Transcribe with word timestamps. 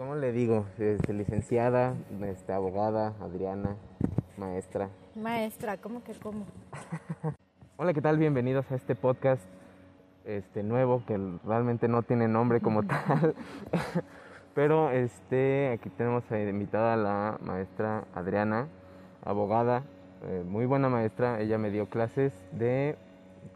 ¿Cómo 0.00 0.14
le 0.14 0.32
digo? 0.32 0.64
Este, 0.78 1.12
licenciada, 1.12 1.94
este, 2.24 2.54
abogada, 2.54 3.12
Adriana, 3.20 3.76
maestra. 4.38 4.88
Maestra, 5.14 5.76
¿cómo 5.76 6.02
que 6.02 6.14
cómo? 6.14 6.46
Hola, 7.76 7.92
¿qué 7.92 8.00
tal? 8.00 8.16
Bienvenidos 8.16 8.64
a 8.72 8.76
este 8.76 8.94
podcast 8.94 9.42
este 10.24 10.62
nuevo 10.62 11.04
que 11.04 11.20
realmente 11.44 11.86
no 11.86 12.00
tiene 12.00 12.28
nombre 12.28 12.62
como 12.62 12.82
tal. 12.86 13.34
Pero 14.54 14.90
este 14.90 15.68
aquí 15.74 15.90
tenemos 15.90 16.24
invitada 16.30 16.94
a 16.94 16.96
la 16.96 17.38
maestra 17.42 18.04
Adriana, 18.14 18.68
abogada, 19.22 19.82
eh, 20.22 20.42
muy 20.46 20.64
buena 20.64 20.88
maestra. 20.88 21.42
Ella 21.42 21.58
me 21.58 21.70
dio 21.70 21.90
clases 21.90 22.32
de 22.52 22.96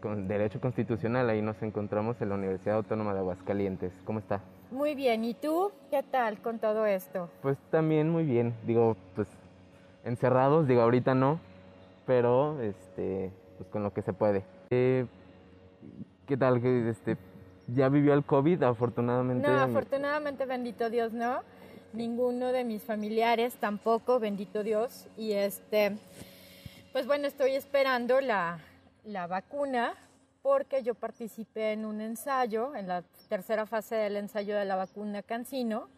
con 0.02 0.28
Derecho 0.28 0.60
Constitucional. 0.60 1.30
Ahí 1.30 1.40
nos 1.40 1.62
encontramos 1.62 2.20
en 2.20 2.28
la 2.28 2.34
Universidad 2.34 2.76
Autónoma 2.76 3.14
de 3.14 3.20
Aguascalientes. 3.20 3.94
¿Cómo 4.04 4.18
está? 4.18 4.42
Muy 4.74 4.96
bien, 4.96 5.24
¿y 5.24 5.34
tú 5.34 5.70
qué 5.88 6.02
tal 6.02 6.42
con 6.42 6.58
todo 6.58 6.84
esto? 6.84 7.30
Pues 7.42 7.56
también 7.70 8.10
muy 8.10 8.24
bien. 8.24 8.56
Digo, 8.66 8.96
pues 9.14 9.28
encerrados, 10.04 10.66
digo 10.66 10.82
ahorita 10.82 11.14
no, 11.14 11.38
pero 12.06 12.60
este, 12.60 13.30
pues 13.56 13.68
con 13.68 13.84
lo 13.84 13.94
que 13.94 14.02
se 14.02 14.12
puede. 14.12 14.42
Eh, 14.70 15.06
¿Qué 16.26 16.36
tal? 16.36 16.56
Este, 16.66 17.16
¿Ya 17.68 17.88
vivió 17.88 18.14
el 18.14 18.24
COVID 18.24 18.64
afortunadamente? 18.64 19.46
No, 19.46 19.60
afortunadamente, 19.60 20.44
bendito 20.44 20.90
Dios, 20.90 21.12
no. 21.12 21.42
Ninguno 21.92 22.50
de 22.50 22.64
mis 22.64 22.82
familiares 22.82 23.54
tampoco, 23.54 24.18
bendito 24.18 24.64
Dios. 24.64 25.06
Y 25.16 25.34
este, 25.34 25.98
pues 26.92 27.06
bueno, 27.06 27.28
estoy 27.28 27.52
esperando 27.52 28.20
la, 28.20 28.58
la 29.04 29.28
vacuna 29.28 29.94
porque 30.44 30.82
yo 30.82 30.94
participé 30.94 31.72
en 31.72 31.86
un 31.86 32.02
ensayo, 32.02 32.76
en 32.76 32.86
la 32.86 33.02
tercera 33.30 33.64
fase 33.64 33.94
del 33.94 34.16
ensayo 34.16 34.58
de 34.58 34.66
la 34.66 34.76
vacuna 34.76 35.22
Cancino, 35.22 35.88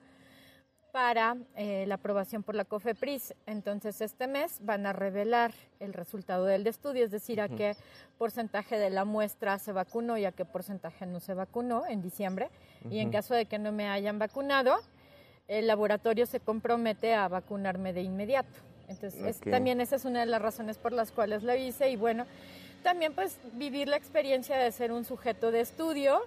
para 0.92 1.36
eh, 1.56 1.84
la 1.88 1.96
aprobación 1.96 2.44
por 2.44 2.54
la 2.54 2.64
COFEPRIS. 2.64 3.34
Entonces, 3.46 4.00
este 4.00 4.28
mes 4.28 4.60
van 4.60 4.86
a 4.86 4.92
revelar 4.92 5.52
el 5.80 5.92
resultado 5.92 6.44
del 6.44 6.64
estudio, 6.68 7.04
es 7.04 7.10
decir, 7.10 7.40
a 7.40 7.48
qué 7.48 7.74
porcentaje 8.18 8.78
de 8.78 8.88
la 8.88 9.04
muestra 9.04 9.58
se 9.58 9.72
vacunó 9.72 10.16
y 10.16 10.24
a 10.24 10.30
qué 10.30 10.44
porcentaje 10.44 11.06
no 11.06 11.18
se 11.18 11.34
vacunó 11.34 11.84
en 11.84 12.00
diciembre. 12.00 12.48
Y 12.88 13.00
en 13.00 13.10
caso 13.10 13.34
de 13.34 13.46
que 13.46 13.58
no 13.58 13.72
me 13.72 13.88
hayan 13.88 14.20
vacunado, 14.20 14.76
el 15.48 15.66
laboratorio 15.66 16.24
se 16.24 16.38
compromete 16.38 17.14
a 17.14 17.26
vacunarme 17.26 17.92
de 17.92 18.02
inmediato. 18.02 18.60
Entonces, 18.86 19.40
también 19.40 19.80
esa 19.80 19.96
es 19.96 20.04
una 20.04 20.20
de 20.20 20.26
las 20.26 20.40
razones 20.40 20.78
por 20.78 20.92
las 20.92 21.10
cuales 21.10 21.42
lo 21.42 21.52
hice 21.56 21.90
y 21.90 21.96
bueno, 21.96 22.26
también 22.86 23.14
pues 23.14 23.40
vivir 23.54 23.88
la 23.88 23.96
experiencia 23.96 24.56
de 24.56 24.70
ser 24.70 24.92
un 24.92 25.04
sujeto 25.04 25.50
de 25.50 25.58
estudio 25.60 26.20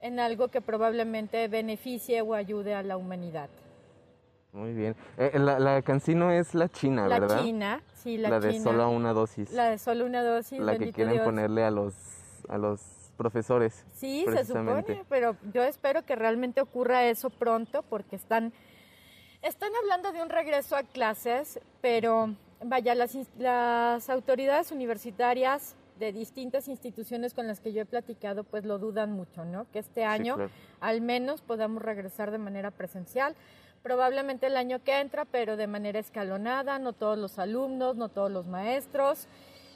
en 0.00 0.20
algo 0.20 0.46
que 0.46 0.60
probablemente 0.60 1.48
beneficie 1.48 2.22
o 2.22 2.34
ayude 2.34 2.72
a 2.72 2.84
la 2.84 2.96
humanidad. 2.96 3.48
Muy 4.52 4.74
bien. 4.74 4.94
Eh, 5.16 5.32
eh, 5.34 5.38
la, 5.40 5.58
la, 5.58 5.82
Cancino 5.82 6.30
es 6.30 6.54
la 6.54 6.68
china, 6.68 7.08
¿verdad? 7.08 7.38
La 7.38 7.42
china, 7.42 7.82
sí, 7.94 8.16
la, 8.16 8.28
la 8.28 8.38
de 8.38 8.60
solo 8.60 8.88
una 8.90 9.12
dosis. 9.12 9.50
La 9.50 9.70
de 9.70 9.78
solo 9.78 10.06
una 10.06 10.22
dosis. 10.22 10.60
La 10.60 10.78
que 10.78 10.92
quieren 10.92 11.24
ponerle 11.24 11.64
a 11.64 11.72
los, 11.72 11.94
a 12.48 12.58
los 12.58 12.80
profesores. 13.16 13.84
Sí, 13.92 14.24
se 14.32 14.44
supone, 14.44 15.04
pero 15.08 15.34
yo 15.52 15.64
espero 15.64 16.04
que 16.04 16.14
realmente 16.14 16.60
ocurra 16.60 17.06
eso 17.06 17.28
pronto 17.28 17.82
porque 17.82 18.14
están, 18.14 18.52
están 19.42 19.72
hablando 19.82 20.12
de 20.12 20.22
un 20.22 20.28
regreso 20.28 20.76
a 20.76 20.84
clases, 20.84 21.58
pero 21.80 22.36
vaya, 22.64 22.94
las, 22.94 23.18
las 23.36 24.08
autoridades 24.08 24.70
universitarias 24.70 25.74
de 25.98 26.12
distintas 26.12 26.68
instituciones 26.68 27.34
con 27.34 27.46
las 27.46 27.60
que 27.60 27.72
yo 27.72 27.82
he 27.82 27.86
platicado, 27.86 28.44
pues 28.44 28.64
lo 28.64 28.78
dudan 28.78 29.12
mucho, 29.12 29.44
¿no? 29.44 29.66
Que 29.72 29.80
este 29.80 30.04
año 30.04 30.36
al 30.80 31.00
menos 31.00 31.42
podamos 31.42 31.82
regresar 31.82 32.30
de 32.30 32.38
manera 32.38 32.70
presencial. 32.70 33.34
Probablemente 33.82 34.46
el 34.46 34.56
año 34.56 34.82
que 34.82 35.00
entra, 35.00 35.24
pero 35.24 35.56
de 35.56 35.66
manera 35.66 35.98
escalonada, 35.98 36.78
no 36.78 36.92
todos 36.92 37.18
los 37.18 37.38
alumnos, 37.38 37.96
no 37.96 38.08
todos 38.08 38.30
los 38.30 38.46
maestros. 38.46 39.26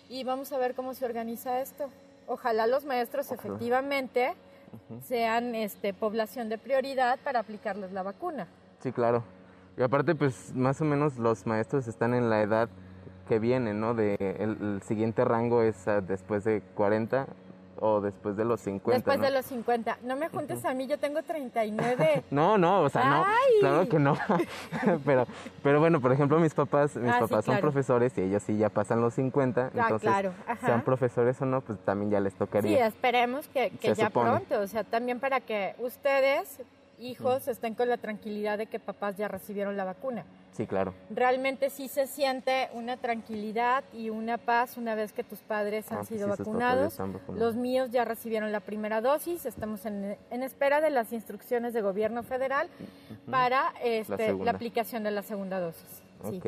Y 0.08 0.24
vamos 0.24 0.52
a 0.52 0.58
ver 0.58 0.74
cómo 0.74 0.94
se 0.94 1.04
organiza 1.04 1.60
esto. 1.60 1.88
Ojalá 2.26 2.66
los 2.66 2.84
maestros 2.84 3.30
efectivamente 3.32 4.34
sean 5.02 5.54
este, 5.54 5.92
población 5.94 6.48
de 6.48 6.58
prioridad 6.58 7.18
para 7.22 7.40
aplicarles 7.40 7.92
la 7.92 8.02
vacuna. 8.02 8.48
Sí, 8.80 8.92
claro. 8.92 9.22
Y 9.76 9.82
aparte, 9.82 10.14
pues 10.14 10.54
más 10.54 10.80
o 10.80 10.84
menos 10.84 11.18
los 11.18 11.46
maestros 11.46 11.88
están 11.88 12.14
en 12.14 12.28
la 12.28 12.42
edad 12.42 12.68
que 13.32 13.38
viene, 13.38 13.72
¿no? 13.72 13.94
De 13.94 14.16
el, 14.38 14.82
siguiente 14.82 15.24
rango 15.24 15.62
es 15.62 15.88
ah, 15.88 16.02
después 16.02 16.44
de 16.44 16.60
40 16.74 17.26
o 17.80 18.02
después 18.02 18.36
de 18.36 18.44
los 18.44 18.60
50. 18.60 18.94
Después 18.94 19.20
de 19.22 19.30
los 19.30 19.46
50. 19.46 20.00
No 20.02 20.16
me 20.16 20.28
juntes 20.28 20.62
a 20.66 20.74
mí, 20.74 20.86
yo 20.86 20.98
tengo 20.98 21.22
39. 21.22 22.24
no, 22.30 22.58
no, 22.58 22.82
o 22.82 22.90
sea, 22.90 23.04
no, 23.06 23.24
claro 23.60 23.88
que 23.88 23.98
no. 23.98 24.18
pero 25.06 25.26
pero 25.62 25.80
bueno, 25.80 25.98
por 26.02 26.12
ejemplo, 26.12 26.38
mis 26.40 26.52
papás, 26.52 26.94
mis 26.94 27.10
ah, 27.10 27.20
papás 27.20 27.46
son 27.46 27.56
profesores 27.56 28.12
y 28.18 28.20
ellos 28.20 28.42
sí 28.42 28.58
ya 28.58 28.68
pasan 28.68 29.00
los 29.00 29.14
50, 29.14 29.62
ah, 29.62 29.70
entonces 29.72 30.10
claro. 30.10 30.34
sean 30.60 30.82
profesores 30.82 31.40
o 31.40 31.46
no, 31.46 31.62
pues 31.62 31.78
también 31.78 32.10
ya 32.10 32.20
les 32.20 32.34
tocaría. 32.34 32.76
Sí, 32.76 32.82
esperemos 32.82 33.48
que, 33.48 33.70
que 33.70 33.94
ya 33.94 34.10
pronto, 34.10 34.60
o 34.60 34.66
sea, 34.66 34.84
también 34.84 35.20
para 35.20 35.40
que 35.40 35.74
ustedes 35.78 36.60
hijos 37.02 37.48
estén 37.48 37.74
con 37.74 37.88
la 37.88 37.96
tranquilidad 37.96 38.58
de 38.58 38.66
que 38.66 38.78
papás 38.78 39.16
ya 39.16 39.28
recibieron 39.28 39.76
la 39.76 39.84
vacuna. 39.84 40.24
Sí, 40.52 40.66
claro. 40.66 40.94
Realmente 41.10 41.70
sí 41.70 41.88
se 41.88 42.06
siente 42.06 42.68
una 42.74 42.98
tranquilidad 42.98 43.84
y 43.92 44.10
una 44.10 44.36
paz 44.36 44.76
una 44.76 44.94
vez 44.94 45.12
que 45.12 45.24
tus 45.24 45.38
padres 45.40 45.90
han 45.90 45.98
ah, 45.98 46.04
sido 46.04 46.28
vacunados. 46.28 46.98
Los 47.34 47.56
míos 47.56 47.90
ya 47.90 48.04
recibieron 48.04 48.52
la 48.52 48.60
primera 48.60 49.00
dosis, 49.00 49.46
estamos 49.46 49.86
en, 49.86 50.16
espera 50.30 50.80
de 50.80 50.90
las 50.90 51.12
instrucciones 51.12 51.72
de 51.72 51.80
gobierno 51.80 52.22
federal 52.22 52.68
para 53.30 53.72
este, 53.82 54.34
la, 54.34 54.50
aplicación 54.50 55.02
de 55.04 55.10
la 55.10 55.22
segunda 55.22 55.58
dosis. 55.58 56.02
Ok. 56.22 56.46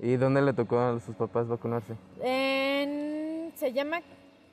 ¿Y 0.00 0.16
dónde 0.16 0.42
le 0.42 0.52
tocó 0.52 0.78
a 0.78 0.98
sus 1.00 1.14
papás 1.14 1.46
vacunarse? 1.46 1.94
En, 2.22 3.52
se 3.56 3.72
llama, 3.72 4.00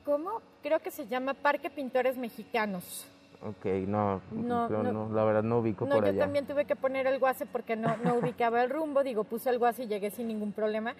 ¿cómo? 0.06 0.42
Creo 0.62 0.80
que 0.80 0.92
se 0.92 1.08
llama 1.08 1.34
Parque 1.34 1.70
Pintores 1.70 2.18
Mexicanos. 2.18 3.08
Ok, 3.44 3.66
no, 3.88 4.22
no, 4.32 4.70
no, 4.70 5.10
la 5.12 5.24
verdad 5.24 5.42
no 5.42 5.60
ubico 5.60 5.88
por 5.88 6.04
allá. 6.04 6.14
yo 6.14 6.20
también 6.20 6.46
tuve 6.46 6.66
que 6.66 6.76
poner 6.76 7.08
el 7.08 7.18
guase 7.18 7.48
porque 7.48 7.76
no, 7.76 7.98
no 8.04 8.16
ubicaba 8.16 8.64
el 8.64 8.70
rumbo, 8.70 9.04
digo, 9.04 9.24
puse 9.24 9.50
el 9.50 9.58
guase 9.58 9.84
y 9.84 9.88
llegué 9.88 10.12
sin 10.12 10.28
ningún 10.28 10.52
problema. 10.52 10.94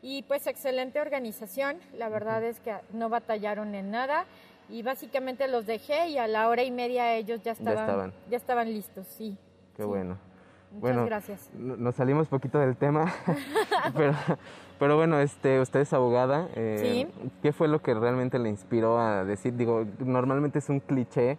Y 0.00 0.22
pues 0.22 0.46
excelente 0.46 1.00
organización, 1.00 1.78
la 1.96 2.08
verdad 2.08 2.44
es 2.44 2.60
que 2.60 2.72
no 2.92 3.08
batallaron 3.08 3.74
en 3.74 3.90
nada 3.90 4.26
y 4.68 4.82
básicamente 4.82 5.48
los 5.48 5.66
dejé 5.66 6.08
y 6.08 6.18
a 6.18 6.28
la 6.28 6.48
hora 6.48 6.62
y 6.62 6.70
media 6.70 7.14
ellos 7.14 7.42
ya 7.42 7.52
estaban, 7.52 8.12
ya 8.30 8.36
estaban, 8.36 8.72
listos, 8.72 9.06
sí. 9.08 9.36
Qué 9.76 9.84
bueno. 9.84 10.18
Muchas 10.70 10.80
bueno, 10.80 11.06
gracias. 11.06 11.50
Nos 11.54 11.94
salimos 11.96 12.28
poquito 12.28 12.58
del 12.58 12.76
tema, 12.76 13.12
pero, 13.96 14.12
pero 14.78 14.96
bueno, 14.96 15.18
este, 15.18 15.60
usted 15.60 15.80
es 15.80 15.92
abogada. 15.92 16.48
Eh, 16.54 17.06
¿Sí? 17.10 17.30
¿Qué 17.42 17.52
fue 17.52 17.66
lo 17.66 17.80
que 17.80 17.94
realmente 17.94 18.38
le 18.38 18.50
inspiró 18.50 19.00
a 19.00 19.24
decir? 19.24 19.56
Digo, 19.56 19.84
normalmente 19.98 20.58
es 20.58 20.68
un 20.68 20.80
cliché 20.80 21.38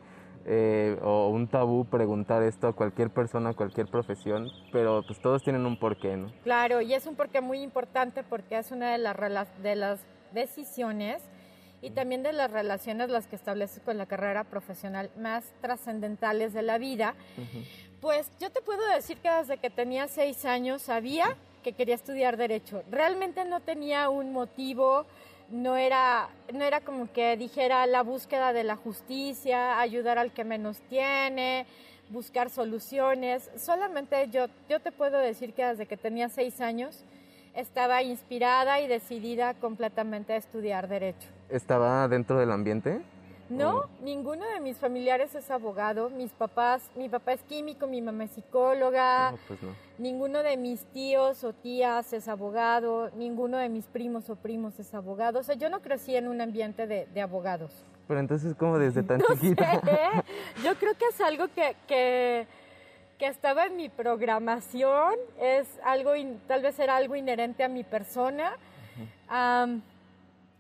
eh, 0.52 0.98
o 1.04 1.30
un 1.30 1.48
tabú 1.48 1.86
preguntar 1.86 2.42
esto 2.42 2.68
a 2.68 2.74
cualquier 2.74 3.12
persona, 3.12 3.52
a 3.52 3.54
cualquier 3.54 3.86
profesión, 3.86 4.50
pero 4.72 5.04
pues 5.06 5.22
todos 5.22 5.44
tienen 5.44 5.64
un 5.68 5.78
porqué, 5.78 6.18
¿no? 6.18 6.34
Claro, 6.44 6.82
y 6.82 6.96
es 6.96 7.06
un 7.06 7.16
porqué 7.16 7.40
muy 7.40 7.62
importante 7.62 8.24
porque 8.24 8.58
es 8.58 8.72
una 8.72 8.92
de 8.92 8.98
las, 8.98 9.16
de 9.62 9.76
las 9.76 10.00
decisiones 10.34 11.22
y 11.84 11.92
también 11.92 12.24
de 12.24 12.34
las 12.34 12.50
relaciones 12.50 13.12
las 13.12 13.28
que 13.28 13.36
estableces 13.36 13.84
con 13.84 14.00
la 14.00 14.08
carrera 14.08 14.44
profesional 14.44 15.12
más 15.20 15.46
trascendentales 15.62 16.52
de 16.52 16.64
la 16.64 16.80
vida. 16.80 17.14
Pues 18.02 18.32
yo 18.40 18.50
te 18.50 18.62
puedo 18.62 18.82
decir 18.90 19.18
que 19.18 19.30
desde 19.30 19.58
que 19.58 19.70
tenía 19.70 20.08
seis 20.08 20.46
años 20.46 20.82
sabía 20.82 21.38
que 21.64 21.74
quería 21.74 21.94
estudiar 21.94 22.38
derecho. 22.38 22.82
Realmente 22.90 23.46
no 23.46 23.60
tenía 23.60 24.10
un 24.10 24.34
motivo 24.34 25.06
no 25.52 25.78
era, 25.78 26.30
no 26.54 26.64
era 26.64 26.82
como 26.82 27.12
que 27.12 27.38
dijera 27.38 27.86
la 27.88 28.04
búsqueda 28.04 28.54
de 28.54 28.64
la 28.64 28.76
justicia, 28.76 29.80
ayudar 29.80 30.18
al 30.18 30.32
que 30.32 30.44
menos 30.44 30.78
tiene, 30.90 31.66
buscar 32.10 32.50
soluciones. 32.50 33.50
Solamente 33.56 34.28
yo, 34.30 34.48
yo 34.70 34.80
te 34.80 34.92
puedo 34.92 35.18
decir 35.18 35.54
que 35.54 35.66
desde 35.66 35.86
que 35.86 35.98
tenía 35.98 36.30
seis 36.30 36.62
años 36.62 37.04
estaba 37.56 38.04
inspirada 38.04 38.80
y 38.80 38.88
decidida 38.88 39.54
completamente 39.56 40.34
a 40.34 40.38
estudiar 40.38 40.88
derecho. 40.88 41.28
¿Estaba 41.50 42.08
dentro 42.08 42.40
del 42.40 42.52
ambiente? 42.52 43.02
No, 43.50 43.90
ninguno 44.04 44.46
de 44.46 44.60
mis 44.60 44.78
familiares 44.78 45.34
es 45.34 45.50
abogado. 45.50 46.10
Mis 46.10 46.32
papás, 46.32 46.84
mi 46.96 47.10
papá 47.10 47.34
es 47.34 47.42
químico, 47.44 47.88
mi 47.88 48.02
mamá 48.02 48.26
es 48.26 48.32
psicóloga. 48.32 49.34
pues 49.48 49.62
no. 49.64 49.70
Ninguno 49.98 50.44
de 50.44 50.56
mis 50.56 50.86
tíos 50.86 51.44
o 51.44 51.54
tías 51.54 52.14
es 52.14 52.28
abogado. 52.28 53.10
Ninguno 53.16 53.58
de 53.58 53.70
mis 53.70 53.86
primos 53.86 54.30
o 54.30 54.36
primos 54.36 54.80
es 54.80 54.94
abogado. 54.94 55.40
O 55.40 55.44
sea, 55.44 55.56
yo 55.56 55.70
no 55.70 55.82
crecí 55.82 56.16
en 56.16 56.28
un 56.28 56.42
ambiente 56.42 56.86
de, 56.86 57.22
abogados. 57.22 57.72
Pero 58.08 58.20
entonces, 58.20 58.56
¿cómo 58.56 58.78
desde 58.78 59.04
tan 59.04 59.22
chiquita? 59.22 59.82
Yo 60.64 60.76
creo 60.76 60.94
que 60.94 61.06
es 61.06 61.20
algo 61.20 61.48
que, 61.48 61.76
que, 61.88 62.48
estaba 63.20 63.66
en 63.66 63.76
mi 63.76 63.90
programación. 63.90 65.16
Es 65.42 65.68
algo, 65.84 66.12
tal 66.48 66.62
vez 66.62 66.78
era 66.78 66.98
algo 66.98 67.16
inherente 67.16 67.64
a 67.64 67.68
mi 67.68 67.84
persona. 67.84 68.54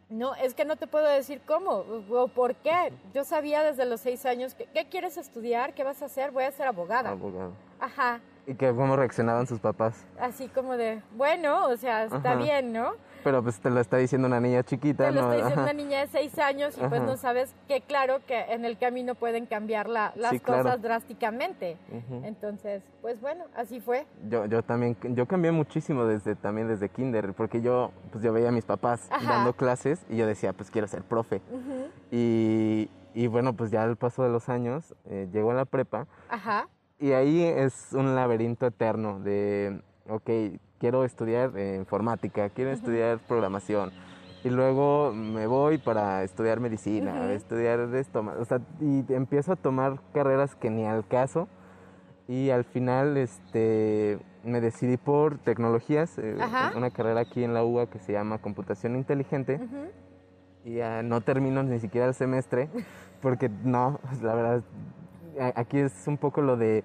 No, 0.10 0.34
es 0.36 0.56
que 0.56 0.66
no 0.66 0.76
te 0.76 0.88
puedo 0.88 1.06
decir 1.08 1.40
cómo 1.46 1.84
o 2.10 2.28
por 2.30 2.56
qué. 2.56 2.92
Yo 3.14 3.24
sabía 3.24 3.62
desde 3.64 3.86
los 3.86 4.02
seis 4.02 4.26
años 4.26 4.56
que, 4.56 4.66
qué 4.66 4.88
quieres 4.90 5.18
estudiar, 5.18 5.76
qué 5.76 5.84
vas 5.84 6.02
a 6.02 6.06
hacer, 6.06 6.32
voy 6.32 6.46
a 6.46 6.52
ser 6.52 6.66
abogada. 6.68 7.12
Abogado. 7.12 7.52
Ajá. 7.80 8.20
¿Y 8.48 8.56
que 8.56 8.74
cómo 8.74 8.96
reaccionaban 8.96 9.46
sus 9.46 9.60
papás? 9.60 10.04
Así 10.20 10.48
como 10.48 10.76
de, 10.76 11.04
bueno, 11.16 11.68
o 11.68 11.78
sea, 11.78 12.06
está 12.06 12.32
Ajá. 12.32 12.36
bien, 12.36 12.74
¿no? 12.74 12.94
Pero 13.24 13.44
pues 13.44 13.60
te 13.60 13.70
lo 13.70 13.80
está 13.80 13.98
diciendo 13.98 14.28
una 14.28 14.40
niña 14.40 14.64
chiquita, 14.64 15.06
Te 15.08 15.12
lo 15.12 15.22
¿no? 15.22 15.28
está 15.34 15.36
diciendo 15.36 15.62
Ajá. 15.62 15.72
una 15.72 15.84
niña 15.84 16.00
de 16.02 16.08
seis 16.08 16.38
años 16.40 16.78
y 16.78 16.88
pues 16.88 17.02
no 17.02 17.18
sabes 17.18 17.54
que 17.68 17.82
claro 17.82 18.20
que 18.26 18.40
en 18.54 18.64
el 18.66 18.78
camino 18.78 19.16
pueden 19.16 19.46
cambiar 19.46 19.90
la- 19.90 20.14
las 20.16 20.32
Sí, 20.32 20.40
claro. 20.40 20.64
cosas 20.64 20.82
drásticamente. 20.82 21.78
Entonces, 22.24 22.82
pues 23.02 23.20
bueno, 23.22 23.46
así 23.56 23.80
fue. 23.80 24.06
Yo, 24.30 24.46
yo 24.46 24.64
también, 24.64 24.96
yo 25.02 25.26
cambié 25.26 25.52
muchísimo 25.52 26.06
desde, 26.06 26.36
también 26.36 26.68
desde 26.68 26.90
kinder, 26.90 27.34
porque 27.34 27.62
yo, 27.62 27.92
pues 28.12 28.24
yo 28.24 28.32
veía 28.34 28.50
a 28.50 28.52
mis 28.52 28.66
papás 28.66 29.08
Ajá. 29.12 29.36
dando 29.36 29.54
clases 29.54 30.06
y 30.10 30.18
yo 30.18 30.26
decía, 30.28 30.54
pues 30.54 30.72
quiero 30.72 30.88
ser 30.88 31.04
profe. 31.04 31.42
y, 32.12 32.90
y 33.14 33.28
bueno, 33.28 33.54
pues 33.54 33.72
ya 33.72 33.84
al 33.84 33.96
paso 33.98 34.24
de 34.24 34.30
los 34.30 34.50
años, 34.50 34.94
eh, 35.10 35.28
llego 35.32 35.52
a 35.52 35.54
la 35.56 35.66
prepa 35.66 36.08
Ajá. 36.30 36.68
y 37.00 37.12
ahí 37.12 37.44
es 37.44 37.90
un 37.94 38.16
laberinto 38.16 38.66
eterno 38.68 39.20
de, 39.20 39.82
ok, 40.08 40.30
quiero 40.80 41.04
estudiar 41.04 41.52
eh, 41.58 41.76
informática, 41.76 42.50
quiero 42.50 42.72
estudiar 42.72 43.20
programación. 43.20 43.92
Y 44.44 44.50
luego 44.50 45.12
me 45.14 45.48
voy 45.48 45.78
para 45.78 46.24
estudiar 46.24 46.60
medicina, 46.62 47.14
Ujú. 47.14 47.30
estudiar 47.32 47.80
esto, 47.96 48.22
o 48.40 48.46
sea, 48.46 48.60
y 48.80 49.04
empiezo 49.14 49.52
a 49.52 49.56
tomar 49.58 50.00
carreras 50.14 50.56
que 50.56 50.70
ni 50.70 50.86
al 50.86 51.06
caso. 51.06 51.48
Y 52.28 52.52
al 52.52 52.64
final 52.64 53.18
este, 53.18 54.20
me 54.44 54.62
decidí 54.62 54.98
por 54.98 55.40
tecnologías, 55.40 56.18
eh, 56.20 56.38
una 56.76 56.90
carrera 56.92 57.22
aquí 57.22 57.44
en 57.44 57.54
la 57.54 57.64
UA 57.64 57.88
que 57.88 58.00
se 58.00 58.14
llama 58.14 58.38
computación 58.38 58.96
inteligente. 58.96 59.56
Ujú. 59.56 59.90
Y 60.64 60.76
ya 60.76 61.02
no 61.04 61.22
termino 61.22 61.64
ni 61.64 61.80
siquiera 61.80 62.06
el 62.08 62.14
semestre, 62.14 62.70
porque 63.22 63.50
no, 63.64 64.00
la 64.22 64.36
verdad, 64.36 64.64
a- 65.40 65.60
aquí 65.60 65.80
es 65.80 66.08
un 66.08 66.18
poco 66.18 66.42
lo 66.42 66.56
de, 66.56 66.78
eh, 66.80 66.84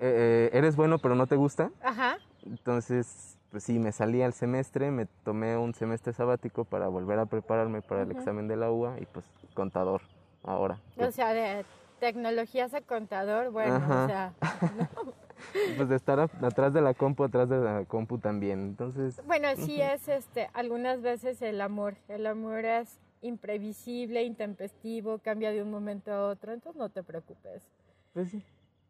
eh, 0.00 0.50
eres 0.52 0.76
bueno 0.76 0.98
pero 0.98 1.14
no 1.14 1.26
te 1.26 1.36
gusta. 1.36 1.70
Ajá. 1.82 2.16
Entonces, 2.46 3.38
pues 3.50 3.64
sí, 3.64 3.78
me 3.78 3.92
salí 3.92 4.22
al 4.22 4.32
semestre, 4.32 4.90
me 4.90 5.06
tomé 5.24 5.56
un 5.56 5.74
semestre 5.74 6.12
sabático 6.12 6.64
para 6.64 6.88
volver 6.88 7.18
a 7.18 7.26
prepararme 7.26 7.82
para 7.82 8.02
el 8.02 8.10
examen 8.12 8.48
de 8.48 8.56
la 8.56 8.70
UA 8.70 9.00
y 9.00 9.06
pues 9.06 9.24
contador 9.54 10.02
ahora. 10.44 10.78
O 10.98 11.10
sea, 11.10 11.32
de 11.32 11.64
tecnologías 12.00 12.74
a 12.74 12.80
contador, 12.80 13.50
bueno, 13.50 13.74
Ajá. 13.76 14.04
o 14.04 14.06
sea, 14.06 14.32
Pues 15.76 15.88
de 15.88 15.96
estar 15.96 16.18
a- 16.18 16.30
atrás 16.42 16.72
de 16.72 16.80
la 16.80 16.94
compu, 16.94 17.24
atrás 17.24 17.48
de 17.48 17.58
la 17.58 17.84
compu 17.84 18.18
también. 18.18 18.60
Entonces, 18.60 19.20
bueno, 19.26 19.48
sí 19.56 19.80
es 19.82 20.08
este, 20.08 20.48
algunas 20.54 21.02
veces 21.02 21.42
el 21.42 21.60
amor. 21.60 21.96
El 22.08 22.26
amor 22.26 22.64
es 22.64 22.98
imprevisible, 23.20 24.22
intempestivo, 24.22 25.18
cambia 25.18 25.50
de 25.52 25.62
un 25.62 25.70
momento 25.70 26.10
a 26.12 26.28
otro, 26.28 26.52
entonces 26.52 26.78
no 26.78 26.88
te 26.88 27.02
preocupes. 27.02 27.62
pues 28.14 28.30
sí. 28.30 28.42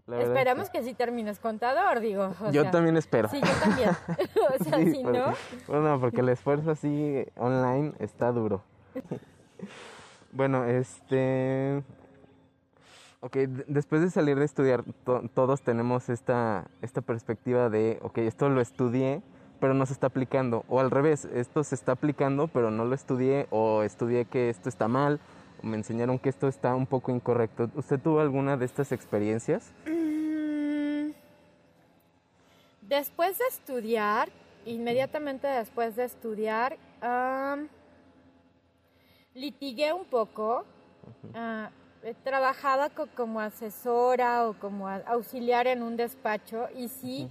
La 0.07 0.21
Esperamos 0.23 0.65
es 0.65 0.71
que 0.71 0.83
sí 0.83 0.95
termines 0.95 1.39
contador, 1.41 2.01
digo. 2.01 2.33
o 2.41 2.47
que- 2.47 2.53
Yo 2.53 2.63
sea, 2.63 2.71
también 2.71 2.97
espero. 2.97 3.29
Sí, 3.29 3.41
yo 3.41 3.53
también. 3.61 3.91
o 4.61 4.65
sea, 4.65 4.79
Sí, 4.79 4.91
si 4.93 5.03
porque- 5.03 5.19
no, 5.19 5.33
Bueno, 5.69 6.01
porque 6.01 6.21
el 6.21 6.29
esfuerzo 6.29 6.71
así 6.71 7.25
online 7.37 7.93
está 7.99 8.31
duro. 8.33 8.63
bueno, 10.33 10.65
este... 10.65 11.83
Ok, 13.21 13.37
después 13.67 14.03
de 14.03 14.11
salir 14.11 14.39
de 14.39 14.45
estudiar, 14.45 14.85
to- 15.05 15.23
todos 15.35 15.63
tenemos 15.63 16.09
esta, 16.11 16.67
esta 16.83 17.01
perspectiva 17.01 17.69
de, 17.71 17.99
ok, 18.03 18.19
esto 18.19 18.49
lo 18.49 18.61
estudié, 18.61 19.23
pero 19.59 19.75
no 19.75 19.87
se 19.87 19.95
está 19.95 20.09
aplicando. 20.09 20.65
O 20.69 20.79
al 20.81 20.91
revés, 20.91 21.25
esto 21.25 21.65
se 21.65 21.75
está 21.75 21.93
aplicando, 21.93 22.47
pero 22.47 22.71
no 22.71 22.85
lo 22.85 22.95
estudié, 22.95 23.47
o 23.51 23.83
estudié 23.83 24.27
que 24.27 24.51
esto 24.51 24.69
está 24.69 24.87
mal, 24.87 25.19
o 25.63 25.67
me 25.67 25.77
enseñaron 25.79 26.19
que 26.19 26.29
esto 26.29 26.47
está 26.47 26.75
un 26.77 26.87
poco 26.87 27.11
incorrecto. 27.11 27.69
¿Usted 27.75 27.99
tuvo 27.99 28.21
alguna 28.21 28.57
de 28.59 28.67
estas 28.67 28.93
experiencias? 28.93 29.73
Después 32.89 33.39
de 33.39 33.45
estudiar, 33.51 34.29
inmediatamente 34.65 35.47
después 35.49 35.97
de 35.97 36.05
estudiar, 36.05 36.77
litigué 39.35 39.93
un 39.93 40.05
poco. 40.05 40.65
Ah, 41.35 41.71
eh, 42.03 42.15
trabajaba 42.25 42.91
co- 42.91 43.09
como 43.17 43.41
asesora 43.41 44.49
o 44.49 44.55
como 44.55 44.89
auxiliar 44.89 45.67
en 45.67 45.83
un 45.83 45.97
despacho 45.97 46.69
y 46.77 46.89
sí 46.89 47.29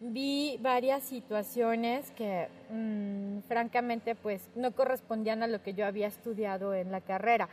vi 0.00 0.58
varias 0.60 1.02
situaciones 1.04 2.10
que 2.10 2.48
mm, 2.70 3.40
francamente 3.48 4.14
pues 4.14 4.42
no 4.54 4.72
correspondían 4.72 5.42
a 5.42 5.46
lo 5.46 5.62
que 5.62 5.72
yo 5.72 5.86
había 5.86 6.06
estudiado 6.06 6.74
en 6.74 6.92
la 6.92 7.00
carrera. 7.00 7.48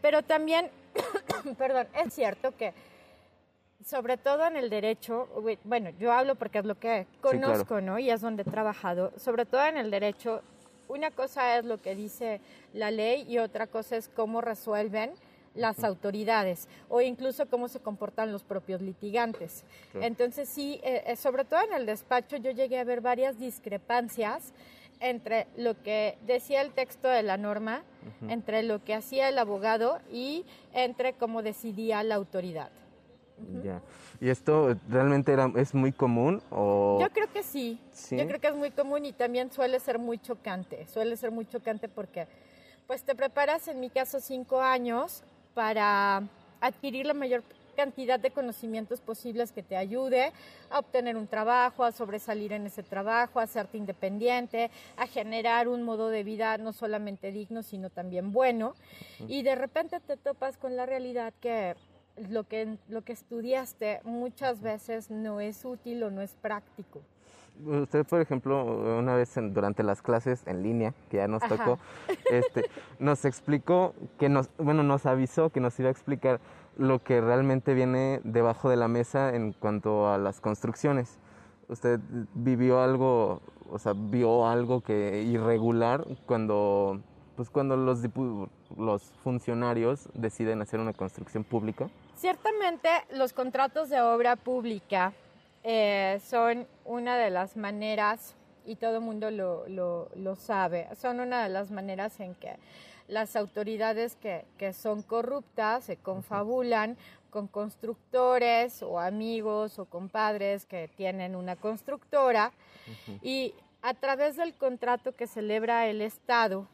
Pero 0.00 0.22
también, 0.22 0.70
perdón, 1.58 1.88
es 2.04 2.12
cierto 2.14 2.56
que 2.56 2.72
sobre 3.84 4.16
todo 4.16 4.46
en 4.46 4.56
el 4.56 4.70
derecho, 4.70 5.28
bueno, 5.64 5.90
yo 5.98 6.12
hablo 6.12 6.34
porque 6.34 6.58
es 6.58 6.64
lo 6.64 6.74
que 6.78 7.06
claro. 7.20 7.40
conozco, 7.40 7.80
¿no? 7.80 7.98
Y 7.98 8.10
es 8.10 8.20
donde 8.20 8.42
he 8.42 8.44
trabajado. 8.44 9.12
Sobre 9.16 9.46
todo 9.46 9.64
en 9.66 9.76
el 9.76 9.90
derecho, 9.90 10.42
una 10.88 11.10
cosa 11.10 11.58
es 11.58 11.64
lo 11.64 11.80
que 11.80 11.94
dice 11.94 12.40
la 12.72 12.90
ley 12.90 13.24
y 13.28 13.38
otra 13.38 13.66
cosa 13.66 13.96
es 13.96 14.08
cómo 14.08 14.40
resuelven 14.40 15.12
las 15.54 15.84
autoridades 15.84 16.68
o 16.88 17.00
incluso 17.02 17.46
cómo 17.46 17.68
se 17.68 17.80
comportan 17.80 18.32
los 18.32 18.42
propios 18.42 18.80
litigantes. 18.80 19.64
Claro. 19.90 20.06
Entonces 20.06 20.48
sí, 20.48 20.80
eh, 20.82 21.04
eh, 21.06 21.16
sobre 21.16 21.44
todo 21.44 21.60
en 21.62 21.74
el 21.74 21.86
despacho 21.86 22.36
yo 22.36 22.50
llegué 22.50 22.78
a 22.78 22.84
ver 22.84 23.00
varias 23.00 23.38
discrepancias 23.38 24.52
entre 25.00 25.48
lo 25.56 25.82
que 25.82 26.16
decía 26.26 26.62
el 26.62 26.70
texto 26.70 27.08
de 27.08 27.24
la 27.24 27.36
norma, 27.36 27.82
entre 28.28 28.62
lo 28.62 28.84
que 28.84 28.94
hacía 28.94 29.28
el 29.28 29.36
abogado 29.36 29.98
y 30.12 30.44
entre 30.72 31.14
cómo 31.14 31.42
decidía 31.42 32.04
la 32.04 32.14
autoridad. 32.14 32.70
Ya. 33.62 33.80
¿Y 34.20 34.28
esto 34.28 34.76
realmente 34.88 35.32
era, 35.32 35.50
es 35.56 35.74
muy 35.74 35.92
común? 35.92 36.42
O... 36.50 36.98
Yo 37.00 37.10
creo 37.10 37.30
que 37.32 37.42
sí. 37.42 37.80
¿Sí? 37.92 38.16
Yo 38.16 38.26
creo 38.26 38.40
que 38.40 38.48
es 38.48 38.54
muy 38.54 38.70
común 38.70 39.04
y 39.04 39.12
también 39.12 39.50
suele 39.50 39.80
ser 39.80 39.98
muy 39.98 40.18
chocante. 40.18 40.86
Suele 40.86 41.16
ser 41.16 41.30
muy 41.30 41.46
chocante 41.46 41.88
porque, 41.88 42.26
pues, 42.86 43.02
te 43.02 43.14
preparas, 43.14 43.68
en 43.68 43.80
mi 43.80 43.90
caso, 43.90 44.20
cinco 44.20 44.60
años 44.60 45.22
para 45.54 46.22
adquirir 46.60 47.06
la 47.06 47.14
mayor 47.14 47.42
cantidad 47.72 48.20
de 48.20 48.30
conocimientos 48.30 49.00
posibles 49.00 49.50
que 49.50 49.62
te 49.62 49.76
ayude 49.76 50.32
a 50.70 50.78
obtener 50.78 51.16
un 51.16 51.26
trabajo, 51.26 51.84
a 51.84 51.92
sobresalir 51.92 52.52
en 52.52 52.66
ese 52.66 52.82
trabajo, 52.82 53.40
a 53.40 53.44
hacerte 53.44 53.78
independiente, 53.78 54.70
a 54.96 55.06
generar 55.06 55.68
un 55.68 55.82
modo 55.82 56.08
de 56.08 56.22
vida 56.22 56.58
no 56.58 56.72
solamente 56.72 57.32
digno, 57.32 57.62
sino 57.62 57.90
también 57.90 58.32
bueno. 58.32 58.74
Y 59.26 59.42
de 59.42 59.54
repente 59.54 60.00
te 60.00 60.16
topas 60.16 60.58
con 60.58 60.76
la 60.76 60.86
realidad 60.86 61.32
que 61.40 61.74
lo 62.30 62.44
que, 62.44 62.76
lo 62.88 63.02
que 63.02 63.12
estudiaste 63.12 64.00
muchas 64.04 64.60
veces 64.60 65.10
no 65.10 65.40
es 65.40 65.64
útil 65.64 66.02
o 66.02 66.10
no 66.10 66.20
es 66.22 66.34
práctico. 66.34 67.00
Usted, 67.64 68.06
por 68.06 68.20
ejemplo, 68.20 68.98
una 68.98 69.14
vez 69.14 69.36
en- 69.36 69.52
durante 69.52 69.82
las 69.82 70.00
clases 70.02 70.46
en 70.46 70.62
línea, 70.62 70.94
que 71.10 71.18
ya 71.18 71.28
nos 71.28 71.42
Ajá. 71.42 71.56
tocó, 71.56 71.78
este, 72.30 72.64
nos 72.98 73.24
explicó 73.24 73.94
que 74.18 74.28
nos, 74.28 74.48
bueno, 74.58 74.82
nos 74.82 75.04
avisó 75.06 75.50
que 75.50 75.60
nos 75.60 75.78
iba 75.78 75.88
a 75.88 75.92
explicar 75.92 76.40
lo 76.78 77.00
que 77.02 77.20
realmente 77.20 77.74
viene 77.74 78.20
debajo 78.24 78.70
de 78.70 78.76
la 78.76 78.88
mesa 78.88 79.34
en 79.34 79.52
cuanto 79.52 80.08
a 80.10 80.16
las 80.18 80.40
construcciones. 80.40 81.18
¿Usted 81.68 82.00
vivió 82.34 82.80
algo, 82.82 83.40
o 83.70 83.78
sea, 83.78 83.92
vio 83.94 84.46
algo 84.48 84.80
que 84.80 85.22
irregular 85.22 86.04
cuando, 86.26 87.00
pues 87.36 87.50
cuando 87.50 87.76
los, 87.76 88.00
los 88.76 89.02
funcionarios 89.22 90.08
deciden 90.14 90.62
hacer 90.62 90.80
una 90.80 90.94
construcción 90.94 91.44
pública? 91.44 91.88
Ciertamente 92.26 92.88
los 93.14 93.32
contratos 93.32 93.88
de 93.88 94.00
obra 94.00 94.36
pública 94.36 95.12
eh, 95.64 96.20
son 96.24 96.68
una 96.84 97.16
de 97.16 97.30
las 97.30 97.56
maneras, 97.56 98.36
y 98.64 98.76
todo 98.76 98.98
el 98.98 99.00
mundo 99.02 99.32
lo, 99.32 99.66
lo- 99.66 100.08
lo 100.14 100.36
sabe, 100.36 100.86
son 101.00 101.18
una 101.18 101.42
de 101.42 101.48
las 101.48 101.72
maneras 101.72 102.20
en 102.20 102.36
que 102.36 102.54
las 103.08 103.34
autoridades 103.34 104.14
que, 104.14 104.44
que 104.56 104.72
son 104.72 105.02
corruptas 105.02 105.82
se 105.82 105.96
confabulan 105.96 106.96
con 107.30 107.48
constructores 107.48 108.84
o 108.84 109.00
amigos 109.00 109.80
o 109.80 109.86
compadres 109.86 110.64
que 110.64 110.86
tienen 110.96 111.34
una 111.34 111.56
constructora 111.56 112.52
y 113.20 113.52
a 113.82 113.94
través 113.94 114.36
del 114.36 114.54
contrato 114.54 115.16
que 115.16 115.26
celebra 115.26 115.88
el 115.88 116.00
Estado, 116.00 116.68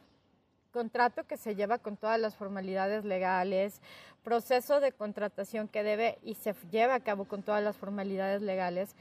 contrato 0.71 1.25
que 1.25 1.37
se 1.37 1.55
lleva 1.55 1.77
con 1.77 1.97
todas 1.97 2.19
las 2.19 2.35
formalidades 2.35 3.05
legales, 3.05 3.81
proceso 4.23 4.79
de 4.79 4.91
contratación 4.91 5.67
que 5.67 5.83
debe 5.83 6.19
y 6.23 6.35
se 6.35 6.53
lleva 6.71 6.95
a 6.95 6.99
cabo 6.99 7.25
con 7.25 7.43
todas 7.43 7.63
las 7.63 7.77
formalidades 7.77 8.41
legales. 8.41 8.95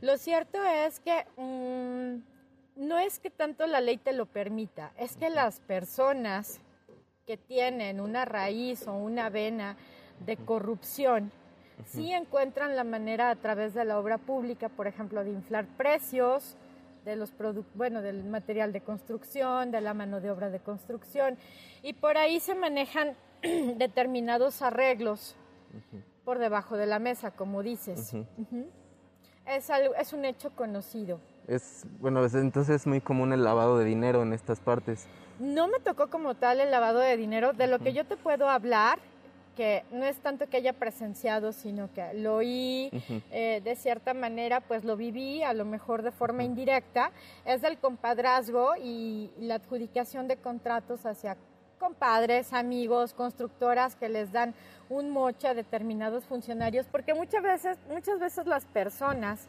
Lo 0.00 0.18
cierto 0.18 0.62
es 0.64 1.00
que 1.00 1.24
mm, 1.36 2.84
no 2.84 2.98
es 2.98 3.18
que 3.18 3.30
tanto 3.30 3.66
la 3.66 3.80
ley 3.80 3.98
te 3.98 4.12
lo 4.12 4.26
permita, 4.26 4.92
es 4.98 5.16
que 5.16 5.30
las 5.30 5.60
personas 5.60 6.60
que 7.26 7.36
tienen 7.36 8.00
una 8.00 8.24
raíz 8.24 8.86
o 8.86 8.94
una 8.94 9.30
vena 9.30 9.76
de 10.26 10.36
corrupción 10.36 11.32
sí 11.86 12.12
encuentran 12.12 12.76
la 12.76 12.84
manera 12.84 13.30
a 13.30 13.36
través 13.36 13.74
de 13.74 13.84
la 13.84 13.98
obra 13.98 14.18
pública, 14.18 14.68
por 14.68 14.86
ejemplo, 14.86 15.24
de 15.24 15.30
inflar 15.30 15.66
precios, 15.76 16.56
de 17.04 17.16
los 17.16 17.32
bueno, 17.74 18.02
del 18.02 18.24
material 18.24 18.72
de 18.72 18.80
construcción, 18.80 19.70
de 19.70 19.80
la 19.80 19.94
mano 19.94 20.20
de 20.20 20.30
obra 20.30 20.50
de 20.50 20.60
construcción, 20.60 21.36
y 21.82 21.92
por 21.92 22.16
ahí 22.16 22.40
se 22.40 22.54
manejan 22.54 23.14
determinados 23.76 24.62
arreglos 24.62 25.36
por 26.24 26.38
debajo 26.38 26.76
de 26.76 26.86
la 26.86 26.98
mesa, 26.98 27.30
como 27.30 27.62
dices. 27.62 28.14
es, 29.46 29.70
algo, 29.70 29.94
es 29.94 30.12
un 30.12 30.24
hecho 30.24 30.50
conocido. 30.50 31.20
Es, 31.46 31.84
bueno, 32.00 32.24
entonces 32.24 32.76
es 32.76 32.86
muy 32.86 33.00
común 33.00 33.32
el 33.32 33.44
lavado 33.44 33.78
de 33.78 33.84
dinero 33.84 34.22
en 34.22 34.32
estas 34.32 34.60
partes. 34.60 35.06
No 35.38 35.68
me 35.68 35.80
tocó 35.80 36.08
como 36.08 36.34
tal 36.34 36.60
el 36.60 36.70
lavado 36.70 37.00
de 37.00 37.16
dinero. 37.16 37.52
De 37.52 37.66
lo 37.66 37.80
que 37.80 37.92
yo 37.92 38.06
te 38.06 38.16
puedo 38.16 38.48
hablar, 38.48 38.98
que 39.54 39.84
no 39.90 40.04
es 40.04 40.18
tanto 40.18 40.48
que 40.48 40.56
haya 40.56 40.72
presenciado, 40.72 41.52
sino 41.52 41.92
que 41.92 42.14
lo 42.14 42.36
oí 42.36 42.90
eh, 43.30 43.60
de 43.64 43.76
cierta 43.76 44.14
manera, 44.14 44.60
pues 44.60 44.84
lo 44.84 44.96
viví, 44.96 45.42
a 45.42 45.52
lo 45.52 45.64
mejor 45.64 46.02
de 46.02 46.10
forma 46.10 46.44
indirecta, 46.44 47.12
es 47.44 47.62
del 47.62 47.78
compadrazgo 47.78 48.72
y 48.76 49.30
la 49.38 49.56
adjudicación 49.56 50.28
de 50.28 50.36
contratos 50.36 51.06
hacia 51.06 51.36
compadres, 51.78 52.52
amigos, 52.52 53.12
constructoras 53.12 53.94
que 53.96 54.08
les 54.08 54.32
dan 54.32 54.54
un 54.88 55.10
moche 55.10 55.48
a 55.48 55.54
determinados 55.54 56.24
funcionarios, 56.24 56.86
porque 56.86 57.14
muchas 57.14 57.42
veces, 57.42 57.78
muchas 57.90 58.18
veces 58.18 58.46
las 58.46 58.64
personas 58.64 59.46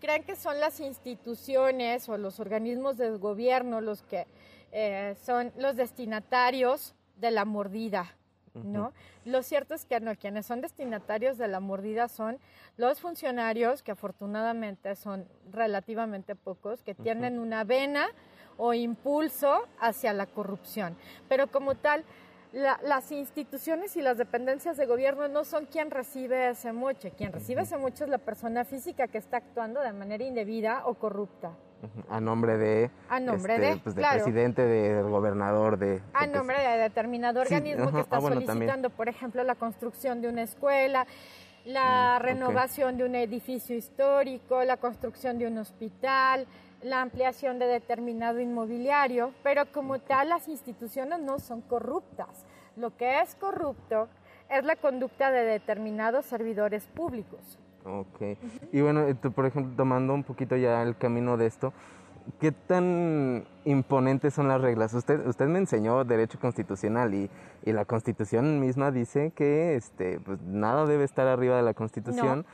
creen 0.00 0.22
que 0.22 0.36
son 0.36 0.60
las 0.60 0.80
instituciones 0.80 2.08
o 2.08 2.16
los 2.16 2.40
organismos 2.40 2.96
del 2.96 3.18
gobierno 3.18 3.80
los 3.80 4.02
que 4.02 4.26
eh, 4.72 5.16
son 5.24 5.52
los 5.56 5.76
destinatarios 5.76 6.94
de 7.16 7.30
la 7.30 7.44
mordida, 7.44 8.14
¿no? 8.54 8.92
Lo 9.24 9.42
cierto 9.42 9.74
es 9.74 9.84
que 9.84 10.00
no, 10.00 10.14
quienes 10.16 10.46
son 10.46 10.60
destinatarios 10.60 11.38
de 11.38 11.48
la 11.48 11.60
mordida 11.60 12.08
son 12.08 12.38
los 12.76 13.00
funcionarios, 13.00 13.82
que 13.82 13.92
afortunadamente 13.92 14.94
son 14.96 15.26
relativamente 15.52 16.34
pocos, 16.34 16.82
que 16.82 16.94
tienen 16.94 17.38
una 17.38 17.64
vena 17.64 18.08
o 18.56 18.74
impulso 18.74 19.66
hacia 19.80 20.12
la 20.12 20.26
corrupción. 20.26 20.96
Pero 21.28 21.46
como 21.46 21.74
tal, 21.74 22.04
las 22.52 23.12
instituciones 23.12 23.96
y 23.96 24.02
las 24.02 24.16
dependencias 24.16 24.76
de 24.76 24.86
gobierno 24.86 25.28
no 25.28 25.44
son 25.44 25.66
quien 25.66 25.90
recibe 25.90 26.50
ese 26.50 26.72
moche. 26.72 27.10
Quien 27.10 27.32
recibe 27.32 27.62
ese 27.62 27.76
moche 27.76 28.04
es 28.04 28.10
la 28.10 28.18
persona 28.18 28.64
física 28.64 29.06
que 29.08 29.18
está 29.18 29.36
actuando 29.38 29.80
de 29.80 29.92
manera 29.92 30.24
indebida 30.24 30.86
o 30.86 30.94
corrupta. 30.94 31.52
A 32.08 32.20
nombre 32.20 32.58
de... 32.58 32.90
A 33.08 33.20
nombre 33.20 33.54
este, 33.54 33.66
de, 33.66 33.76
pues, 33.76 33.94
presidente, 33.94 34.62
del 34.62 35.08
gobernador, 35.08 35.78
de... 35.78 36.02
A 36.12 36.26
nombre 36.26 36.60
de 36.60 36.78
determinado 36.78 37.40
organismo 37.40 37.92
que 37.92 38.00
está 38.00 38.16
ah, 38.16 38.20
solicitando, 38.20 38.90
por 38.90 39.08
ejemplo, 39.08 39.44
la 39.44 39.54
construcción 39.54 40.20
de 40.20 40.28
una 40.28 40.42
escuela, 40.42 41.06
la 41.64 42.18
mm, 42.18 42.22
renovación 42.22 42.96
de 42.96 43.04
un 43.04 43.14
edificio 43.14 43.76
histórico, 43.76 44.64
la 44.64 44.78
construcción 44.78 45.38
de 45.38 45.46
un 45.46 45.58
hospital, 45.58 46.46
la 46.82 47.00
ampliación 47.00 47.58
de 47.58 47.66
determinado 47.66 48.40
inmobiliario, 48.40 49.32
pero 49.42 49.70
como 49.72 49.98
tal 49.98 50.30
las 50.30 50.48
instituciones 50.48 51.20
no 51.20 51.38
son 51.38 51.60
corruptas. 51.60 52.46
Lo 52.76 52.96
que 52.96 53.20
es 53.20 53.34
corrupto 53.34 54.08
es 54.48 54.64
la 54.64 54.76
conducta 54.76 55.30
de 55.30 55.44
determinados 55.44 56.26
servidores 56.26 56.86
públicos. 56.86 57.58
Ok. 57.88 58.38
Y 58.72 58.80
bueno, 58.80 59.02
eh, 59.02 59.14
por 59.14 59.46
ejemplo, 59.46 59.74
tomando 59.76 60.14
un 60.14 60.24
poquito 60.24 60.56
ya 60.56 60.82
el 60.82 60.96
camino 60.96 61.36
de 61.36 61.46
esto, 61.46 61.72
¿qué 62.38 62.52
tan 62.52 63.44
imponentes 63.64 64.34
son 64.34 64.48
las 64.48 64.60
reglas? 64.60 64.92
Usted, 64.92 65.26
usted 65.26 65.46
me 65.46 65.58
enseñó 65.58 66.04
derecho 66.04 66.38
constitucional 66.38 67.14
y, 67.14 67.30
y 67.64 67.72
la 67.72 67.84
constitución 67.84 68.60
misma 68.60 68.90
dice 68.90 69.32
que 69.34 69.76
este, 69.76 70.20
pues, 70.20 70.40
nada 70.42 70.86
debe 70.86 71.04
estar 71.04 71.26
arriba 71.26 71.56
de 71.56 71.62
la 71.62 71.74
constitución 71.74 72.44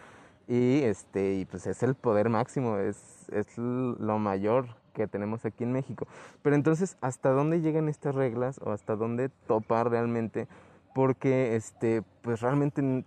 y, 0.46 0.82
este, 0.82 1.34
y 1.34 1.44
pues 1.46 1.66
es 1.66 1.82
el 1.82 1.94
poder 1.94 2.28
máximo, 2.28 2.78
es, 2.78 3.28
es 3.30 3.58
lo 3.58 4.18
mayor 4.18 4.66
que 4.92 5.06
tenemos 5.08 5.44
aquí 5.44 5.64
en 5.64 5.72
México. 5.72 6.06
Pero 6.42 6.54
entonces, 6.54 6.96
¿hasta 7.00 7.30
dónde 7.30 7.60
llegan 7.60 7.88
estas 7.88 8.14
reglas 8.14 8.60
o 8.62 8.70
hasta 8.70 8.94
dónde 8.94 9.30
topar 9.46 9.90
realmente? 9.90 10.46
Porque 10.94 11.56
este, 11.56 12.02
pues 12.22 12.40
realmente 12.40 13.04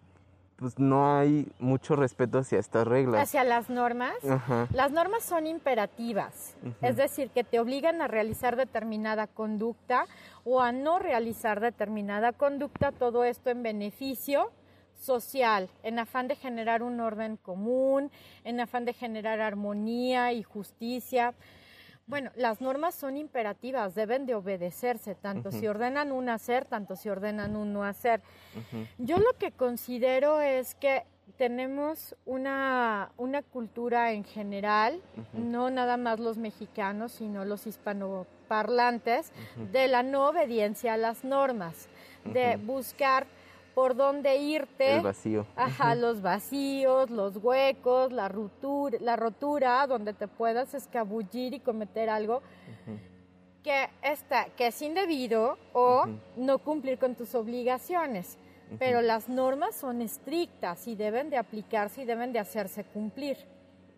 pues 0.58 0.80
no 0.80 1.18
hay 1.18 1.48
mucho 1.60 1.96
respeto 1.96 2.40
hacia 2.40 2.60
estas 2.60 2.88
reglas. 2.88 3.22
Hacia 3.22 3.44
las 3.44 3.70
normas. 3.70 4.16
Las 4.74 4.92
normas 4.92 5.24
son 5.24 5.46
imperativas, 5.48 6.56
es 6.82 6.98
decir, 6.98 7.30
que 7.30 7.44
te 7.44 7.60
obligan 7.60 8.02
a 8.02 8.08
realizar 8.08 8.56
determinada 8.56 9.28
conducta 9.28 10.06
o 10.44 10.62
a 10.62 10.72
no 10.72 10.98
realizar 10.98 11.60
determinada 11.60 12.34
conducta, 12.34 12.92
todo 12.92 13.24
esto 13.24 13.52
en 13.52 13.62
beneficio 13.64 14.52
social, 14.96 15.70
en 15.84 16.00
afán 16.00 16.28
de 16.28 16.36
generar 16.36 16.82
un 16.82 17.00
orden 17.00 17.38
común, 17.38 18.12
en 18.44 18.60
afán 18.60 18.86
de 18.86 18.94
generar 18.94 19.40
armonía 19.40 20.34
y 20.34 20.42
justicia. 20.42 21.36
Bueno, 22.08 22.32
las 22.38 22.62
normas 22.62 22.96
son 22.96 23.18
imperativas, 23.18 23.94
deben 23.94 24.26
de 24.26 24.34
obedecerse, 24.34 25.14
tanto 25.14 25.52
si 25.52 25.68
ordenan 25.68 26.14
un 26.14 26.30
hacer, 26.30 26.64
tanto 26.64 26.96
si 26.96 27.10
ordenan 27.10 27.58
un 27.58 27.74
no 27.74 27.84
hacer. 27.84 28.22
Yo 28.98 29.18
lo 29.18 29.34
que 29.38 29.52
considero 29.52 30.40
es 30.40 30.74
que 30.76 31.04
tenemos 31.38 32.16
una, 32.26 33.12
una 33.18 33.42
cultura 33.42 34.14
en 34.14 34.24
general, 34.24 35.02
no 35.34 35.70
nada 35.70 35.98
más 35.98 36.22
los 36.22 36.38
mexicanos, 36.38 37.12
sino 37.12 37.44
los 37.44 37.68
hispanoparlantes, 37.68 39.34
de 39.74 39.90
la 39.90 40.02
no 40.02 40.30
obediencia 40.30 40.94
a 40.94 40.98
las 40.98 41.26
normas, 41.26 41.90
de 42.24 42.56
buscar 42.56 43.28
por 43.78 43.96
dónde 43.96 44.38
irte. 44.38 44.96
El 44.96 45.04
vacío. 45.04 45.46
Ajá, 45.56 45.94
los 45.94 46.24
vacíos, 46.24 47.12
los 47.12 47.38
huecos, 47.38 48.12
la 48.12 48.28
rotura, 48.28 48.98
la 49.00 49.16
rotura 49.16 49.86
donde 49.86 50.14
te 50.14 50.28
puedas 50.28 50.74
escabullir 50.74 51.54
y 51.54 51.60
cometer 51.60 52.10
algo 52.10 52.42
que, 53.62 53.88
está, 54.02 54.46
que 54.46 54.66
es 54.66 54.82
indebido 54.82 55.60
o 55.74 56.08
no 56.38 56.58
cumplir 56.58 56.98
con 56.98 57.14
tus 57.14 57.36
obligaciones. 57.36 58.40
Pero 58.80 59.02
las 59.02 59.30
normas 59.30 59.76
son 59.76 60.02
estrictas 60.02 60.88
y 60.88 60.96
deben 60.96 61.30
de 61.30 61.38
aplicarse 61.38 62.02
y 62.02 62.06
deben 62.06 62.34
de 62.34 62.40
hacerse 62.40 62.84
cumplir. 62.84 63.38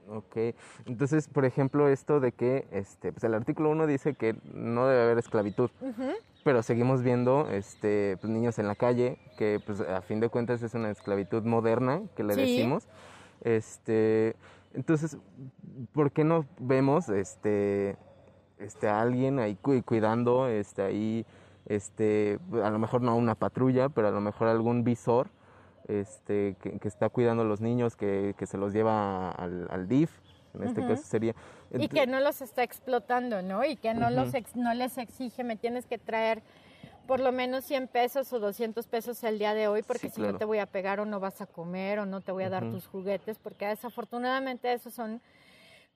Ok, 0.10 0.56
entonces, 0.88 1.30
por 1.30 1.46
ejemplo, 1.46 1.88
esto 1.88 2.20
de 2.20 2.34
que 2.34 2.68
este, 2.72 3.14
pues 3.14 3.24
el 3.24 3.34
artículo 3.34 3.70
1 3.70 3.88
dice 3.88 4.14
que 4.16 4.36
no 4.54 4.88
debe 4.88 5.04
haber 5.04 5.20
esclavitud, 5.20 5.70
pero 6.44 6.64
seguimos 6.64 7.02
viendo 7.02 7.50
este, 7.50 8.18
pues, 8.22 8.32
niños 8.32 8.60
en 8.60 8.68
la 8.68 8.76
calle, 8.76 9.18
que 9.38 9.62
pues 9.66 9.82
a 9.82 10.02
fin 10.02 10.20
de 10.20 10.30
cuentas 10.30 10.62
es 10.64 10.74
una 10.74 10.90
esclavitud 10.90 11.44
moderna, 11.44 12.02
que 12.16 12.24
le 12.24 12.36
decimos. 12.36 12.88
Este, 13.42 14.36
entonces, 14.74 15.18
¿por 15.94 16.12
qué 16.12 16.24
no 16.24 16.46
vemos 16.60 17.10
este, 17.10 17.98
este, 18.60 18.88
a 18.88 19.02
alguien 19.02 19.40
ahí 19.40 19.56
cuidando, 19.56 20.48
este, 20.48 20.82
ahí, 20.82 21.26
este, 21.66 22.40
a 22.64 22.70
lo 22.70 22.80
mejor 22.80 23.02
no 23.02 23.16
una 23.16 23.36
patrulla, 23.36 23.90
pero 23.90 24.08
a 24.08 24.12
lo 24.12 24.22
mejor 24.22 24.48
algún 24.48 24.84
visor 24.84 25.30
este, 25.88 26.56
que, 26.62 26.88
está 26.88 27.10
cuidando 27.10 27.44
a 27.44 27.46
los 27.46 27.62
niños, 27.62 27.96
que, 27.96 28.36
se 28.46 28.58
los 28.58 28.74
lleva 28.74 29.32
al, 29.32 29.88
DIF, 29.88 30.12
en 30.54 30.64
este 30.64 30.82
caso 30.86 31.04
sería. 31.04 31.36
Y 31.72 31.88
que 31.88 32.08
no 32.08 32.20
los 32.20 32.42
está 32.42 32.64
explotando, 32.64 33.42
¿no? 33.42 33.64
Y 33.64 33.76
que 33.76 33.94
no, 33.94 34.10
los 34.10 34.34
no 34.56 34.74
les 34.74 34.98
exige, 34.98 35.44
me 35.44 35.56
tienes 35.56 35.86
que 35.86 35.98
traer 35.98 36.42
por 37.08 37.20
lo 37.20 37.32
menos 37.32 37.66
100 37.66 37.88
pesos 37.88 38.32
o 38.34 38.40
200 38.40 38.86
pesos 38.86 39.24
el 39.24 39.40
día 39.40 39.56
de 39.56 39.68
hoy, 39.68 39.82
porque 39.82 40.10
si 40.10 40.22
no 40.22 40.38
te 40.38 40.46
voy 40.46 40.60
a 40.60 40.68
pegar 40.68 41.00
o 41.00 41.06
no 41.06 41.20
vas 41.20 41.42
a 41.42 41.48
comer 41.48 42.00
o 42.00 42.06
no 42.06 42.22
te 42.22 42.32
voy 42.32 42.44
a 42.44 42.50
dar 42.50 42.70
tus 42.70 42.86
juguetes, 42.86 43.40
porque 43.40 43.66
desafortunadamente 43.66 44.72
esos 44.72 44.94
son 44.94 45.20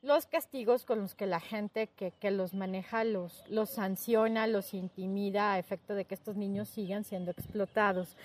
los 0.01 0.25
castigos 0.25 0.85
con 0.85 0.99
los 0.99 1.15
que 1.15 1.27
la 1.27 1.39
gente 1.39 1.87
que, 1.87 2.11
que, 2.11 2.31
los 2.31 2.53
maneja 2.53 3.03
los, 3.03 3.43
los 3.47 3.69
sanciona, 3.69 4.47
los 4.47 4.73
intimida 4.73 5.53
a 5.53 5.59
efecto 5.59 5.95
de 5.95 6.05
que 6.05 6.15
estos 6.15 6.35
niños 6.35 6.67
sigan 6.67 7.03
siendo 7.03 7.31
explotados. 7.31 8.17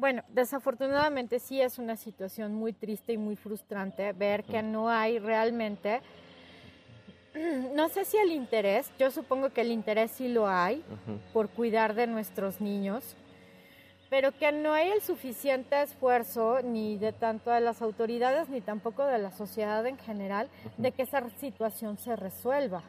Bueno, 0.00 0.22
desafortunadamente 0.28 1.38
sí 1.38 1.60
es 1.60 1.78
una 1.78 1.94
situación 1.94 2.54
muy 2.54 2.72
triste 2.72 3.12
y 3.12 3.18
muy 3.18 3.36
frustrante 3.36 4.14
ver 4.14 4.44
que 4.44 4.62
no 4.62 4.88
hay 4.88 5.18
realmente, 5.18 6.00
no 7.74 7.88
sé 7.88 8.04
si 8.04 8.16
el 8.16 8.32
interés, 8.32 8.90
yo 8.98 9.10
supongo 9.10 9.50
que 9.50 9.60
el 9.60 9.72
interés 9.72 10.10
sí 10.12 10.28
lo 10.28 10.48
hay 10.48 10.84
por 11.32 11.48
cuidar 11.48 11.94
de 11.94 12.06
nuestros 12.06 12.60
niños, 12.60 13.16
pero 14.08 14.32
que 14.32 14.50
no 14.50 14.72
hay 14.72 14.90
el 14.90 15.02
suficiente 15.02 15.80
esfuerzo 15.80 16.60
ni 16.62 16.96
de 16.96 17.12
tanto 17.12 17.50
de 17.50 17.60
las 17.60 17.80
autoridades 17.80 18.48
ni 18.48 18.60
tampoco 18.60 19.04
de 19.04 19.18
la 19.18 19.30
sociedad 19.30 19.86
en 19.86 19.98
general 19.98 20.48
de 20.78 20.90
que 20.90 21.02
esa 21.02 21.28
situación 21.38 21.96
se 21.96 22.16
resuelva, 22.16 22.82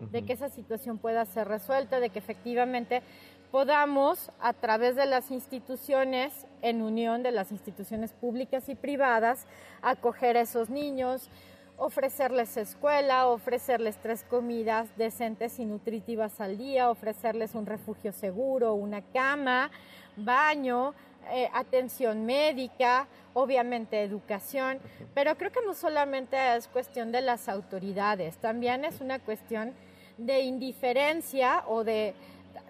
de 0.00 0.22
que 0.22 0.32
esa 0.32 0.48
situación 0.48 0.96
pueda 0.96 1.26
ser 1.26 1.48
resuelta, 1.48 2.00
de 2.00 2.08
que 2.08 2.18
efectivamente 2.18 3.02
podamos, 3.50 4.32
a 4.40 4.52
través 4.54 4.96
de 4.96 5.06
las 5.06 5.30
instituciones, 5.30 6.46
en 6.62 6.82
unión 6.82 7.22
de 7.22 7.30
las 7.30 7.52
instituciones 7.52 8.12
públicas 8.12 8.68
y 8.68 8.74
privadas, 8.74 9.46
acoger 9.82 10.38
a 10.38 10.40
esos 10.40 10.70
niños, 10.70 11.28
ofrecerles 11.76 12.56
escuela, 12.56 13.26
ofrecerles 13.26 13.96
tres 13.96 14.24
comidas 14.28 14.88
decentes 14.96 15.58
y 15.58 15.64
nutritivas 15.64 16.40
al 16.40 16.56
día, 16.56 16.90
ofrecerles 16.90 17.54
un 17.54 17.66
refugio 17.66 18.12
seguro, 18.12 18.74
una 18.74 19.02
cama, 19.02 19.70
baño, 20.16 20.94
eh, 21.30 21.48
atención 21.52 22.26
médica, 22.26 23.08
obviamente 23.32 24.02
educación, 24.02 24.78
pero 25.14 25.36
creo 25.36 25.50
que 25.50 25.64
no 25.66 25.74
solamente 25.74 26.36
es 26.56 26.68
cuestión 26.68 27.12
de 27.12 27.22
las 27.22 27.48
autoridades, 27.48 28.36
también 28.36 28.84
es 28.84 29.00
una 29.00 29.18
cuestión 29.18 29.72
de 30.18 30.42
indiferencia 30.42 31.64
o 31.66 31.82
de 31.82 32.14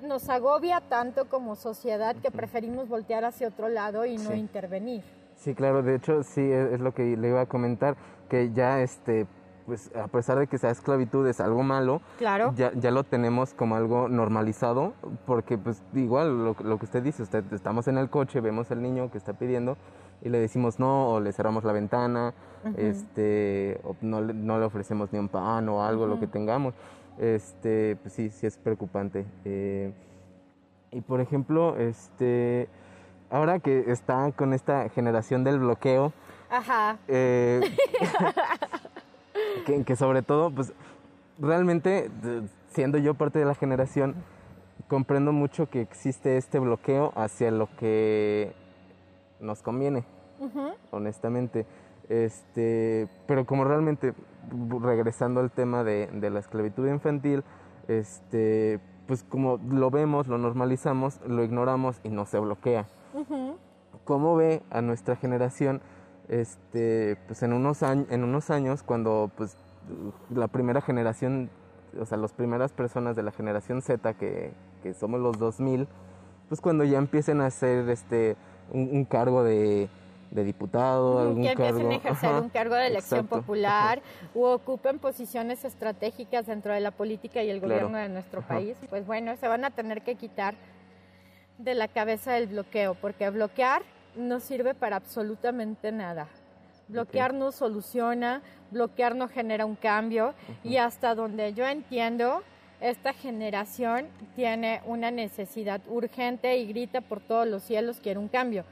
nos 0.02 0.28
agobia 0.28 0.80
tanto 0.80 1.28
como 1.28 1.56
sociedad 1.56 2.16
que 2.16 2.30
preferimos 2.30 2.88
voltear 2.88 3.25
hacia 3.25 3.49
otro 3.49 3.68
lado 3.68 4.06
y 4.06 4.16
no 4.16 4.34
intervenir. 4.34 5.02
Sí, 5.37 5.54
claro, 5.54 5.82
de 5.82 5.96
hecho 5.96 6.23
sí 6.23 6.40
es, 6.40 6.73
es, 6.73 6.80
lo 6.80 6.94
que 6.94 7.16
le 7.16 7.28
iba 7.28 7.42
a 7.42 7.46
comentar, 7.46 7.96
que 8.28 8.52
ya 8.52 8.80
este 8.80 9.26
pues 9.66 9.90
a 9.96 10.08
pesar 10.08 10.38
de 10.38 10.46
que 10.46 10.58
sea 10.58 10.70
esclavitud 10.70 11.26
es 11.26 11.40
algo 11.40 11.62
malo, 11.62 12.02
claro. 12.18 12.52
ya, 12.54 12.70
ya 12.74 12.90
lo 12.90 13.02
tenemos 13.02 13.54
como 13.54 13.76
algo 13.76 14.08
normalizado, 14.08 14.92
porque 15.24 15.56
pues 15.56 15.82
igual 15.94 16.44
lo, 16.44 16.56
lo 16.62 16.78
que 16.78 16.84
usted 16.84 17.02
dice, 17.02 17.22
usted 17.22 17.44
estamos 17.50 17.88
en 17.88 17.96
el 17.96 18.10
coche, 18.10 18.42
vemos 18.42 18.70
al 18.70 18.82
niño 18.82 19.10
que 19.10 19.16
está 19.16 19.32
pidiendo 19.32 19.78
y 20.24 20.28
le 20.28 20.38
decimos 20.38 20.78
no, 20.78 21.10
o 21.10 21.20
le 21.20 21.32
cerramos 21.32 21.64
la 21.64 21.72
ventana, 21.72 22.34
este, 22.76 23.78
o 23.84 23.94
no, 24.00 24.20
no, 24.20 24.58
le 24.58 24.64
ofrecemos 24.64 25.12
ni 25.12 25.18
un 25.18 25.28
pan 25.28 25.68
o 25.68 25.84
algo, 25.84 26.06
lo 26.06 26.18
que 26.18 26.26
tengamos. 26.26 26.74
Este, 27.18 27.96
pues 28.02 28.14
sí, 28.14 28.30
sí 28.30 28.46
es 28.46 28.56
preocupante. 28.56 29.26
Eh, 29.44 29.92
y 30.90 31.00
por 31.02 31.20
ejemplo, 31.20 31.76
este, 31.76 32.68
ahora 33.30 33.58
que 33.58 33.84
está 33.88 34.32
con 34.32 34.54
esta 34.54 34.88
generación 34.88 35.44
del 35.44 35.58
bloqueo, 35.58 36.12
Ajá. 36.54 36.99
Eh, 37.08 37.61
que, 39.66 39.84
que, 39.84 39.96
sobre 39.96 40.23
todo, 40.23 40.50
pues 40.50 40.73
realmente, 41.38 42.11
siendo 42.68 42.99
yo 42.99 43.14
parte 43.14 43.38
de 43.38 43.44
la 43.44 43.54
generación, 43.54 44.14
comprendo 44.88 45.32
mucho 45.32 45.68
que 45.68 45.80
existe 45.80 46.37
este 46.37 46.58
bloqueo 46.58 47.12
hacia 47.16 47.50
lo 47.50 47.68
que 47.76 48.54
nos 49.40 49.62
conviene, 49.62 50.04
uh 50.38 50.49
-huh. 50.49 50.75
honestamente. 50.90 51.66
Este, 52.08 53.08
pero 53.26 53.46
como 53.46 53.64
realmente, 53.64 54.14
regresando 54.80 55.40
al 55.40 55.50
tema 55.50 55.84
de, 55.84 56.08
de, 56.12 56.30
la 56.30 56.38
esclavitud 56.38 56.87
infantil, 56.87 57.42
este, 57.88 58.78
pues 59.06 59.25
como 59.25 59.58
lo 59.68 59.90
vemos, 59.90 60.28
lo 60.28 60.38
normalizamos, 60.38 61.20
lo 61.26 61.42
ignoramos 61.42 62.00
y 62.04 62.11
no 62.11 62.26
se 62.26 62.38
bloquea. 62.38 62.87
Uh 63.14 63.25
-huh. 63.25 63.56
¿Cómo 64.04 64.37
ve 64.37 64.62
a 64.70 64.82
nuestra 64.82 65.16
generación? 65.16 65.80
Este, 66.28 67.16
pues 67.26 67.42
en 67.42 67.52
unos, 67.52 67.82
años, 67.82 68.06
en 68.10 68.24
unos 68.24 68.50
años, 68.50 68.82
cuando 68.82 69.30
pues 69.36 69.56
la 70.30 70.48
primera 70.48 70.80
generación, 70.80 71.50
o 72.00 72.06
sea, 72.06 72.18
las 72.18 72.32
primeras 72.32 72.72
personas 72.72 73.16
de 73.16 73.22
la 73.22 73.32
generación 73.32 73.82
Z, 73.82 74.14
que, 74.14 74.52
que 74.82 74.94
somos 74.94 75.20
los 75.20 75.38
2000, 75.38 75.86
pues 76.48 76.60
cuando 76.60 76.84
ya 76.84 76.98
empiecen 76.98 77.40
a 77.40 77.46
hacer 77.46 77.88
este, 77.88 78.36
un, 78.72 78.88
un 78.92 79.04
cargo 79.04 79.42
de, 79.44 79.88
de 80.30 80.44
diputado, 80.44 81.20
algún 81.20 81.42
que 81.42 81.52
empiecen 81.52 81.76
cargo, 81.76 81.90
a 81.90 81.94
ejercer 81.94 82.30
ajá, 82.30 82.40
un 82.40 82.48
cargo 82.48 82.74
de 82.74 82.86
elección 82.88 83.20
exacto, 83.20 83.40
popular 83.40 83.98
ajá. 83.98 84.28
u 84.34 84.44
ocupen 84.44 84.98
posiciones 84.98 85.64
estratégicas 85.64 86.46
dentro 86.46 86.72
de 86.72 86.80
la 86.80 86.90
política 86.90 87.42
y 87.42 87.50
el 87.50 87.60
Claro. 87.60 87.74
gobierno 87.74 87.98
de 87.98 88.08
nuestro 88.08 88.40
Ajá. 88.40 88.48
país, 88.54 88.76
pues 88.90 89.06
bueno, 89.06 89.36
se 89.36 89.46
van 89.48 89.64
a 89.64 89.70
tener 89.70 90.02
que 90.02 90.16
quitar 90.16 90.54
de 91.58 91.74
la 91.74 91.86
cabeza 91.88 92.32
del 92.32 92.48
bloqueo, 92.48 92.94
porque 92.94 93.30
bloquear 93.30 93.82
no 94.16 94.40
sirve 94.40 94.75
para 94.75 94.97
absolutamente 94.97 95.92
nada. 95.92 96.28
Bloquear 96.88 97.33
no 97.33 97.50
soluciona, 97.50 98.42
bloquear 98.71 99.14
no 99.14 99.28
genera 99.28 99.64
un 99.64 99.76
cambio 99.76 100.35
y 100.62 100.76
hasta 100.76 101.14
donde 101.14 101.54
yo 101.54 101.66
entiendo, 101.66 102.42
esta 102.80 103.14
generación 103.14 104.09
tiene 104.37 104.83
una 104.85 105.11
necesidad 105.11 105.80
urgente 105.88 106.59
y 106.59 106.66
grita 106.66 107.00
por 107.00 107.21
todos 107.21 107.47
los 107.47 107.62
cielos, 107.62 108.00
quiere 108.00 108.18
un 108.18 108.28
cambio. 108.28 108.64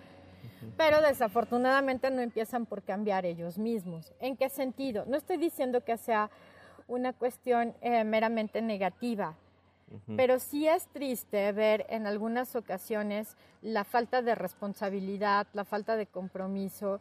Pero 0.77 1.01
desafortunadamente 1.01 2.11
no 2.11 2.21
empiezan 2.21 2.67
por 2.67 2.83
cambiar 2.83 3.25
ellos 3.25 3.59
mismos. 3.59 4.13
¿En 4.21 4.37
qué 4.37 4.49
sentido? 4.49 5.05
No 5.07 5.17
estoy 5.17 5.37
diciendo 5.37 5.83
que 5.83 5.97
sea 5.97 6.31
una 6.89 7.13
cuestión 7.13 7.75
eh, 7.81 8.05
meramente 8.05 8.61
negativa, 8.61 9.35
Pero 10.17 10.39
sí 10.39 10.67
es 10.69 10.87
triste 10.89 11.53
ver 11.53 11.87
en 11.89 12.07
algunas 12.07 12.55
ocasiones 12.57 13.37
la 13.63 13.85
falta 13.85 14.23
de 14.23 14.35
responsabilidad, 14.35 15.47
la 15.53 15.65
falta 15.65 15.97
de 15.97 16.07
compromiso, 16.07 17.01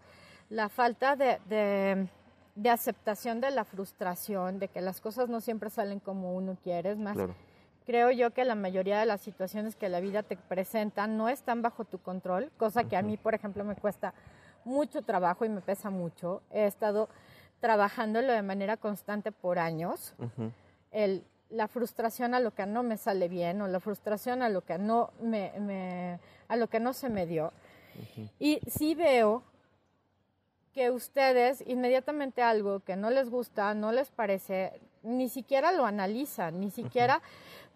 la 0.49 0.69
falta 0.69 1.15
de, 1.15 1.39
de- 1.47 2.07
de 2.55 2.69
aceptación 2.69 3.39
de 3.39 3.49
la 3.51 3.63
frustración, 3.63 4.59
de 4.59 4.67
que 4.67 4.81
las 4.81 4.99
cosas 4.99 5.29
no 5.29 5.39
siempre 5.39 5.69
salen 5.69 5.99
como 6.01 6.33
uno 6.35 6.57
quiere. 6.61 6.91
Es 6.91 6.97
más, 6.97 7.13
Claro. 7.15 7.33
creo 7.85 8.11
yo 8.11 8.31
que 8.31 8.43
la 8.43 8.55
mayoría 8.55 8.99
de 8.99 9.05
las 9.05 9.21
situaciones 9.21 9.75
que 9.77 9.87
la 9.87 10.01
vida 10.01 10.21
te 10.23 10.35
presenta 10.35 11.07
no 11.07 11.29
están 11.29 11.61
bajo 11.61 11.85
tu 11.85 11.97
control, 11.99 12.51
cosa 12.57 12.83
que 12.83 12.97
a 12.97 13.01
mí, 13.01 13.15
por 13.17 13.33
ejemplo, 13.35 13.63
me 13.63 13.75
cuesta 13.75 14.13
mucho 14.65 15.01
trabajo 15.01 15.45
y 15.45 15.49
me 15.49 15.61
pesa 15.61 15.89
mucho. 15.89 16.41
He 16.51 16.65
estado 16.65 17.07
trabajándolo 17.61 18.33
de 18.33 18.41
manera 18.41 18.75
constante 18.77 19.31
por 19.31 19.57
años 19.57 20.13
el, 20.91 21.23
la 21.51 21.67
frustración 21.67 22.33
a 22.33 22.39
lo 22.39 22.51
que 22.51 22.65
no 22.65 22.83
me 22.83 22.97
sale 22.97 23.27
bien 23.27 23.61
o 23.61 23.67
la 23.67 23.79
frustración 23.79 24.41
a 24.41 24.49
lo 24.49 24.61
que 24.61 24.77
no 24.77 25.11
me, 25.21 25.51
me- 25.59 26.19
a 26.47 26.55
lo 26.55 26.67
que 26.67 26.79
no 26.79 26.93
se 26.93 27.09
me 27.09 27.25
dio. 27.25 27.51
Y 28.39 28.59
sí 28.67 28.95
veo 28.95 29.43
que 30.73 30.89
ustedes 30.89 31.63
inmediatamente 31.67 32.41
algo 32.41 32.79
que 32.79 32.95
no 32.95 33.09
les 33.09 33.29
gusta, 33.29 33.73
no 33.73 33.91
les 33.91 34.09
parece, 34.09 34.79
ni 35.03 35.27
siquiera 35.27 35.71
lo 35.73 35.85
analizan, 35.85 36.59
ni 36.61 36.69
siquiera 36.71 37.21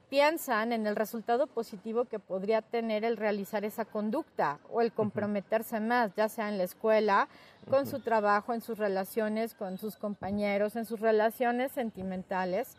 piensan 0.09 0.71
en 0.71 0.85
el 0.87 0.95
resultado 0.95 1.47
positivo 1.47 2.05
que 2.05 2.19
podría 2.19 2.61
tener 2.61 3.03
el 3.03 3.17
realizar 3.17 3.65
esa 3.65 3.83
conducta 3.83 4.59
o 4.71 4.79
el 4.81 4.93
comprometerse 4.93 5.79
más, 5.81 6.13
ya 6.15 6.29
sea 6.29 6.47
en 6.47 6.57
la 6.57 6.63
escuela, 6.63 7.27
con 7.69 7.87
su 7.87 7.99
trabajo, 7.99 8.53
en 8.53 8.61
sus 8.61 8.77
relaciones 8.77 9.55
con 9.55 9.77
sus 9.77 9.97
compañeros, 9.97 10.75
en 10.75 10.85
sus 10.85 10.99
relaciones 10.99 11.71
sentimentales 11.71 12.77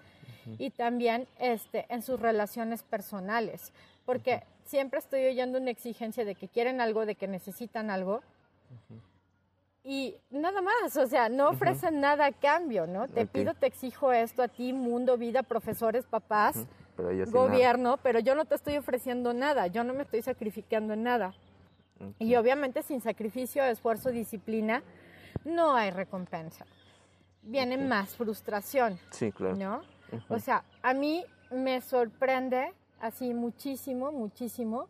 y 0.58 0.70
también 0.70 1.26
este, 1.38 1.86
en 1.88 2.02
sus 2.02 2.20
relaciones 2.20 2.82
personales, 2.82 3.72
porque 4.04 4.42
siempre 4.64 4.98
estoy 4.98 5.24
oyendo 5.26 5.58
una 5.58 5.70
exigencia 5.70 6.24
de 6.24 6.34
que 6.34 6.48
quieren 6.48 6.80
algo, 6.80 7.06
de 7.06 7.14
que 7.14 7.26
necesitan 7.28 7.90
algo. 7.90 8.22
Y 9.84 10.16
nada 10.30 10.62
más, 10.62 10.96
o 10.96 11.06
sea, 11.06 11.28
no 11.28 11.48
ofrecen 11.50 12.00
nada 12.00 12.26
a 12.26 12.32
cambio, 12.32 12.86
¿no? 12.88 13.06
Te 13.06 13.24
pido, 13.26 13.54
te 13.54 13.66
exijo 13.66 14.12
esto 14.12 14.42
a 14.42 14.48
ti, 14.48 14.72
mundo, 14.72 15.16
vida, 15.16 15.44
profesores, 15.44 16.04
papás, 16.06 16.66
Pero 16.96 17.12
nada. 17.12 17.30
gobierno, 17.30 17.96
pero 18.02 18.18
yo 18.18 18.34
no 18.34 18.44
te 18.46 18.56
estoy 18.56 18.76
ofreciendo 18.76 19.32
nada, 19.32 19.68
yo 19.68 19.84
no 19.84 19.94
me 19.94 20.02
estoy 20.02 20.22
sacrificando 20.22 20.94
en 20.94 21.04
nada. 21.04 21.34
Y 22.18 22.34
obviamente 22.34 22.82
sin 22.82 23.00
sacrificio, 23.00 23.62
esfuerzo, 23.64 24.10
disciplina, 24.10 24.82
no 25.44 25.74
hay 25.76 25.90
recompensa. 25.92 26.66
Viene 27.42 27.78
más 27.78 28.16
frustración, 28.16 28.98
Sí, 29.12 29.30
claro. 29.30 29.54
¿no? 29.54 29.82
O 30.28 30.38
sea, 30.38 30.64
a 30.82 30.94
mí 30.94 31.24
me 31.50 31.80
sorprende 31.80 32.72
así 33.00 33.34
muchísimo, 33.34 34.12
muchísimo, 34.12 34.88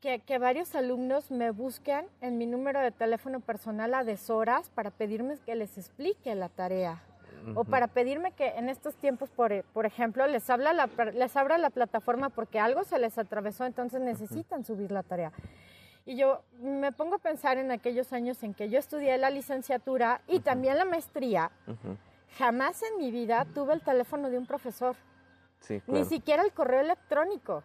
que, 0.00 0.18
que 0.20 0.38
varios 0.38 0.74
alumnos 0.74 1.30
me 1.30 1.50
busquen 1.50 2.06
en 2.20 2.36
mi 2.36 2.46
número 2.46 2.80
de 2.80 2.90
teléfono 2.90 3.40
personal 3.40 3.94
a 3.94 4.04
deshoras 4.04 4.68
para 4.70 4.90
pedirme 4.90 5.38
que 5.46 5.54
les 5.54 5.78
explique 5.78 6.34
la 6.34 6.48
tarea. 6.48 7.02
O 7.56 7.64
para 7.64 7.88
pedirme 7.88 8.30
que 8.32 8.46
en 8.50 8.68
estos 8.68 8.94
tiempos, 8.94 9.28
por, 9.30 9.64
por 9.72 9.84
ejemplo, 9.84 10.26
les, 10.28 10.48
habla 10.48 10.72
la, 10.72 10.88
les 11.12 11.36
abra 11.36 11.58
la 11.58 11.70
plataforma 11.70 12.28
porque 12.28 12.60
algo 12.60 12.84
se 12.84 13.00
les 13.00 13.18
atravesó, 13.18 13.64
entonces 13.66 14.00
necesitan 14.00 14.64
subir 14.64 14.92
la 14.92 15.02
tarea. 15.02 15.32
Y 16.04 16.16
yo 16.16 16.42
me 16.60 16.92
pongo 16.92 17.16
a 17.16 17.18
pensar 17.18 17.58
en 17.58 17.70
aquellos 17.70 18.12
años 18.12 18.42
en 18.42 18.54
que 18.54 18.68
yo 18.68 18.78
estudié 18.78 19.18
la 19.18 19.30
licenciatura 19.30 20.20
y 20.28 20.40
también 20.40 20.78
la 20.78 20.84
maestría. 20.84 21.50
Jamás 22.38 22.82
en 22.82 22.98
mi 22.98 23.10
vida 23.10 23.46
tuve 23.54 23.74
el 23.74 23.82
teléfono 23.82 24.30
de 24.30 24.38
un 24.38 24.46
profesor, 24.46 24.96
Sí, 25.60 25.80
ni 25.86 26.04
siquiera 26.04 26.42
el 26.42 26.52
correo 26.52 26.80
electrónico. 26.80 27.62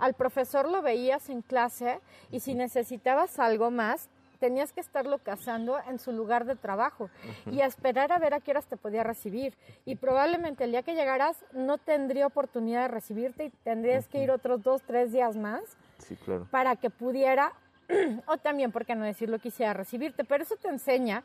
Al 0.00 0.14
profesor 0.14 0.68
lo 0.68 0.82
veías 0.82 1.28
en 1.30 1.42
clase 1.42 2.00
y 2.32 2.40
si 2.40 2.54
necesitabas 2.54 3.38
algo 3.38 3.70
más, 3.70 4.08
tenías 4.40 4.72
que 4.72 4.80
estarlo 4.80 5.18
cazando 5.18 5.78
en 5.86 6.00
su 6.00 6.10
lugar 6.10 6.44
de 6.44 6.56
trabajo 6.56 7.08
y 7.46 7.60
a 7.60 7.66
esperar 7.66 8.10
a 8.10 8.18
ver 8.18 8.34
a 8.34 8.40
qué 8.40 8.50
horas 8.50 8.66
te 8.66 8.76
podía 8.76 9.04
recibir. 9.04 9.56
Y 9.84 9.94
probablemente 9.94 10.64
el 10.64 10.72
día 10.72 10.82
que 10.82 10.94
llegaras 10.94 11.44
no 11.52 11.78
tendría 11.78 12.26
oportunidad 12.26 12.82
de 12.82 12.88
recibirte 12.88 13.44
y 13.44 13.50
tendrías 13.50 14.08
que 14.08 14.20
ir 14.24 14.32
otros 14.32 14.60
dos, 14.62 14.82
tres 14.82 15.12
días 15.12 15.36
más 15.36 15.62
Sí, 15.98 16.16
claro. 16.16 16.48
para 16.50 16.74
que 16.74 16.90
pudiera, 16.90 17.52
o 18.26 18.36
también, 18.38 18.72
porque 18.72 18.94
no 18.94 19.04
decirlo, 19.04 19.38
quisiera 19.38 19.72
recibirte. 19.72 20.24
Pero 20.24 20.42
eso 20.42 20.56
te 20.56 20.68
enseña, 20.68 21.22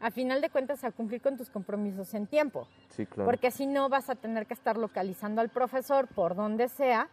a 0.00 0.10
final 0.10 0.40
de 0.40 0.50
cuentas, 0.50 0.84
a 0.84 0.90
cumplir 0.90 1.20
con 1.20 1.36
tus 1.36 1.50
compromisos 1.50 2.12
en 2.14 2.26
tiempo. 2.26 2.66
Sí, 2.90 3.06
claro. 3.06 3.28
Porque 3.28 3.50
si 3.50 3.66
no, 3.66 3.88
vas 3.88 4.10
a 4.10 4.14
tener 4.14 4.46
que 4.46 4.54
estar 4.54 4.76
localizando 4.76 5.40
al 5.40 5.48
profesor 5.48 6.06
por 6.08 6.34
donde 6.34 6.68
sea 6.68 7.08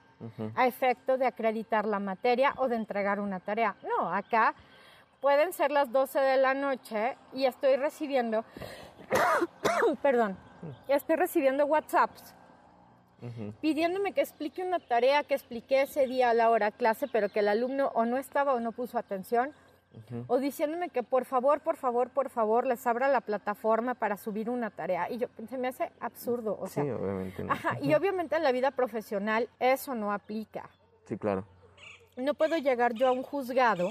a 0.55 0.65
efecto 0.65 1.17
de 1.17 1.27
acreditar 1.27 1.86
la 1.86 1.99
materia 1.99 2.53
o 2.58 2.67
de 2.67 2.77
entregar 2.77 3.19
una 3.19 3.39
tarea. 3.39 3.75
No, 3.84 4.13
acá 4.13 4.55
pueden 5.19 5.53
ser 5.53 5.71
las 5.71 5.91
12 5.91 6.19
de 6.19 6.38
la 6.38 6.53
noche 6.53 7.17
y 7.34 7.45
estoy 7.45 7.75
recibiendo, 7.75 8.45
perdón, 10.01 10.38
estoy 10.88 11.15
recibiendo 11.17 11.65
WhatsApps 11.65 12.34
Pidiéndome 13.62 14.13
que 14.13 14.21
explique 14.21 14.63
una 14.63 14.80
tarea 14.80 15.23
que 15.23 15.34
expliqué 15.34 15.82
ese 15.84 16.06
día 16.06 16.30
a 16.30 16.34
la 16.34 16.49
hora 16.49 16.71
clase, 16.71 17.08
pero 17.08 17.30
que 17.30 17.39
el 17.39 17.47
alumno 17.47 17.91
o 17.95 18.06
no 18.06 18.17
estaba 18.17 18.54
o 18.54 18.60
no 18.60 18.71
puso 18.71 18.97
atención, 18.97 19.51
o 20.28 20.39
diciéndome 20.39 20.89
que 20.89 21.04
por 21.04 21.25
favor, 21.25 21.62
por 21.62 21.78
favor, 21.78 22.10
por 22.10 22.30
favor, 22.30 22.67
les 22.67 22.86
abra 22.86 23.08
la 23.08 23.21
plataforma 23.21 23.93
para 23.93 24.17
subir 24.17 24.49
una 24.49 24.69
tarea. 24.69 25.10
Y 25.10 25.17
yo, 25.17 25.28
se 25.49 25.58
me 25.58 25.69
hace 25.69 25.91
absurdo, 25.99 26.58
o 26.60 26.67
sea, 26.67 26.84
sí, 26.84 26.89
obviamente. 26.89 27.43
no. 27.43 27.54
ajá, 27.54 27.78
y 27.82 27.93
obviamente 27.93 28.36
en 28.36 28.43
la 28.43 28.51
vida 28.51 28.71
profesional 28.71 29.49
eso 29.60 29.95
no 29.95 30.12
aplica. 30.12 30.69
Sí, 31.06 31.17
claro. 31.17 31.45
No 32.17 32.34
puedo 32.34 32.58
llegar 32.58 32.93
yo 32.93 33.08
a 33.08 33.12
un 33.12 33.23
juzgado 33.23 33.89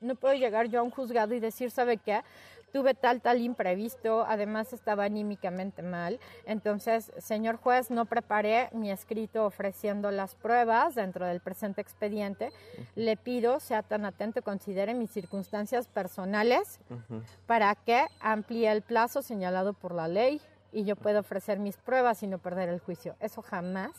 No 0.00 0.14
puedo 0.14 0.34
llegar 0.34 0.66
yo 0.66 0.80
a 0.80 0.82
un 0.82 0.90
juzgado 0.90 1.34
y 1.34 1.40
decir, 1.40 1.70
¿sabe 1.70 1.96
qué? 1.96 2.22
Tuve 2.76 2.92
tal, 2.92 3.22
tal 3.22 3.40
imprevisto, 3.40 4.26
además 4.28 4.74
estaba 4.74 5.04
anímicamente 5.04 5.80
mal. 5.80 6.20
Entonces, 6.44 7.10
señor 7.16 7.56
juez, 7.56 7.90
no 7.90 8.04
preparé 8.04 8.68
mi 8.72 8.90
escrito 8.90 9.46
ofreciendo 9.46 10.10
las 10.10 10.34
pruebas 10.34 10.94
dentro 10.94 11.24
del 11.24 11.40
presente 11.40 11.80
expediente. 11.80 12.52
Le 12.94 13.16
pido, 13.16 13.60
sea 13.60 13.82
tan 13.82 14.04
atento, 14.04 14.42
considere 14.42 14.92
mis 14.92 15.10
circunstancias 15.10 15.88
personales 15.88 16.80
para 17.46 17.74
que 17.76 18.04
amplíe 18.20 18.70
el 18.70 18.82
plazo 18.82 19.22
señalado 19.22 19.72
por 19.72 19.94
la 19.94 20.06
ley 20.06 20.42
y 20.70 20.84
yo 20.84 20.96
pueda 20.96 21.20
ofrecer 21.20 21.58
mis 21.58 21.78
pruebas 21.78 22.22
y 22.22 22.26
no 22.26 22.36
perder 22.36 22.68
el 22.68 22.80
juicio. 22.80 23.16
Eso 23.20 23.40
jamás 23.40 23.92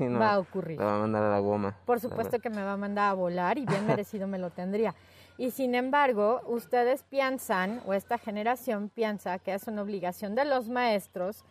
va 0.00 0.32
a 0.32 0.38
ocurrir. 0.38 0.80
va 0.80 0.96
a 0.96 1.00
mandar 1.00 1.24
a 1.24 1.30
la 1.30 1.38
goma. 1.40 1.76
Por 1.84 2.00
supuesto 2.00 2.38
que 2.38 2.48
me 2.48 2.62
va 2.62 2.72
a 2.72 2.76
mandar 2.78 3.10
a 3.10 3.12
volar 3.12 3.58
y 3.58 3.66
bien 3.66 3.86
merecido 3.86 4.26
me 4.26 4.38
lo 4.38 4.48
tendría. 4.48 4.94
Y 5.42 5.50
sin 5.50 5.74
embargo, 5.74 6.40
ustedes 6.46 7.02
piensan, 7.02 7.82
o 7.84 7.94
esta 7.94 8.16
generación 8.16 8.88
piensa 8.88 9.40
que 9.40 9.52
es 9.52 9.66
una 9.66 9.82
obligación 9.82 10.36
de 10.36 10.44
los 10.44 10.68
maestros, 10.68 11.44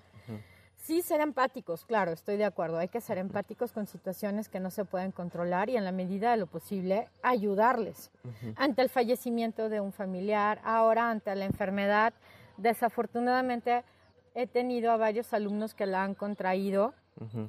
sí 0.78 1.02
ser 1.02 1.20
empáticos, 1.20 1.84
claro, 1.84 2.14
estoy 2.14 2.38
de 2.38 2.46
acuerdo, 2.46 2.78
hay 2.78 2.88
que 2.88 3.02
ser 3.02 3.18
empáticos 3.18 3.74
con 3.74 3.88
situaciones 3.88 4.48
que 4.48 4.62
no 4.62 4.72
se 4.72 4.86
pueden 4.86 5.12
controlar 5.12 5.70
y 5.70 5.76
en 5.76 5.84
la 5.84 5.92
medida 5.92 6.32
de 6.32 6.38
lo 6.38 6.48
posible 6.48 7.10
ayudarles. 7.22 8.12
Ante 8.56 8.82
el 8.82 8.88
fallecimiento 8.88 9.68
de 9.68 9.82
un 9.82 9.92
familiar, 9.92 10.62
ahora 10.64 11.10
ante 11.10 11.36
la 11.36 11.44
enfermedad, 11.44 12.14
desafortunadamente 12.56 13.84
he 14.34 14.48
tenido 14.48 14.92
a 14.92 14.98
varios 14.98 15.34
alumnos 15.34 15.74
que 15.74 15.86
la 15.86 16.04
han 16.04 16.16
contraído 16.16 16.94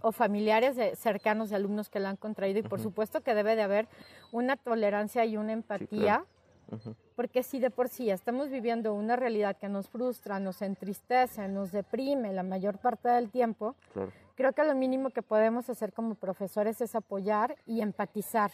o 0.02 0.12
familiares 0.12 0.76
cercanos 0.98 1.48
de 1.48 1.56
alumnos 1.56 1.88
que 1.88 2.00
la 2.00 2.10
han 2.10 2.16
contraído 2.16 2.58
y 2.58 2.62
por 2.62 2.80
supuesto 2.80 3.22
que 3.22 3.34
debe 3.34 3.56
de 3.56 3.62
haber 3.62 3.88
una 4.30 4.56
tolerancia 4.56 5.24
y 5.24 5.36
una 5.36 5.52
empatía. 5.52 6.24
Porque 7.16 7.42
si 7.42 7.58
de 7.58 7.70
por 7.70 7.88
sí 7.88 8.10
estamos 8.10 8.48
viviendo 8.48 8.94
una 8.94 9.16
realidad 9.16 9.56
que 9.56 9.68
nos 9.68 9.88
frustra, 9.88 10.40
nos 10.40 10.62
entristece, 10.62 11.46
nos 11.48 11.70
deprime 11.70 12.32
la 12.32 12.42
mayor 12.42 12.78
parte 12.78 13.08
del 13.10 13.30
tiempo, 13.30 13.74
creo 14.34 14.52
que 14.52 14.64
lo 14.64 14.74
mínimo 14.74 15.10
que 15.10 15.22
podemos 15.22 15.68
hacer 15.68 15.92
como 15.92 16.14
profesores 16.14 16.80
es 16.80 16.94
apoyar 16.94 17.56
y 17.66 17.80
empatizar. 17.82 18.52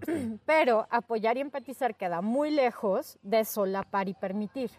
Pero 0.46 0.86
apoyar 0.90 1.36
y 1.36 1.40
empatizar 1.40 1.96
queda 1.96 2.22
muy 2.22 2.50
lejos 2.50 3.18
de 3.22 3.44
solapar 3.44 4.08
y 4.08 4.14
permitir 4.14 4.70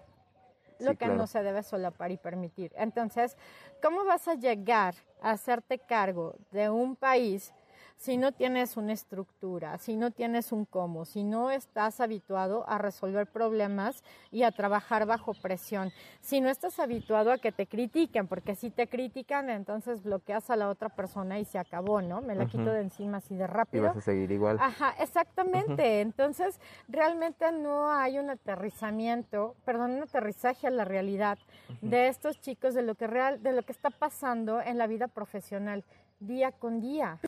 lo 0.80 0.96
que 0.96 1.08
no 1.08 1.28
se 1.28 1.44
debe 1.44 1.64
solapar 1.64 2.12
y 2.12 2.18
permitir. 2.18 2.72
Entonces, 2.76 3.38
¿cómo 3.82 4.06
vas 4.06 4.28
a 4.28 4.36
llegar 4.36 4.96
a 5.22 5.32
hacerte 5.32 5.80
cargo 5.80 6.36
de 6.52 6.70
un 6.70 6.96
país 6.96 7.54
si 8.00 8.16
no 8.16 8.32
tienes 8.32 8.78
una 8.78 8.94
estructura, 8.94 9.78
si 9.78 9.98
no 9.98 10.10
tienes 10.10 10.54
un 10.54 10.64
cómo, 10.64 11.04
si 11.04 11.26
no 11.26 11.52
estás 11.52 12.00
habituado 12.00 12.64
a 12.70 12.78
resolver 12.78 13.28
problemas 13.28 14.06
y 14.32 14.44
a 14.44 14.52
trabajar 14.52 15.06
bajo 15.06 15.34
presión, 15.34 15.92
si 16.22 16.40
no 16.40 16.50
estás 16.50 16.80
habituado 16.80 17.30
a 17.30 17.38
que 17.40 17.52
te 17.52 17.68
critiquen, 17.68 18.28
porque 18.28 18.56
si 18.56 18.70
te 18.70 18.88
critican, 18.88 19.50
entonces 19.50 20.02
bloqueas 20.02 20.50
a 20.50 20.56
la 20.56 20.70
otra 20.70 20.88
persona 20.88 21.40
y 21.40 21.46
se 21.46 21.60
acabó, 21.60 22.02
¿no? 22.02 22.22
Me 22.22 22.36
la 22.36 22.46
quito 22.46 22.72
de 22.72 22.80
encima 22.80 23.18
así 23.18 23.36
de 23.36 23.48
rápido. 23.48 23.84
Y 23.84 23.88
vas 23.88 23.98
a 23.98 24.02
seguir 24.02 24.32
igual. 24.32 24.58
Ajá, 24.62 24.96
exactamente. 25.00 26.00
Entonces, 26.00 26.58
realmente 26.88 27.52
no 27.52 27.92
hay 27.92 28.18
un 28.18 28.30
aterrizamiento, 28.30 29.58
perdón, 29.66 29.92
un 29.92 30.04
aterrizaje 30.04 30.68
a 30.68 30.72
la 30.72 30.86
realidad 30.86 31.38
de 31.82 32.08
estos 32.08 32.40
chicos, 32.40 32.74
de 32.74 32.82
lo 32.82 32.96
que 32.96 33.08
real, 33.08 33.44
de 33.44 33.52
lo 33.52 33.64
que 33.64 33.74
está 33.74 33.90
pasando 33.90 34.62
en 34.62 34.78
la 34.78 34.88
vida 34.88 35.10
profesional 35.10 35.84
día 36.22 36.54
con 36.54 36.80
día. 36.80 37.20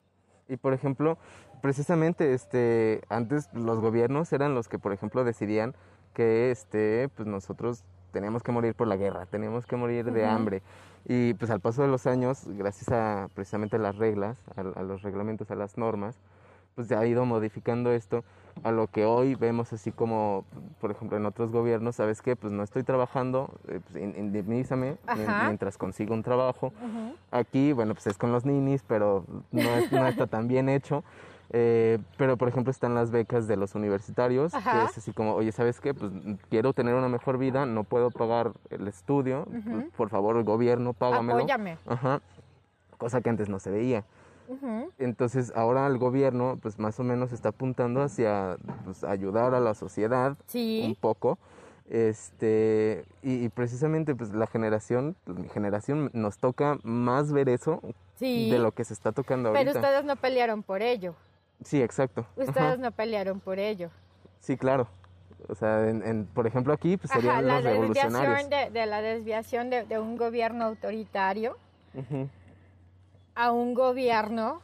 Y 0.51 0.57
por 0.57 0.73
ejemplo, 0.73 1.17
precisamente 1.61 2.33
este 2.33 3.01
antes 3.07 3.49
los 3.53 3.79
gobiernos 3.79 4.33
eran 4.33 4.53
los 4.53 4.67
que 4.67 4.77
por 4.77 4.91
ejemplo 4.91 5.23
decidían 5.23 5.73
que 6.13 6.51
este 6.51 7.09
pues 7.15 7.25
nosotros 7.25 7.85
teníamos 8.11 8.43
que 8.43 8.51
morir 8.51 8.75
por 8.75 8.87
la 8.87 8.97
guerra, 8.97 9.25
teníamos 9.27 9.65
que 9.65 9.77
morir 9.77 10.11
de 10.11 10.25
hambre. 10.25 10.61
Y 11.05 11.35
pues 11.35 11.49
al 11.51 11.61
paso 11.61 11.83
de 11.83 11.87
los 11.87 12.05
años, 12.05 12.43
gracias 12.45 12.89
a 12.89 13.29
precisamente 13.33 13.79
las 13.79 13.95
reglas, 13.95 14.37
a 14.57 14.83
los 14.83 15.03
reglamentos, 15.03 15.49
a 15.51 15.55
las 15.55 15.77
normas, 15.77 16.19
pues 16.75 16.87
se 16.87 16.95
ha 16.95 17.05
ido 17.05 17.25
modificando 17.25 17.91
esto 17.91 18.23
a 18.63 18.71
lo 18.71 18.87
que 18.87 19.05
hoy 19.05 19.35
vemos 19.35 19.71
así 19.73 19.91
como, 19.91 20.45
por 20.79 20.91
ejemplo, 20.91 21.17
en 21.17 21.25
otros 21.25 21.51
gobiernos, 21.51 21.95
¿sabes 21.95 22.21
qué? 22.21 22.35
Pues 22.35 22.51
no 22.53 22.63
estoy 22.63 22.83
trabajando, 22.83 23.49
eh, 23.67 23.79
pues 23.83 24.03
indemnízame 24.03 24.97
mientras 25.45 25.77
consigo 25.77 26.13
un 26.13 26.23
trabajo. 26.23 26.73
Aquí, 27.31 27.73
bueno, 27.73 27.93
pues 27.93 28.07
es 28.07 28.17
con 28.17 28.31
los 28.31 28.45
ninis, 28.45 28.83
pero 28.87 29.25
no, 29.51 29.69
no 29.91 30.07
está 30.07 30.27
tan 30.27 30.47
bien 30.47 30.69
hecho. 30.69 31.03
Eh, 31.53 31.99
pero, 32.17 32.37
por 32.37 32.47
ejemplo, 32.47 32.71
están 32.71 32.95
las 32.95 33.11
becas 33.11 33.47
de 33.47 33.57
los 33.57 33.75
universitarios, 33.75 34.53
que 34.53 34.83
es 34.85 34.97
así 34.97 35.11
como, 35.11 35.33
oye, 35.33 35.51
¿sabes 35.51 35.81
qué? 35.81 35.93
Pues 35.93 36.11
quiero 36.49 36.73
tener 36.73 36.95
una 36.95 37.09
mejor 37.09 37.37
vida, 37.37 37.65
no 37.65 37.83
puedo 37.83 38.09
pagar 38.11 38.53
el 38.69 38.87
estudio, 38.87 39.47
por 39.97 40.09
favor, 40.09 40.37
el 40.37 40.43
gobierno, 40.43 40.93
págamelo. 40.93 41.39
Apóyame. 41.39 41.77
Ajá. 41.87 42.21
Cosa 42.97 43.21
que 43.21 43.29
antes 43.29 43.49
no 43.49 43.59
se 43.59 43.71
veía. 43.71 44.03
Entonces 44.99 45.51
ahora 45.55 45.87
el 45.87 45.97
gobierno 45.97 46.57
pues 46.61 46.79
más 46.79 46.99
o 46.99 47.03
menos 47.03 47.31
está 47.31 47.49
apuntando 47.49 48.01
hacia 48.01 48.57
pues, 48.85 49.03
ayudar 49.03 49.53
a 49.53 49.59
la 49.59 49.73
sociedad 49.73 50.37
un 50.53 50.95
poco. 50.99 51.37
Este, 51.89 53.03
y, 53.21 53.49
precisamente 53.49 54.15
pues 54.15 54.33
la 54.33 54.47
generación, 54.47 55.17
pues, 55.25 55.37
mi 55.37 55.49
generación 55.49 56.09
nos 56.13 56.37
toca 56.37 56.79
más 56.83 57.33
ver 57.33 57.49
eso 57.49 57.81
de 58.19 58.57
lo 58.59 58.71
que 58.71 58.85
se 58.85 58.93
está 58.93 59.11
tocando 59.11 59.49
ahorita. 59.49 59.65
Pero 59.73 59.79
ustedes 59.79 60.05
no 60.05 60.15
pelearon 60.15 60.63
por 60.63 60.81
ello. 60.81 61.15
Sí, 61.65 61.81
exacto. 61.81 62.25
Ustedes 62.37 62.79
no 62.79 62.91
pelearon 62.91 63.41
por 63.41 63.59
ello. 63.59 63.89
Sí, 64.39 64.55
claro. 64.55 64.87
O 65.49 65.55
sea, 65.55 65.89
en, 65.89 66.25
por 66.33 66.47
ejemplo 66.47 66.71
aquí 66.73 66.97
pues 66.97 67.11
serían 67.11 67.45
los 67.45 67.63
revolucionarios. 67.63 68.49
De, 68.49 68.69
de, 68.69 68.85
la 68.85 69.01
desviación 69.01 69.69
de, 69.69 69.99
un 69.99 70.15
gobierno 70.17 70.65
autoritario 70.65 71.57
a 73.41 73.51
un 73.51 73.73
gobierno, 73.73 74.61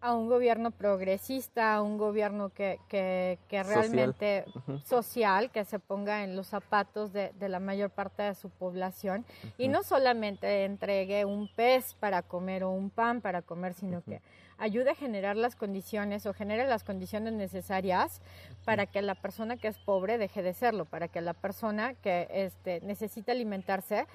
a 0.00 0.14
un 0.14 0.26
gobierno 0.26 0.70
progresista, 0.70 1.74
a 1.74 1.82
un 1.82 1.98
gobierno 1.98 2.48
que, 2.48 2.80
que, 2.88 3.38
que 3.46 3.62
realmente 3.62 4.46
social. 4.86 5.50
que 5.50 5.66
se 5.66 5.78
ponga 5.78 6.24
en 6.24 6.34
los 6.34 6.46
zapatos 6.46 7.12
de, 7.12 7.34
de 7.38 7.48
la 7.50 7.60
mayor 7.60 7.90
parte 7.90 8.22
de 8.22 8.34
su 8.34 8.48
población 8.48 9.26
y 9.58 9.68
no 9.68 9.82
solamente 9.82 10.64
entregue 10.64 11.26
un 11.26 11.46
pez 11.46 11.92
para 12.00 12.22
comer 12.22 12.64
o 12.64 12.70
un 12.70 12.88
pan 12.88 13.20
para 13.20 13.42
comer, 13.42 13.74
sino 13.74 14.02
que 14.02 14.22
ayude 14.56 14.92
a 14.92 14.94
generar 14.94 15.36
las 15.36 15.54
condiciones 15.54 16.24
o 16.24 16.32
genere 16.32 16.66
las 16.66 16.84
condiciones 16.84 17.34
necesarias 17.34 18.22
para 18.64 18.86
que 18.86 19.02
la 19.02 19.14
persona 19.14 19.58
que 19.58 19.68
es 19.68 19.76
pobre 19.76 20.16
deje 20.16 20.42
de 20.42 20.54
serlo, 20.54 20.86
para 20.86 21.08
que 21.08 21.20
la 21.20 21.34
persona 21.34 21.92
que 21.92 22.28
este, 22.30 22.80
necesita 22.80 23.32
alimentarse 23.32 24.06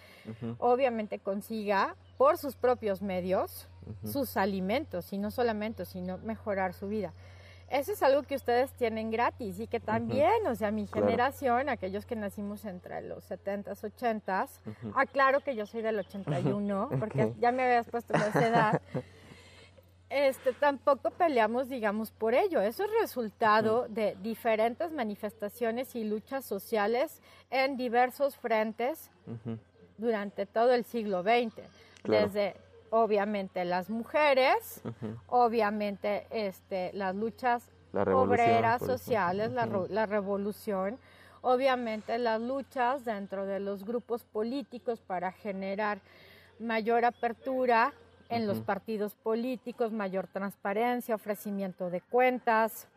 obviamente 0.58 1.20
consiga 1.20 1.96
por 2.20 2.38
sus 2.38 2.58
propios 2.58 3.02
medios 3.02 3.70
sus 4.04 4.36
alimentos 4.36 5.14
y 5.14 5.18
no 5.18 5.32
solamente, 5.32 5.86
sino 5.86 6.18
mejorar 6.18 6.74
su 6.74 6.90
vida. 6.90 7.14
Eso 7.70 7.94
es 7.94 8.04
algo 8.04 8.24
que 8.24 8.36
ustedes 8.36 8.74
tienen 8.74 9.10
gratis 9.10 9.58
y 9.58 9.68
que 9.68 9.80
también, 9.80 10.46
o 10.46 10.54
sea, 10.54 10.70
mi 10.70 10.86
generación, 10.86 11.70
aquellos 11.70 12.06
que 12.06 12.18
nacimos 12.18 12.66
entre 12.66 13.02
los 13.04 13.32
70s, 13.32 13.80
80s, 13.80 14.50
aclaro 14.96 15.40
que 15.40 15.56
yo 15.56 15.66
soy 15.66 15.82
del 15.82 15.98
81, 15.98 16.90
porque 17.00 17.32
ya 17.40 17.54
me 17.54 17.64
habías 17.64 17.88
puesto 17.88 18.14
esa 18.16 18.48
edad. 18.48 18.82
este, 20.10 20.52
tampoco 20.52 21.12
peleamos, 21.12 21.70
digamos, 21.70 22.12
por 22.12 22.34
ello. 22.34 22.60
Eso 22.60 22.84
es 22.84 22.92
resultado 23.00 23.88
de 23.88 24.18
diferentes 24.22 24.92
manifestaciones 24.92 25.96
y 25.96 26.04
luchas 26.04 26.44
sociales 26.44 27.22
en 27.50 27.78
diversos 27.78 28.36
frentes 28.36 29.10
durante 29.98 30.46
todo 30.46 30.74
el 30.74 30.84
siglo 30.84 31.24
XX. 31.24 31.64
Desde, 32.04 32.56
obviamente, 32.90 33.66
las 33.66 33.90
mujeres, 33.90 34.82
obviamente, 35.28 36.28
este, 36.32 36.92
las 36.94 37.16
luchas 37.16 37.70
obreras 37.94 38.82
sociales, 38.82 39.52
la, 39.52 39.66
la 39.66 40.06
revolución, 40.06 40.98
obviamente 41.42 42.18
las 42.18 42.42
luchas 42.42 43.06
dentro 43.06 43.46
de 43.46 43.60
los 43.60 43.84
grupos 43.84 44.24
políticos 44.24 45.02
para 45.02 45.32
generar 45.32 46.00
mayor 46.60 47.06
apertura 47.06 47.94
en 48.30 48.46
los 48.46 48.62
partidos 48.62 49.16
políticos, 49.16 49.92
mayor 49.92 50.28
transparencia, 50.28 51.16
ofrecimiento 51.16 51.90
de 51.90 52.02
cuentas. 52.02 52.88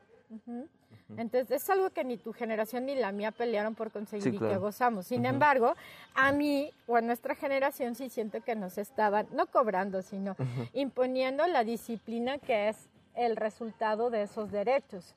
Entonces 1.17 1.63
es 1.63 1.71
algo 1.71 1.91
que 1.91 2.05
ni 2.05 2.17
tu 2.17 2.33
generación 2.33 2.87
ni 2.87 2.95
la 2.95 3.13
mía 3.13 3.31
pelearon 3.33 3.75
por 3.75 3.91
conseguir 3.91 4.35
y 4.35 4.39
que 4.39 4.57
gozamos. 4.57 5.07
Sin 5.07 5.27
embargo, 5.27 5.75
a 6.15 6.33
mí 6.33 6.71
o 6.87 6.97
a 6.97 7.01
nuestra 7.01 7.35
generación 7.35 7.95
sí 7.95 8.09
siento 8.09 8.43
que 8.43 8.55
nos 8.55 8.79
estaban, 8.79 9.27
no 9.33 9.47
cobrando, 9.47 10.03
sino 10.03 10.37
imponiendo 10.73 11.47
la 11.47 11.65
disciplina 11.65 12.39
que 12.39 12.69
es 12.69 12.89
el 13.15 13.37
resultado 13.37 14.11
de 14.11 14.23
esos 14.23 14.51
derechos. 14.51 15.15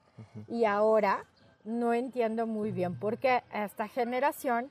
Y 0.47 0.65
ahora 0.65 1.25
no 1.63 1.93
entiendo 1.93 2.45
muy 2.47 2.71
bien 2.71 2.95
por 2.99 3.17
qué 3.17 3.43
esta 3.53 3.87
generación 3.87 4.69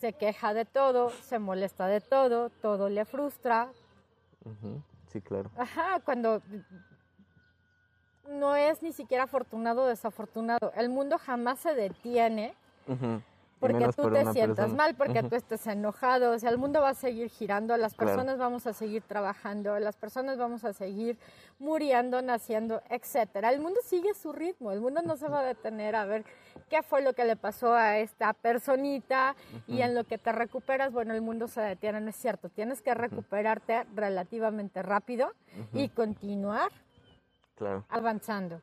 se 0.00 0.12
queja 0.12 0.54
de 0.54 0.64
todo, 0.64 1.10
se 1.10 1.38
molesta 1.38 1.86
de 1.86 2.00
todo, 2.00 2.50
todo 2.50 2.88
le 2.88 3.04
frustra, 3.04 3.68
Sí, 5.12 5.20
claro. 5.20 5.50
Ajá, 5.56 6.00
cuando 6.04 6.40
no 8.30 8.56
es 8.56 8.82
ni 8.82 8.92
siquiera 8.92 9.24
afortunado 9.24 9.82
o 9.82 9.86
desafortunado. 9.86 10.72
El 10.76 10.88
mundo 10.88 11.18
jamás 11.18 11.58
se 11.60 11.74
detiene 11.74 12.54
porque 13.60 13.88
tú 13.88 14.02
por 14.04 14.12
te 14.14 14.24
sientas 14.32 14.56
persona. 14.56 14.74
mal, 14.74 14.94
porque 14.94 15.18
Ujú. 15.18 15.28
tú 15.28 15.36
estés 15.36 15.66
enojado. 15.66 16.32
O 16.32 16.38
sea, 16.38 16.48
el 16.48 16.56
mundo 16.56 16.80
va 16.80 16.90
a 16.90 16.94
seguir 16.94 17.28
girando, 17.28 17.76
las 17.76 17.92
Claro. 17.92 18.12
personas 18.12 18.38
vamos 18.38 18.66
a 18.66 18.72
seguir 18.72 19.02
trabajando, 19.02 19.78
las 19.78 19.96
personas 19.96 20.38
vamos 20.38 20.64
a 20.64 20.72
seguir 20.72 21.18
muriendo, 21.58 22.22
naciendo, 22.22 22.80
etcétera. 22.88 23.50
El 23.52 23.60
mundo 23.60 23.80
sigue 23.84 24.14
su 24.14 24.32
ritmo, 24.32 24.72
el 24.72 24.80
mundo 24.80 25.02
no 25.02 25.16
se 25.18 25.28
va 25.28 25.40
a 25.40 25.44
detener 25.44 25.94
a 25.94 26.06
ver 26.06 26.24
qué 26.70 26.82
fue 26.82 27.02
lo 27.02 27.12
que 27.12 27.26
le 27.26 27.36
pasó 27.36 27.74
a 27.74 27.98
esta 27.98 28.32
personita 28.32 29.36
y 29.66 29.82
en 29.82 29.94
lo 29.94 30.04
que 30.04 30.16
te 30.16 30.32
recuperas, 30.32 30.90
bueno, 30.90 31.12
el 31.12 31.20
mundo 31.20 31.46
se 31.46 31.60
detiene, 31.60 32.00
no 32.00 32.08
es 32.08 32.16
cierto. 32.16 32.48
Tienes 32.48 32.80
que 32.80 32.94
recuperarte 32.94 33.84
relativamente 33.94 34.82
rápido 34.82 35.32
y 35.74 35.90
continuar 35.90 36.70
Claro. 37.60 37.84
avanzando. 37.90 38.60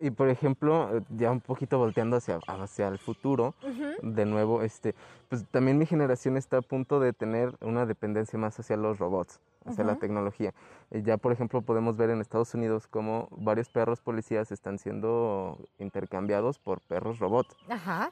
Y 0.00 0.10
por 0.10 0.28
ejemplo, 0.28 1.02
ya 1.10 1.30
un 1.30 1.40
poquito 1.40 1.78
volteando 1.78 2.16
hacia, 2.16 2.40
hacia 2.46 2.88
el 2.88 2.98
futuro, 2.98 3.54
de 4.02 4.24
nuevo, 4.26 4.62
este, 4.62 4.94
pues 5.28 5.44
también 5.50 5.78
mi 5.78 5.84
generación 5.86 6.36
está 6.38 6.56
a 6.56 6.62
punto 6.62 6.98
de 7.00 7.12
tener 7.12 7.54
una 7.60 7.84
dependencia 7.86 8.38
más 8.38 8.58
hacia 8.58 8.76
los 8.78 8.98
robots, 8.98 9.40
hacia 9.66 9.84
la 9.84 9.96
tecnología. 9.96 10.52
Eh, 10.90 11.02
ya, 11.04 11.16
por 11.18 11.32
ejemplo, 11.32 11.60
podemos 11.62 11.96
ver 11.98 12.08
en 12.10 12.20
Estados 12.22 12.54
Unidos 12.54 12.86
cómo 12.88 13.28
varios 13.30 13.68
perros 13.68 14.00
policías 14.00 14.50
están 14.52 14.78
siendo 14.78 15.58
intercambiados 15.78 16.58
por 16.58 16.80
perros 16.80 17.18
robots. 17.18 17.54
Ajá. 17.68 18.10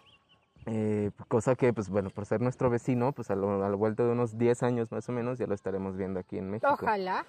Eh, 0.66 1.10
cosa 1.28 1.54
que, 1.54 1.72
pues 1.72 1.88
bueno, 1.88 2.10
por 2.10 2.26
ser 2.26 2.42
nuestro 2.42 2.68
vecino, 2.68 3.12
pues 3.12 3.30
a, 3.30 3.34
lo- 3.34 3.64
a 3.64 3.68
la 3.70 3.74
vuelta 3.76 4.04
de 4.04 4.12
unos 4.12 4.36
10 4.36 4.62
años 4.62 4.92
más 4.92 5.08
o 5.08 5.12
menos 5.12 5.38
ya 5.38 5.46
lo 5.46 5.54
estaremos 5.54 5.96
viendo 5.96 6.20
aquí 6.20 6.36
en 6.36 6.50
México. 6.50 6.70
Ojalá. 6.74 7.24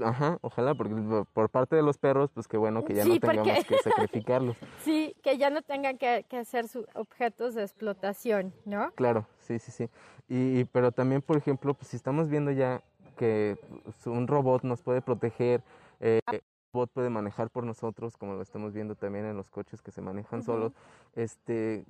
Ajá, 0.00 0.38
ojalá, 0.42 0.74
porque 0.74 0.94
por- 1.32 1.48
parte 1.48 1.74
de 1.76 1.82
los 1.82 1.96
perros, 1.96 2.30
pues 2.34 2.46
qué 2.46 2.56
bueno 2.58 2.84
que 2.84 2.94
ya 2.94 3.04
Sí, 3.04 3.14
no 3.14 3.20
tengamos 3.20 3.56
porque- 3.58 3.64
que 3.76 3.78
sacrificarlos. 3.82 4.56
Sí, 4.84 5.14
que 5.22 5.38
ya 5.38 5.48
no 5.50 5.62
tengan 5.62 5.96
que, 5.96 6.26
que 6.28 6.44
ser 6.44 6.68
sus 6.68 6.86
objetos 6.94 7.54
de 7.54 7.62
explotación, 7.62 8.52
¿no? 8.66 8.90
Claro, 8.92 9.26
sí, 9.38 9.58
sí, 9.58 9.70
sí. 9.72 9.88
Y, 10.28 10.64
pero 10.66 10.92
también, 10.92 11.22
por 11.22 11.36
ejemplo, 11.38 11.72
pues 11.74 11.88
si 11.88 11.96
estamos 11.96 12.28
viendo 12.28 12.50
ya 12.50 12.82
que 13.16 13.58
pues, 13.84 14.06
un 14.06 14.26
robot 14.26 14.64
nos 14.64 14.82
puede 14.82 15.00
proteger, 15.00 15.62
eh, 16.00 16.20
un 16.30 16.40
robot 16.74 16.90
puede 16.92 17.10
manejar 17.10 17.48
por 17.50 17.64
nosotros, 17.64 18.16
como 18.16 18.34
lo 18.34 18.42
estamos 18.42 18.72
viendo 18.74 18.94
también 18.96 19.24
en 19.24 19.36
los 19.36 19.50
coches 19.50 19.80
que 19.82 19.90
se 19.92 20.02
manejan 20.02 20.42
solos, 20.42 20.72
este, 21.14 21.84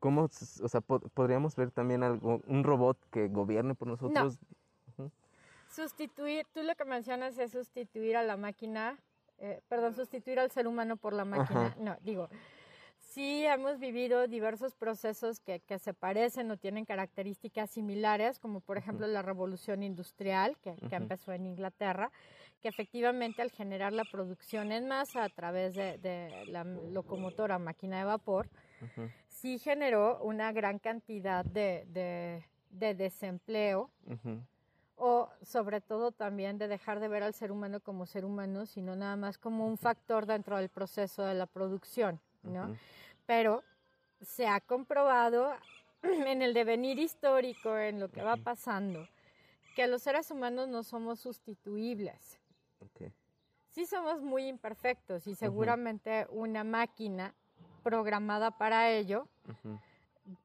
¿cómo, 0.00 0.24
o 0.62 0.68
sea, 0.68 0.80
po- 0.80 1.00
podríamos 1.00 1.54
ver 1.56 1.70
también 1.70 2.02
algo, 2.02 2.40
un 2.46 2.64
robot 2.64 2.98
que 3.10 3.28
gobierne 3.28 3.74
por 3.74 3.88
nosotros? 3.88 4.38
Sustituir, 5.74 6.46
tú 6.52 6.62
lo 6.62 6.74
que 6.74 6.84
mencionas 6.84 7.36
es 7.38 7.52
sustituir 7.52 8.16
a 8.16 8.22
la 8.22 8.36
máquina, 8.36 8.98
eh, 9.38 9.60
perdón, 9.68 9.94
sustituir 9.94 10.38
al 10.38 10.50
ser 10.50 10.66
humano 10.66 10.96
por 10.96 11.12
la 11.12 11.24
máquina. 11.24 11.66
Ajá. 11.66 11.76
No, 11.80 11.96
digo, 12.02 12.28
sí 12.98 13.44
hemos 13.44 13.78
vivido 13.78 14.26
diversos 14.28 14.74
procesos 14.74 15.40
que, 15.40 15.60
que 15.60 15.78
se 15.78 15.92
parecen 15.92 16.50
o 16.50 16.56
tienen 16.56 16.84
características 16.84 17.70
similares, 17.70 18.38
como 18.38 18.60
por 18.60 18.78
ejemplo 18.78 19.06
la 19.06 19.22
revolución 19.22 19.82
industrial 19.82 20.56
que, 20.58 20.76
que 20.88 20.94
empezó 20.96 21.32
en 21.32 21.46
Inglaterra, 21.46 22.10
que 22.60 22.68
efectivamente 22.68 23.42
al 23.42 23.50
generar 23.50 23.92
la 23.92 24.04
producción 24.04 24.70
en 24.72 24.86
masa 24.86 25.24
a 25.24 25.28
través 25.28 25.74
de, 25.74 25.98
de 25.98 26.44
la 26.46 26.64
locomotora 26.64 27.58
máquina 27.58 27.98
de 27.98 28.04
vapor, 28.04 28.48
Ujú, 28.80 29.10
sí 29.28 29.58
generó 29.58 30.18
una 30.22 30.52
gran 30.52 30.78
cantidad 30.78 31.44
de, 31.44 31.84
de- 31.88 32.44
de 32.70 32.94
desempleo 32.94 33.90
ujú, 34.06 34.42
o 34.96 35.28
sobre 35.42 35.80
todo 35.80 36.12
también 36.12 36.58
de 36.58 36.68
dejar 36.68 37.00
de 37.00 37.08
ver 37.08 37.22
al 37.22 37.34
ser 37.34 37.50
humano 37.50 37.80
como 37.80 38.06
ser 38.06 38.24
humano, 38.24 38.66
sino 38.66 38.94
nada 38.96 39.16
más 39.16 39.38
como 39.38 39.66
un 39.66 39.76
factor 39.76 40.26
dentro 40.26 40.56
del 40.56 40.68
proceso 40.68 41.22
de 41.22 41.34
la 41.34 41.46
producción, 41.46 42.20
¿no? 42.42 42.64
ujú. 42.64 42.76
Pero 43.26 43.64
se 44.20 44.46
ha 44.46 44.60
comprobado 44.60 45.52
en 46.02 46.42
el 46.42 46.54
devenir 46.54 46.98
histórico, 46.98 47.76
en 47.76 48.00
lo 48.00 48.08
que 48.08 48.22
va 48.22 48.34
Ujú. 48.34 48.42
pasando, 48.42 49.08
que 49.74 49.86
los 49.86 50.02
seres 50.02 50.30
humanos 50.30 50.68
no 50.68 50.82
somos 50.82 51.20
sustituibles. 51.20 52.38
Ok, 52.80 53.10
Sí 53.70 53.86
somos 53.86 54.22
muy 54.22 54.46
imperfectos 54.46 55.26
y 55.26 55.34
seguramente 55.34 56.28
una 56.30 56.62
máquina 56.62 57.34
programada 57.82 58.52
para 58.52 58.90
ello 58.90 59.26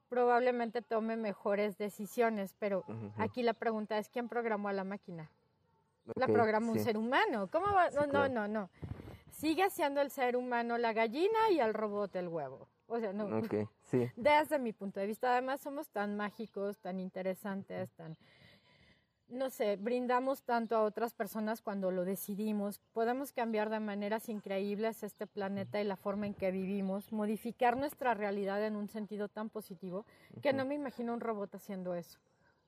probablemente 0.09 0.81
tome 0.81 1.15
mejores 1.15 1.77
decisiones, 1.77 2.55
pero 2.59 2.83
aquí 3.17 3.43
la 3.43 3.53
pregunta 3.53 3.97
es 3.97 4.09
¿quién 4.09 4.27
programó 4.27 4.67
a 4.69 4.73
la 4.73 4.83
máquina? 4.83 5.29
La 6.15 6.25
Ok, 6.25 6.33
programa 6.33 6.71
un 6.71 6.79
ser 6.79 6.97
humano. 6.97 7.47
¿Cómo 7.51 7.67
va? 7.73 7.91
Sí, 7.91 7.95
No, 7.95 8.05
no, 8.07 8.11
claro. 8.11 8.33
no, 8.33 8.47
no. 8.47 8.69
Sigue 9.31 9.69
siendo 9.69 10.01
el 10.01 10.09
ser 10.09 10.35
humano 10.35 10.77
la 10.77 10.91
gallina 10.91 11.49
y 11.51 11.59
el 11.59 11.73
robot 11.73 12.15
el 12.15 12.27
huevo. 12.27 12.67
O 12.87 12.99
sea, 12.99 13.13
no. 13.13 13.25
Ok, 13.37 13.69
sí, 13.83 14.09
Desde 14.15 14.57
mi 14.57 14.73
punto 14.73 14.99
de 14.99 15.05
vista, 15.05 15.31
además 15.31 15.61
somos 15.61 15.87
tan 15.89 16.17
mágicos, 16.17 16.79
tan 16.79 16.99
interesantes, 16.99 17.91
tan 17.91 18.17
no 19.29 19.49
sé, 19.49 19.75
brindamos 19.75 20.43
tanto 20.43 20.75
a 20.75 20.83
otras 20.83 21.13
personas 21.13 21.61
cuando 21.61 21.91
lo 21.91 22.05
decidimos. 22.05 22.79
Podemos 22.93 23.31
cambiar 23.31 23.69
de 23.69 23.79
maneras 23.79 24.29
increíbles 24.29 25.03
este 25.03 25.27
planeta 25.27 25.79
y 25.81 25.83
la 25.83 25.95
forma 25.95 26.27
en 26.27 26.33
que 26.33 26.51
vivimos, 26.51 27.11
modificar 27.11 27.77
nuestra 27.77 28.13
realidad 28.13 28.65
en 28.65 28.75
un 28.75 28.87
sentido 28.87 29.27
tan 29.27 29.49
positivo 29.49 30.05
que 30.41 30.53
no 30.53 30.65
me 30.65 30.75
imagino 30.75 31.13
un 31.13 31.19
robot 31.19 31.55
haciendo 31.55 31.93
eso. 31.93 32.19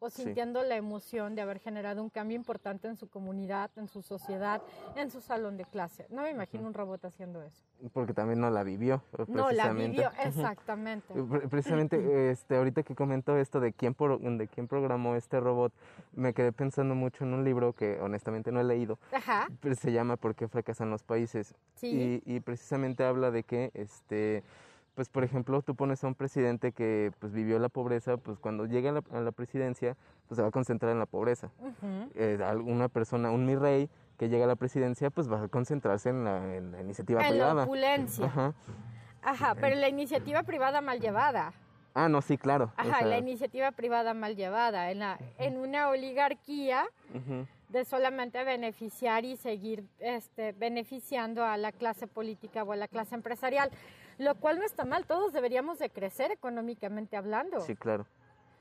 O 0.03 0.09
Sí. 0.09 0.23
sintiendo 0.23 0.63
la 0.63 0.75
emoción 0.77 1.35
de 1.35 1.43
haber 1.43 1.59
generado 1.59 2.01
un 2.01 2.09
cambio 2.09 2.35
importante 2.35 2.87
en 2.87 2.97
su 2.97 3.07
comunidad, 3.07 3.69
en 3.75 3.87
su 3.87 4.01
sociedad, 4.01 4.59
en 4.95 5.11
su 5.11 5.21
salón 5.21 5.57
de 5.57 5.65
clase. 5.65 6.07
No 6.09 6.23
me 6.23 6.31
imagino 6.31 6.65
un 6.65 6.73
robot 6.73 7.05
haciendo 7.05 7.41
eso. 7.43 7.63
porque 7.93 8.13
también 8.13 8.39
no 8.39 8.49
la 8.51 8.61
vivió. 8.63 9.01
No, 9.27 9.51
la 9.51 9.71
vivió, 9.73 10.11
exactamente. 10.23 11.13
Pre- 11.13 11.47
Precisamente, 11.47 12.29
este, 12.31 12.55
ahorita 12.55 12.83
que 12.83 12.93
comentó 12.95 13.35
esto 13.37 13.59
de 13.59 13.73
quién, 13.73 13.93
pro- 13.95 14.19
de 14.19 14.47
quién 14.47 14.67
programó 14.67 15.15
este 15.15 15.39
robot, 15.39 15.71
me 16.13 16.33
quedé 16.33 16.51
pensando 16.51 16.93
mucho 16.95 17.23
en 17.23 17.33
un 17.33 17.43
libro 17.43 17.73
que 17.73 17.99
honestamente 17.99 18.51
no 18.51 18.59
he 18.59 18.63
leído, 18.63 18.99
Ajá, 19.11 19.47
pero 19.61 19.73
se 19.75 19.91
llama 19.91 20.15
¿Por 20.17 20.35
qué 20.35 20.47
fracasan 20.47 20.89
los 20.91 21.01
países? 21.03 21.55
sí. 21.75 22.21
Y, 22.25 22.35
y 22.35 22.39
precisamente 22.39 23.03
habla 23.03 23.31
de 23.31 23.43
que, 23.43 23.71
este, 23.73 24.43
pues 24.95 25.09
por 25.09 25.23
ejemplo, 25.23 25.61
tú 25.61 25.75
pones 25.75 26.03
a 26.03 26.07
un 26.07 26.15
presidente 26.15 26.71
que 26.71 27.11
pues 27.19 27.31
vivió 27.31 27.57
la 27.59 27.69
pobreza, 27.69 28.17
pues 28.17 28.37
cuando 28.39 28.65
llega 28.65 28.89
a 28.89 28.93
la, 28.93 29.03
a 29.11 29.21
la 29.21 29.31
presidencia, 29.31 29.95
pues 30.27 30.35
se 30.35 30.41
va 30.41 30.49
a 30.49 30.51
concentrar 30.51 30.91
en 30.91 30.99
la 30.99 31.05
pobreza. 31.05 31.49
Eh, 32.15 32.39
alguna 32.43 32.89
persona, 32.89 33.31
un 33.31 33.45
mi 33.45 33.55
rey 33.55 33.89
que 34.17 34.29
llega 34.29 34.45
a 34.45 34.47
la 34.47 34.55
presidencia, 34.55 35.09
pues 35.09 35.31
va 35.31 35.41
a 35.43 35.47
concentrarse 35.47 36.09
en 36.09 36.23
la, 36.23 36.55
en 36.55 36.71
la 36.71 36.81
iniciativa 36.81 37.21
En 37.21 37.25
la 37.25 37.31
privada. 37.31 37.63
opulencia. 37.63 38.25
Ajá. 38.25 38.53
Ajá, 39.23 39.55
pero 39.55 39.75
la 39.75 39.87
iniciativa 39.87 40.43
privada 40.43 40.81
mal 40.81 40.99
llevada. 40.99 41.53
Ah, 41.93 42.07
no, 42.07 42.21
sí, 42.21 42.37
claro. 42.37 42.65
o 42.77 42.81
Ajá, 42.81 42.99
sea, 42.99 43.07
la 43.07 43.17
iniciativa 43.17 43.71
privada 43.71 44.13
mal 44.13 44.35
llevada. 44.35 44.91
En, 44.91 44.99
la, 44.99 45.19
en 45.37 45.57
una 45.57 45.89
oligarquía 45.89 46.85
de 47.69 47.85
solamente 47.85 48.43
beneficiar 48.43 49.25
y 49.25 49.35
seguir 49.37 49.83
este, 49.99 50.53
beneficiando 50.53 51.43
a 51.45 51.57
la 51.57 51.71
clase 51.71 52.07
política 52.07 52.63
o 52.63 52.71
a 52.71 52.75
la 52.75 52.87
clase 52.87 53.15
empresarial. 53.15 53.69
Lo 54.21 54.35
cual 54.35 54.59
no 54.59 54.65
está 54.65 54.85
mal, 54.85 55.07
todos 55.07 55.33
deberíamos 55.33 55.79
de 55.79 55.89
crecer 55.89 56.29
económicamente 56.29 57.17
hablando. 57.17 57.59
Sí, 57.61 57.75
claro. 57.75 58.05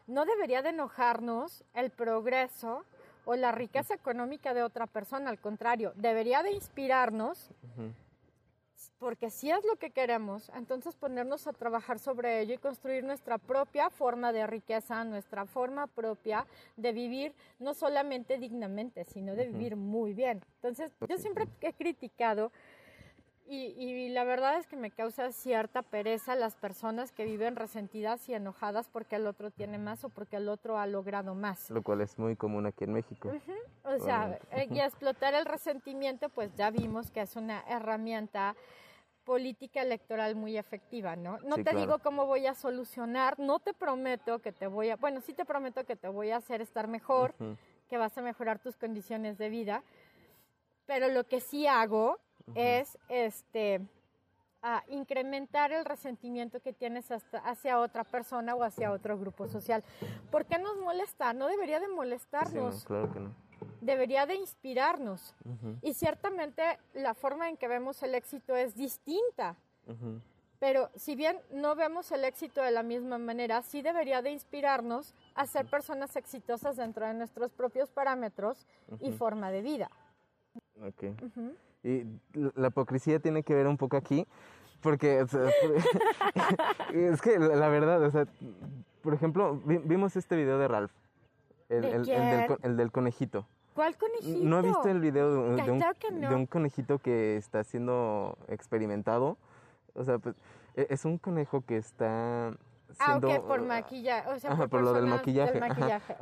No 0.07 0.25
debería 0.25 0.63
de 0.63 0.71
enojarnos 0.71 1.65
el 1.75 1.91
progreso 1.91 2.83
o 3.27 3.37
la 3.37 3.53
riqueza 3.53 3.93
económica 3.93 4.55
de 4.55 4.63
otra 4.63 4.87
persona, 4.87 5.29
al 5.29 5.39
contrario, 5.39 5.93
debería 5.97 6.43
de 6.43 6.53
inspirarnos 6.53 7.51
porque 8.99 9.31
si 9.31 9.51
es 9.51 9.65
lo 9.65 9.77
que 9.77 9.91
queremos, 9.91 10.51
entonces 10.55 10.95
ponernos 10.97 11.47
a 11.47 11.53
trabajar 11.53 11.99
sobre 11.99 12.41
ello 12.41 12.55
y 12.55 12.59
construir 12.59 13.05
nuestra 13.05 13.39
propia 13.39 13.91
forma 13.91 14.33
de 14.33 14.47
riqueza, 14.47 15.05
nuestra 15.05 15.45
forma 15.45 15.87
propia 15.87 16.47
de 16.77 16.93
vivir 16.93 17.35
no 17.59 17.75
solamente 17.75 18.39
dignamente, 18.39 19.05
sino 19.05 19.35
de 19.35 19.49
vivir 19.49 19.77
muy 19.77 20.15
bien. 20.15 20.43
Entonces, 20.57 20.93
yo 21.09 21.19
siempre 21.19 21.47
he 21.61 21.73
criticado 21.73 22.53
y, 23.51 23.75
y 23.77 24.09
la 24.11 24.23
verdad 24.25 24.59
es 24.59 24.67
que 24.67 24.77
me 24.77 24.93
causa 24.93 25.33
cierta 25.33 25.83
pereza 25.83 26.37
las 26.37 26.55
personas 26.55 27.11
que 27.11 27.25
viven 27.25 27.57
resentidas 27.57 28.29
y 28.29 28.35
enojadas 28.35 28.89
porque 28.89 29.17
el 29.17 29.27
otro 29.27 29.51
tiene 29.51 29.77
más 29.77 30.05
o 30.05 30.09
porque 30.09 30.37
el 30.37 30.49
otro 30.49 30.79
ha 30.79 30.87
logrado 30.87 31.35
más. 31.35 31.69
Lo 31.71 31.83
cual 31.83 32.01
es 32.01 32.17
muy 32.19 32.37
común 32.37 32.67
aquí 32.67 32.85
en 32.85 32.93
México. 32.93 33.33
O 33.85 33.99
sea, 33.99 34.39
Obviamente. 34.39 34.61
eh, 34.61 34.69
y 34.71 34.81
explotar 34.81 35.35
el 35.35 35.47
resentimiento, 35.47 36.29
pues 36.29 36.55
ya 36.55 36.71
vimos 36.71 37.11
que 37.11 37.23
es 37.23 37.35
una 37.35 37.65
herramienta 37.69 38.55
política 39.25 39.83
electoral 39.83 40.37
muy 40.37 40.57
efectiva, 40.57 41.17
¿no? 41.17 41.39
No 41.39 41.57
Sí, 41.57 41.65
te 41.65 41.71
claro. 41.71 41.81
digo 41.81 41.99
cómo 41.99 42.27
voy 42.27 42.47
a 42.47 42.55
solucionar, 42.55 43.39
no 43.39 43.59
te 43.59 43.75
prometo 43.75 44.39
que 44.39 44.53
te 44.53 44.67
voy 44.67 44.91
a, 44.91 44.97
bueno, 44.97 45.21
sí 45.21 45.33
te 45.33 45.45
prometo 45.45 45.85
que 45.85 45.97
te 45.97 46.09
voy 46.09 46.31
a 46.31 46.37
hacer 46.37 46.61
estar 46.61 46.89
mejor, 46.89 47.35
Ujú, 47.39 47.57
que 47.89 47.99
vas 47.99 48.17
a 48.17 48.23
mejorar 48.23 48.61
tus 48.61 48.77
condiciones 48.77 49.39
de 49.39 49.49
vida, 49.49 49.83
pero 50.87 51.09
lo 51.09 51.25
que 51.25 51.41
sí 51.41 51.67
hago 51.67 52.19
es 52.55 52.99
este 53.09 53.81
a 54.63 54.83
incrementar 54.89 55.73
el 55.73 55.85
resentimiento 55.87 56.61
que 56.61 56.73
tienes 56.75 57.11
hasta 57.11 57.39
hacia 57.39 57.79
otra 57.81 58.05
persona 58.05 58.55
o 58.55 58.63
hacia 58.63 58.93
otro 58.93 59.19
grupo 59.19 59.49
social. 59.49 59.83
¿Por 60.31 60.45
qué 60.45 60.59
nos 60.59 60.77
molesta? 60.79 61.33
No 61.33 61.47
debería 61.49 61.81
de 61.81 61.87
Sí, 61.87 61.91
no, 61.91 61.97
molestarnos. 61.97 62.85
claro 62.85 63.11
que 63.11 63.21
no. 63.21 63.35
debería 63.81 64.27
de 64.27 64.35
inspirarnos. 64.35 65.35
Y 65.81 65.95
ciertamente 65.95 66.63
la 66.93 67.15
forma 67.15 67.49
en 67.49 67.57
que 67.57 67.69
vemos 67.69 68.03
el 68.03 68.15
éxito 68.15 68.55
es 68.55 68.75
distinta. 68.75 69.57
Pero 70.59 70.91
si 70.95 71.17
bien 71.17 71.41
no 71.53 71.75
vemos 71.75 72.13
el 72.13 72.23
éxito 72.27 72.61
de 72.61 72.71
la 72.71 72.83
misma 72.83 73.17
manera, 73.17 73.63
sí 73.63 73.81
debería 73.81 74.21
de 74.21 74.31
inspirarnos 74.31 75.15
a 75.35 75.47
ser 75.47 75.65
personas 75.65 76.17
exitosas 76.17 76.77
dentro 76.77 77.07
de 77.07 77.15
nuestros 77.15 77.51
propios 77.51 77.89
parámetros 77.91 78.67
y 79.01 79.11
forma 79.13 79.51
de 79.51 79.63
vida. 79.63 79.91
Ok. 80.83 81.05
Y 81.83 82.05
la 82.35 82.69
hipocresía 82.69 83.21
tiene 83.21 83.43
que 83.43 83.55
ver 83.55 83.67
un 83.67 83.77
poco 83.77 83.97
aquí, 83.97 84.27
porque 84.83 85.23
o 85.23 85.27
sea, 85.27 85.49
es 86.93 87.23
que 87.23 87.39
la 87.39 87.69
verdad, 87.69 88.03
o 88.03 88.11
sea, 88.11 88.27
por 89.03 89.15
ejemplo, 89.15 89.61
vi- 89.65 89.79
vimos 89.79 90.17
este 90.17 90.37
video 90.37 90.59
de 90.59 90.69
Ralph, 90.69 90.93
el, 91.69 91.83
¿De 91.83 91.91
el- 91.93 92.05
del, 92.05 92.47
co- 92.47 92.59
el 92.63 92.77
del 92.77 92.93
conejito. 92.93 93.47
¿Cuál 93.75 93.97
conejito? 93.97 94.45
¿No 94.47 94.59
has 94.59 94.65
visto 94.65 94.89
el 94.89 95.01
video 95.01 95.33
de, 95.33 95.63
de 95.63 95.71
un, 95.71 95.79
no. 95.79 96.29
de 96.29 96.35
un 96.35 96.47
conejito 96.47 96.99
que 96.99 97.37
está 97.37 97.65
siendo 97.65 98.37
experimentado? 98.49 99.39
O 99.95 100.05
sea, 100.05 100.19
pues 100.19 100.35
e- 100.75 100.89
es 100.91 101.05
un 101.05 101.17
conejo 101.19 101.63
que 101.65 101.77
está 101.77 102.53
Ah, 102.99 103.05
siendo... 103.07 103.29
ok, 103.31 103.47
por 103.47 103.63
maquillaje. 103.63 104.29
O 104.31 104.39
sea, 104.39 104.57
por, 104.57 104.69
por 104.69 104.83
lo 104.83 104.93
del 104.93 105.07
maquillaje. 105.07 105.53
Del 105.53 105.61
maquillaje. 105.61 106.17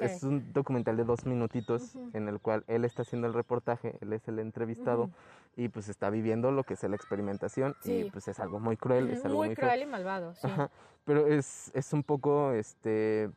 Es, 0.00 0.22
un 0.22 0.52
documental 0.52 0.96
de 0.96 1.04
dos 1.04 1.24
minutitos 1.26 1.96
en 2.12 2.28
el 2.28 2.40
cual 2.40 2.64
él 2.66 2.84
está 2.84 3.02
haciendo 3.02 3.26
el 3.26 3.34
reportaje, 3.34 3.96
él 4.00 4.12
es 4.12 4.26
el 4.28 4.38
entrevistado 4.38 5.10
y 5.56 5.68
pues 5.68 5.88
está 5.88 6.10
viviendo 6.10 6.50
lo 6.52 6.64
que 6.64 6.74
es 6.74 6.82
la 6.82 6.96
experimentación 6.96 7.74
y 7.84 8.10
pues 8.10 8.28
es 8.28 8.38
algo 8.40 8.60
muy 8.60 8.76
cruel, 8.76 9.10
es 9.10 9.24
algo 9.24 9.38
muy, 9.38 9.48
muy 9.48 9.56
feo. 9.56 9.66
cruel 9.68 9.82
y 9.82 9.86
malvado, 9.86 10.34
sí. 10.34 10.46
Ajá, 10.46 10.70
pero 11.04 11.26
es, 11.26 11.70
es 11.74 11.92
un 11.92 12.02
poco 12.02 12.52
este 12.52 13.30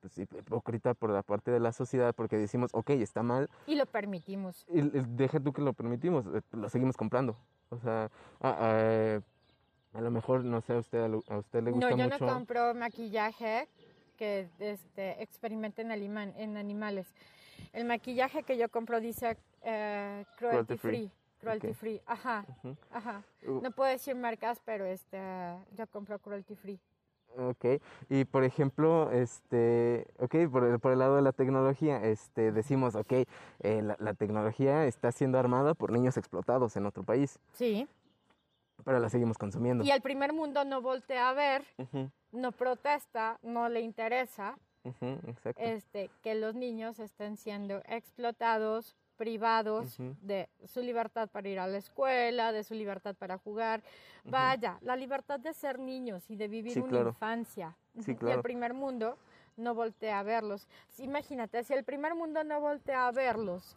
pues, 0.00 0.18
hip- 0.18 0.36
hipócrita 0.38 0.94
por 0.94 1.10
la 1.10 1.22
parte 1.22 1.50
de 1.50 1.60
la 1.60 1.72
sociedad 1.72 2.14
porque 2.14 2.36
decimos, 2.36 2.70
ok, 2.72 2.90
está 2.90 3.22
mal, 3.22 3.48
Y 3.66 3.76
lo 3.76 3.86
permitimos. 3.86 4.66
y, 4.68 4.82
deja 4.82 5.40
tú 5.40 5.52
que 5.52 5.62
lo 5.62 5.72
permitimos, 5.72 6.26
eh, 6.34 6.42
lo 6.52 6.68
seguimos 6.68 6.96
comprando. 6.96 7.36
O 7.70 7.78
sea, 7.78 8.10
a, 8.40 8.48
a- 8.48 9.20
a 9.92 10.00
lo 10.00 10.10
mejor, 10.10 10.44
no 10.44 10.60
sé, 10.60 10.74
a 10.74 10.78
usted, 10.78 10.98
a 11.28 11.38
usted 11.38 11.62
le 11.62 11.70
gusta 11.72 11.90
No, 11.90 11.96
yo 11.96 12.04
mucho. 12.04 12.24
no 12.26 12.32
compro 12.32 12.74
maquillaje 12.74 13.68
que 14.16 14.48
este, 14.58 15.22
experimente 15.22 15.82
en, 15.82 16.56
animales. 16.56 17.06
El 17.72 17.86
maquillaje 17.86 18.42
que 18.42 18.56
yo 18.56 18.68
compro 18.68 19.00
dice 19.00 19.36
eh, 19.62 20.24
cruelty 20.38 20.76
Cruelty 20.76 20.76
free. 20.76 20.96
free. 20.98 21.10
Cruelty 21.40 21.72
free. 21.74 22.02
Ajá, 22.06 22.44
ajá. 22.92 23.22
Uh, 23.46 23.60
No 23.62 23.70
puedo 23.70 23.90
decir 23.90 24.14
marcas, 24.14 24.60
pero 24.64 24.84
este, 24.84 25.18
yo 25.76 25.86
compro 25.86 26.18
cruelty 26.18 26.54
free. 26.54 26.78
Ok, 27.38 27.80
y 28.08 28.24
por 28.24 28.42
ejemplo, 28.42 29.10
este, 29.12 30.04
ok, 30.18 30.34
por 30.50 30.64
el, 30.64 30.80
por 30.80 30.92
el 30.92 30.98
lado 30.98 31.14
de 31.14 31.22
la 31.22 31.32
tecnología, 31.32 32.02
este, 32.04 32.50
decimos, 32.50 32.96
ok, 32.96 33.12
eh, 33.12 33.26
la, 33.82 33.96
la 34.00 34.14
tecnología 34.14 34.84
está 34.86 35.12
siendo 35.12 35.38
armada 35.38 35.74
por 35.74 35.92
niños 35.92 36.16
explotados 36.16 36.76
en 36.76 36.86
otro 36.86 37.04
país, 37.04 37.38
Sí. 37.52 37.86
Pero 38.84 38.98
la 38.98 39.08
seguimos 39.08 39.38
consumiendo. 39.38 39.84
Y 39.84 39.90
el 39.90 40.00
primer 40.00 40.32
mundo 40.32 40.64
no 40.64 40.80
voltea 40.82 41.30
a 41.30 41.32
ver, 41.34 41.64
no 42.32 42.52
protesta, 42.52 43.38
no 43.42 43.68
le 43.68 43.80
interesa 43.80 44.58
este, 45.56 46.10
que 46.22 46.34
los 46.34 46.54
niños 46.54 46.98
estén 47.00 47.36
siendo 47.36 47.82
explotados, 47.86 48.96
privados 49.16 49.98
de 50.22 50.48
su 50.64 50.80
libertad 50.80 51.28
para 51.28 51.46
ir 51.48 51.58
a 51.58 51.66
la 51.66 51.76
escuela, 51.76 52.52
de 52.52 52.64
su 52.64 52.72
libertad 52.74 53.14
para 53.14 53.36
jugar. 53.36 53.82
Vaya, 54.24 54.78
la 54.80 54.96
libertad 54.96 55.38
de 55.38 55.52
ser 55.52 55.78
niños 55.78 56.30
y 56.30 56.36
de 56.36 56.48
vivir 56.48 56.72
Sí, 56.72 56.80
una 56.80 56.88
claro. 56.88 57.08
infancia. 57.10 57.76
Sí. 58.00 58.16
Y 58.18 58.30
el 58.30 58.40
primer 58.40 58.72
mundo 58.72 59.18
no 59.58 59.74
voltea 59.74 60.20
a 60.20 60.22
verlos. 60.22 60.66
Imagínate, 60.98 61.62
si 61.64 61.74
el 61.74 61.84
primer 61.84 62.14
mundo 62.14 62.42
no 62.44 62.60
voltea 62.60 63.08
a 63.08 63.12
verlos, 63.12 63.76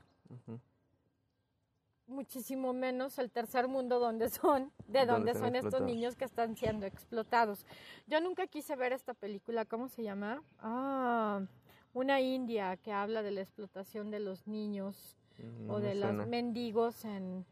muchísimo 2.08 2.74
menos 2.74 3.18
el 3.20 3.32
tercer 3.32 3.68
mundo 3.68 4.00
donde 4.00 4.30
son, 4.30 4.72
de 4.88 5.06
Donde 5.06 5.34
donde 5.34 5.34
son 5.34 5.56
estos 5.56 5.82
niños 5.82 6.16
que 6.16 6.26
están 6.26 6.56
siendo 6.56 6.86
explotados. 6.86 7.66
Yo 8.08 8.20
nunca 8.22 8.48
quise 8.48 8.76
ver 8.76 8.94
esta 8.94 9.13
película, 9.13 9.66
¿cómo 9.66 9.88
se 9.88 10.04
llama? 10.04 10.44
Ah, 10.60 11.42
una 11.94 12.22
india 12.22 12.78
que 12.78 12.92
habla 12.92 13.22
de 13.22 13.32
la 13.32 13.42
explotación 13.42 14.12
de 14.12 14.20
los 14.20 14.48
niños 14.48 15.18
no 15.38 15.74
o 15.74 15.80
de 15.80 15.96
los 15.96 16.13
mendigos 16.28 17.06
en, 17.06 17.46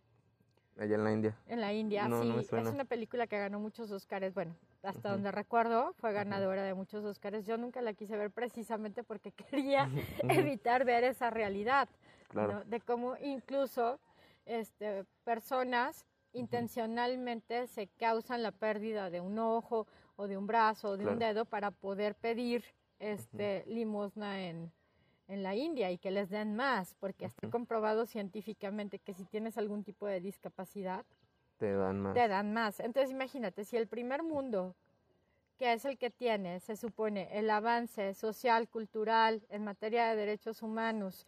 Allá 0.78 0.96
en 0.96 1.04
la 1.04 1.12
India. 1.12 1.38
en 1.48 1.62
la 1.62 1.74
India. 1.74 2.08
No, 2.08 2.22
sí, 2.22 2.30
no 2.30 2.40
es 2.40 2.68
una 2.68 2.86
película 2.86 3.28
que 3.28 3.38
ganó 3.38 3.60
muchos 3.60 3.92
Oscars. 3.92 4.34
Bueno, 4.34 4.56
hasta 4.84 5.12
donde 5.12 5.32
recuerdo, 5.32 5.94
fue 6.00 6.14
ganadora 6.14 6.64
de 6.64 6.74
muchos 6.74 7.04
Oscars. 7.04 7.46
Yo 7.46 7.58
nunca 7.58 7.82
la 7.82 7.94
quise 7.94 8.18
ver 8.18 8.32
precisamente 8.32 9.04
porque 9.04 9.32
quería 9.50 9.90
evitar 10.30 10.86
ver 10.86 11.04
esa 11.04 11.30
realidad. 11.30 11.90
Claro. 12.30 12.64
de 12.64 12.80
cómo 12.80 13.18
incluso 13.18 14.00
este, 14.60 15.06
personas 15.24 16.06
intencionalmente 16.34 17.68
se 17.68 17.88
causan 17.88 18.44
la 18.44 18.52
pérdida 18.52 19.10
de 19.10 19.22
un 19.22 19.38
ojo 19.40 19.88
o 20.16 20.28
de 20.28 20.38
un 20.38 20.48
brazo 20.48 20.90
o 20.90 20.98
de 20.98 21.06
un 21.06 21.18
Claro. 21.18 21.34
dedo 21.34 21.46
para 21.46 21.72
poder 21.72 22.16
pedir 22.16 22.64
este, 23.00 23.64
limosna 23.68 24.42
en, 24.46 24.72
en 25.28 25.44
la 25.44 25.56
India 25.56 25.92
y 25.92 25.98
que 25.98 26.12
les 26.12 26.30
den 26.30 26.56
más, 26.56 26.96
porque 27.00 27.26
está 27.26 27.50
comprobado 27.50 28.06
científicamente 28.06 29.00
que 29.00 29.14
si 29.14 29.26
tienes 29.26 29.58
algún 29.58 29.84
tipo 29.84 30.06
de 30.06 30.20
discapacidad, 30.22 31.06
Te 31.58 31.74
dan 31.74 32.00
más. 32.02 32.14
te 32.14 32.28
dan 32.28 32.54
más. 32.54 32.80
Entonces 32.80 33.12
imagínate, 33.12 33.64
si 33.66 33.78
el 33.78 33.88
primer 33.88 34.24
mundo, 34.24 34.76
que 35.62 35.74
es 35.74 35.86
el 35.86 36.00
que 36.00 36.10
tiene, 36.10 36.60
se 36.60 36.76
supone, 36.76 37.30
el 37.38 37.48
avance 37.52 38.16
social, 38.16 38.68
cultural, 38.68 39.44
en 39.52 39.64
materia 39.64 40.08
de 40.08 40.16
derechos 40.16 40.64
humanos, 40.64 41.28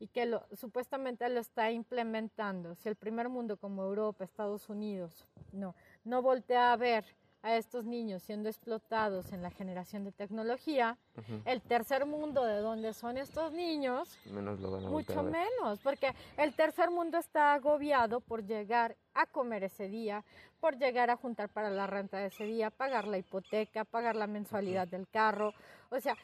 y 0.00 0.06
que 0.06 0.24
lo, 0.24 0.46
supuestamente 0.54 1.28
lo 1.28 1.38
está 1.38 1.70
implementando. 1.70 2.74
Si 2.76 2.88
el 2.88 2.96
primer 2.96 3.28
mundo 3.28 3.58
como 3.58 3.82
Europa, 3.82 4.24
Estados 4.24 4.70
Unidos, 4.70 5.28
no, 5.52 5.74
no 6.02 6.22
voltea 6.22 6.72
a 6.72 6.76
ver 6.76 7.04
a 7.42 7.56
estos 7.56 7.84
niños 7.84 8.22
siendo 8.22 8.48
explotados 8.48 9.32
en 9.32 9.42
la 9.42 9.50
generación 9.50 10.04
de 10.04 10.12
tecnología, 10.12 10.96
el 11.44 11.60
tercer 11.62 12.04
mundo 12.06 12.44
de 12.44 12.58
donde 12.58 12.92
son 12.92 13.16
estos 13.16 13.52
niños, 13.52 14.18
Menos 14.26 14.60
lo 14.60 14.70
van 14.72 14.86
a 14.86 14.88
voltear 14.88 15.18
mucho 15.18 15.30
menos, 15.30 15.78
porque 15.80 16.14
el 16.36 16.52
tercer 16.54 16.90
mundo 16.90 17.18
está 17.18 17.54
agobiado 17.54 18.20
por 18.20 18.44
llegar 18.44 18.96
a 19.14 19.26
comer 19.26 19.64
ese 19.64 19.88
día, 19.88 20.24
por 20.60 20.76
llegar 20.76 21.10
a 21.10 21.16
juntar 21.16 21.48
para 21.48 21.70
la 21.70 21.86
renta 21.86 22.18
de 22.18 22.26
ese 22.26 22.44
día, 22.44 22.70
pagar 22.70 23.06
la 23.06 23.18
hipoteca, 23.18 23.84
pagar 23.84 24.16
la 24.16 24.26
mensualidad 24.26 24.88
del 24.88 25.08
carro, 25.08 25.54
o 25.90 26.00
sea, 26.00 26.16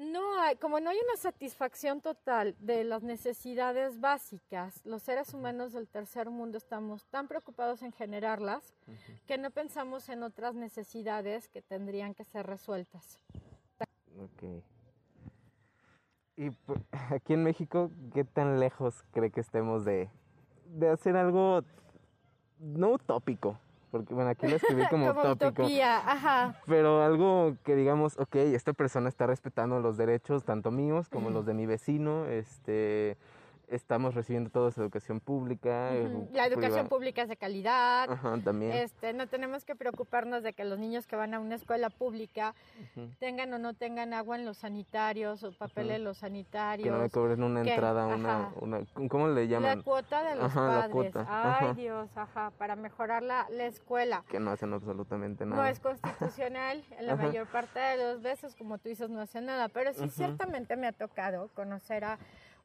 no 0.00 0.40
hay, 0.40 0.56
como 0.56 0.80
no 0.80 0.88
hay 0.90 0.96
una 1.04 1.16
satisfacción 1.16 2.00
total 2.00 2.56
de 2.58 2.84
las 2.84 3.02
necesidades 3.02 4.00
básicas, 4.00 4.80
los 4.84 5.02
seres 5.02 5.34
humanos 5.34 5.72
del 5.72 5.88
tercer 5.88 6.30
mundo 6.30 6.56
estamos 6.56 7.06
tan 7.08 7.28
preocupados 7.28 7.82
en 7.82 7.92
generarlas 7.92 8.74
que 9.26 9.36
no 9.36 9.50
pensamos 9.50 10.08
en 10.08 10.22
otras 10.22 10.54
necesidades 10.54 11.48
que 11.48 11.60
tendrían 11.60 12.14
que 12.14 12.24
ser 12.24 12.46
resueltas. 12.46 13.18
Ok. 14.18 14.62
Y 16.36 16.50
por- 16.50 16.80
aquí 17.14 17.34
en 17.34 17.42
México, 17.44 17.90
¿qué 18.14 18.24
tan 18.24 18.58
lejos 18.58 19.04
cree 19.12 19.30
que 19.30 19.40
estemos 19.40 19.84
de, 19.84 20.08
de 20.64 20.88
hacer 20.88 21.16
algo 21.16 21.62
no 22.58 22.92
utópico? 22.92 23.58
Porque 23.90 24.14
bueno, 24.14 24.30
aquí 24.30 24.46
lo 24.46 24.56
escribí 24.56 24.82
como, 24.90 25.08
Como 25.14 25.20
utópico. 25.32 25.62
utopía, 25.62 25.98
ajá. 25.98 26.54
Pero 26.66 27.02
algo 27.02 27.56
que 27.64 27.74
digamos, 27.74 28.18
ok, 28.18 28.36
esta 28.36 28.72
persona 28.72 29.08
está 29.08 29.26
respetando 29.26 29.80
los 29.80 29.96
derechos, 29.96 30.44
tanto 30.44 30.70
míos 30.70 31.08
como 31.08 31.30
los 31.30 31.44
de 31.46 31.54
mi 31.54 31.66
vecino, 31.66 32.26
este, 32.26 33.16
estamos 33.70 34.14
recibiendo 34.14 34.50
toda 34.50 34.68
esa 34.70 34.80
educación 34.82 35.20
pública. 35.20 35.94
eh, 35.94 36.04
Ujú. 36.06 36.28
La 36.32 36.46
educación 36.46 36.86
priva- 36.86 36.88
pública 36.88 37.22
es 37.22 37.28
de 37.28 37.36
calidad. 37.36 38.10
Ajá, 38.10 38.38
también. 38.44 38.72
Este, 38.72 39.12
no 39.12 39.26
tenemos 39.28 39.64
que 39.64 39.74
preocuparnos 39.76 40.42
de 40.42 40.52
que 40.52 40.64
los 40.64 40.78
niños 40.78 41.06
que 41.06 41.16
van 41.16 41.34
a 41.34 41.40
una 41.40 41.54
escuela 41.54 41.88
pública 41.90 42.54
Ujú. 42.96 43.08
tengan 43.18 43.52
o 43.54 43.58
no 43.58 43.74
tengan 43.74 44.12
agua 44.12 44.36
en 44.36 44.44
los 44.44 44.58
sanitarios 44.58 45.42
o 45.44 45.52
papel 45.52 45.90
en 45.90 46.04
los 46.04 46.18
sanitarios. 46.18 46.84
Que 46.84 46.90
no 46.90 46.98
me 46.98 47.10
cobren 47.10 47.42
una 47.42 47.62
que- 47.62 47.70
entrada, 47.74 48.06
una, 48.08 48.52
una, 48.60 48.80
¿cómo 49.08 49.28
le 49.28 49.44
la 49.46 49.50
llaman? 49.50 49.82
cuota 49.82 50.22
de 50.24 50.34
los 50.36 50.44
Ajá, 50.46 50.60
la 50.64 50.70
padres. 50.88 50.92
cuota, 50.92 51.26
Ay. 51.60 51.74
Dios, 51.76 52.10
ajá, 52.16 52.50
para 52.58 52.76
mejorar 52.76 53.22
la, 53.22 53.46
la 53.50 53.66
escuela. 53.66 54.24
Que 54.28 54.40
no 54.40 54.50
hacen 54.50 54.72
absolutamente 54.72 55.46
No 55.46 55.56
nada. 55.56 55.70
es 55.70 55.78
constitucional, 55.80 56.82
en 56.98 57.06
la 57.06 57.16
mayor 57.16 57.46
parte 57.46 57.78
de 57.78 57.96
los 58.12 58.22
veces, 58.22 58.56
como 58.56 58.78
tú 58.78 58.88
dices, 58.88 59.08
no 59.10 59.20
hace 59.20 59.40
nada, 59.40 59.68
pero 59.68 59.92
sí 59.92 60.08
ciertamente 60.10 60.76
me 60.76 60.86
ha 60.88 60.92
tocado 60.92 61.48
conocer 61.54 62.04
a 62.04 62.18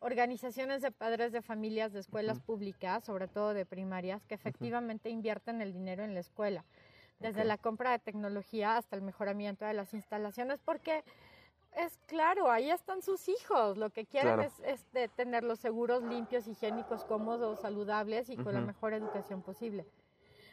organizaciones 0.06 0.84
de 0.84 0.92
padres 0.92 1.32
de 1.32 1.42
familias 1.42 1.92
de 1.92 2.00
escuelas 2.00 2.40
públicas, 2.40 3.04
sobre 3.04 3.28
todo 3.28 3.56
de 3.56 3.66
primarias, 3.66 4.24
que 4.28 4.36
efectivamente 4.36 5.10
invierten 5.10 5.64
el 5.64 5.74
dinero 5.74 6.04
en 6.04 6.14
la 6.14 6.20
escuela, 6.20 6.64
desde 7.20 7.44
la 7.44 7.58
compra 7.58 7.92
de 7.92 8.00
tecnología 8.00 8.78
hasta 8.78 8.96
el 8.96 9.02
mejoramiento 9.02 9.66
de 9.66 9.74
las 9.74 9.96
instalaciones, 9.96 10.60
porque 10.64 11.04
es 11.76 11.98
claro, 12.06 12.52
ahí 12.52 12.70
están 12.70 13.02
sus 13.02 13.28
hijos, 13.28 13.78
lo 13.78 13.90
que 13.90 14.06
quieren 14.06 14.36
Claro. 14.36 14.44
es, 14.44 14.60
es 14.60 14.92
de 14.94 15.08
tenerlos 15.08 15.60
seguros, 15.60 16.04
limpios, 16.04 16.48
higiénicos, 16.48 17.04
cómodos, 17.04 17.62
saludables 17.62 18.30
y 18.30 18.38
con 18.38 18.54
la 18.54 18.62
mejor 18.62 18.94
educación 18.94 19.42
posible. 19.42 19.88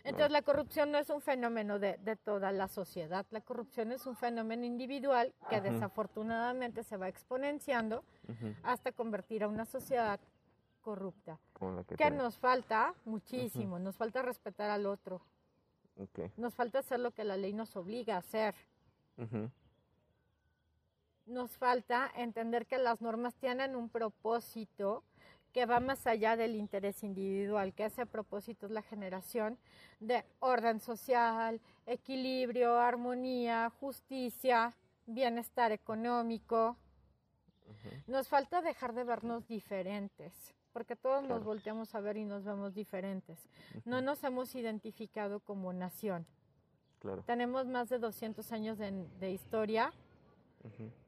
Entonces 0.05 0.31
la 0.33 0.43
corrupción 0.43 0.91
no 0.91 0.99
es 0.99 1.11
un 1.11 1.21
fenómeno 1.21 1.79
de, 1.79 1.97
de, 1.99 2.17
toda 2.17 2.51
la 2.51 2.67
sociedad, 2.69 3.25
la 3.31 3.41
corrupción 3.41 3.93
es 3.93 4.07
un 4.07 4.17
fenómeno 4.17 4.65
individual 4.65 5.33
que 5.49 5.61
desafortunadamente 5.61 6.83
se 6.83 6.97
va 6.97 7.09
exponenciando 7.09 8.05
hasta 8.65 8.93
convertir 8.93 9.45
a 9.45 9.49
una 9.49 9.65
sociedad 9.65 10.19
corrupta. 10.81 11.39
que 11.87 11.97
¿Qué 11.97 12.11
nos 12.11 12.37
falta? 12.37 12.95
Muchísimo, 13.05 13.79
nos 13.79 13.97
falta 13.97 14.23
respetar 14.23 14.71
al 14.71 14.87
otro. 14.87 15.23
Nos 16.37 16.55
falta 16.55 16.81
hacer 16.81 17.01
lo 17.01 17.13
que 17.13 17.25
la 17.25 17.37
ley 17.37 17.53
nos 17.53 17.77
obliga 17.77 18.17
a 18.17 18.19
hacer. 18.19 18.55
Nos 21.27 21.57
falta 21.57 22.11
entender 22.17 22.67
que 22.67 22.79
las 22.79 23.01
normas 23.01 23.35
tienen 23.37 23.77
un 23.77 23.89
propósito 23.89 25.05
que 25.53 25.67
va 25.67 25.81
más 25.81 26.07
allá 26.07 26.37
del 26.37 26.55
interés 26.55 27.03
individual, 27.03 27.75
que 27.75 27.85
ese 27.85 28.07
propósito 28.07 28.67
es 28.67 28.73
la 28.73 28.83
generación 28.83 29.59
de 30.01 30.25
orden 30.41 30.81
social, 30.81 31.61
equilibrio, 31.87 32.79
armonía, 32.79 33.71
justicia, 33.81 34.75
bienestar 35.07 35.73
económico. 35.73 36.77
Nos 38.07 38.29
falta 38.29 38.63
dejar 38.63 38.95
de 38.95 39.05
vernos 39.05 39.47
diferentes, 39.47 40.33
porque 40.73 40.97
todos 40.97 41.25
nos 41.25 41.45
volteamos 41.45 41.95
a 41.95 42.01
ver 42.01 42.17
y 42.17 42.25
nos 42.25 42.45
vemos 42.45 42.75
diferentes. 42.75 43.39
No 43.85 44.01
nos 44.01 44.25
hemos 44.25 44.55
identificado 44.55 45.41
como 45.41 45.73
nación. 45.73 46.27
Tenemos 47.27 47.67
más 47.67 47.89
de 47.89 47.99
200 47.99 48.53
años 48.53 48.79
de 48.79 49.33
historia 49.33 49.93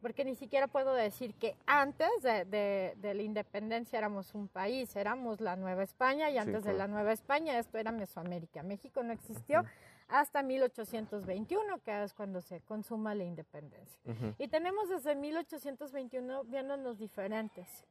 porque 0.00 0.24
ni 0.24 0.34
siquiera 0.34 0.66
puedo 0.66 0.94
decir 0.94 1.34
que 1.34 1.56
antes 1.66 2.08
de, 2.22 2.96
la 3.00 3.22
independencia 3.22 3.98
éramos 3.98 4.34
un 4.34 4.48
país, 4.48 4.94
éramos 4.96 5.40
la 5.40 5.56
Nueva 5.56 5.82
España 5.82 6.30
y 6.30 6.38
antes 6.38 6.64
de 6.64 6.72
la 6.72 6.86
Nueva 6.88 7.12
España 7.12 7.58
esto 7.58 7.78
era 7.78 7.92
Mesoamérica. 7.92 8.62
México 8.62 9.02
no 9.02 9.12
existió 9.12 9.64
hasta 10.08 10.42
1821, 10.42 11.78
que 11.82 12.04
es 12.04 12.12
cuando 12.12 12.40
se 12.40 12.60
consuma 12.60 13.14
la 13.14 13.24
independencia. 13.24 14.00
Y 14.38 14.48
tenemos 14.48 14.88
desde 14.88 15.14
1821 15.14 16.44
viéndonos 16.44 16.98
diferentes, 16.98 17.84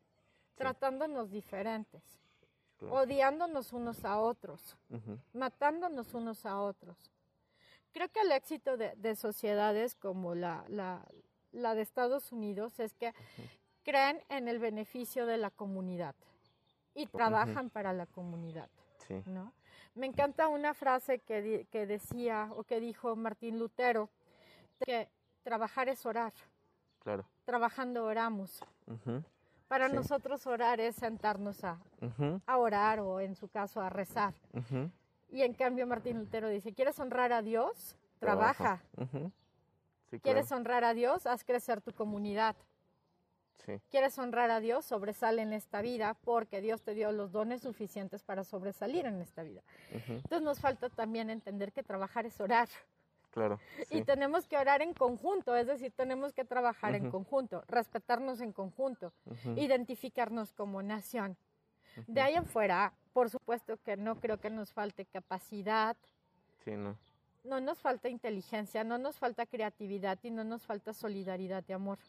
tratándonos 0.56 1.32
diferentes, 1.32 2.04
odiándonos 2.82 3.74
unos 3.74 4.04
a 4.06 4.20
otros, 4.20 4.78
matándonos 5.34 6.14
unos 6.14 6.46
a 6.46 6.60
otros. 6.60 6.98
Creo 7.92 8.10
que 8.10 8.22
el 8.22 8.32
éxito 8.32 8.76
de, 8.76 9.16
sociedades 9.16 9.96
como 9.96 10.34
la, 10.34 10.66
la 10.68 11.06
de 11.54 11.82
Estados 11.82 12.32
Unidos 12.32 12.80
es 12.80 12.94
que 12.94 13.14
creen 13.84 14.20
en 14.30 14.48
el 14.48 14.60
beneficio 14.60 15.26
de 15.26 15.38
la 15.38 15.50
comunidad 15.50 16.16
y 16.96 17.06
trabajan 17.08 17.70
para 17.70 17.94
la 17.94 18.06
comunidad. 18.06 18.70
¿no? 19.26 19.54
Me 19.96 20.08
encanta 20.08 20.48
una 20.48 20.74
frase 20.74 21.20
que, 21.20 21.68
que, 21.72 21.86
decía 21.86 22.50
o 22.56 22.64
que 22.64 22.80
dijo 22.80 23.16
Martín 23.16 23.60
Lutero, 23.60 24.10
que 24.80 25.10
trabajar 25.44 25.90
es 25.90 26.06
orar. 26.06 26.34
Claro. 27.00 27.26
Trabajando 27.46 28.06
oramos. 28.06 28.64
Para 29.68 29.90
nosotros 29.90 30.46
orar 30.48 30.80
es 30.80 30.96
sentarnos 30.96 31.64
a, 31.64 31.80
a, 32.46 32.58
orar 32.58 33.00
o 33.00 33.20
en 33.20 33.36
su 33.36 33.50
caso 33.50 33.82
a 33.82 33.90
rezar. 33.90 34.34
Y 35.30 35.42
en 35.42 35.54
cambio 35.54 35.86
Martín 35.86 36.20
Lutero 36.20 36.48
dice, 36.50 36.74
¿quieres 36.74 37.00
honrar 37.00 37.34
a 37.34 37.42
Dios? 37.42 37.98
Trabaja. 38.20 38.82
¿Quieres 40.22 40.52
honrar 40.52 40.84
a 40.84 40.94
Dios? 40.94 41.26
Haz 41.26 41.44
crecer 41.44 41.82
tu 41.82 41.94
comunidad. 41.94 42.56
¿Quieres 43.90 44.18
honrar 44.20 44.52
a 44.52 44.60
Dios? 44.60 44.84
Sobresale 44.86 45.42
en 45.42 45.54
esta 45.54 45.82
vida 45.82 46.16
porque 46.26 46.60
Dios 46.60 46.82
te 46.82 46.94
dio 46.94 47.12
los 47.12 47.32
dones 47.32 47.62
suficientes 47.62 48.22
para 48.22 48.44
sobresalir 48.44 49.06
en 49.06 49.22
esta 49.22 49.44
vida. 49.44 49.62
Entonces 50.08 50.42
nos 50.42 50.60
falta 50.60 50.90
también 50.90 51.30
entender 51.30 51.72
que 51.72 51.82
trabajar 51.82 52.26
es 52.26 52.40
orar. 52.42 52.68
Claro. 53.32 53.60
Y 53.90 54.04
tenemos 54.04 54.48
que 54.48 54.58
orar 54.58 54.82
en 54.82 54.94
conjunto, 54.94 55.56
es 55.56 55.66
decir, 55.66 55.92
tenemos 55.96 56.34
que 56.34 56.46
trabajar 56.46 56.94
en 56.94 57.10
conjunto, 57.10 57.64
respetarnos 57.68 58.42
en 58.42 58.52
conjunto, 58.52 59.14
identificarnos 59.56 60.52
como 60.52 60.84
nación. 60.84 61.38
De 62.08 62.22
ahí 62.22 62.36
en 62.36 62.46
fuera, 62.46 62.94
por 63.14 63.30
supuesto 63.30 63.78
que 63.78 63.96
no 63.96 64.20
creo 64.20 64.40
que 64.40 64.50
nos 64.50 64.74
falte 64.74 65.06
capacidad. 65.06 65.96
Sí, 66.66 66.72
no 66.72 66.98
no 67.44 67.60
nos 67.60 67.80
falta 67.80 68.10
inteligencia, 68.10 68.84
no 68.84 68.98
nos 68.98 69.18
falta 69.18 69.46
creatividad 69.46 70.20
y 70.24 70.32
no 70.32 70.44
nos 70.44 70.66
falta 70.66 70.94
solidaridad 70.94 71.64
y 71.68 71.74
amor. 71.74 72.00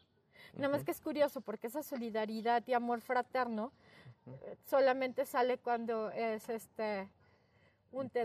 Nada 0.55 0.69
más 0.69 0.85
que 0.85 0.91
es 0.91 1.01
curioso 1.01 1.41
porque 1.41 1.67
esa 1.67 1.83
solidaridad 1.83 2.63
y 2.67 2.73
amor 2.75 3.01
fraterno 3.01 3.73
eh, 4.27 4.57
solamente 4.65 5.25
sale 5.25 5.59
cuando 5.59 6.11
es 6.11 6.49
este 6.49 7.09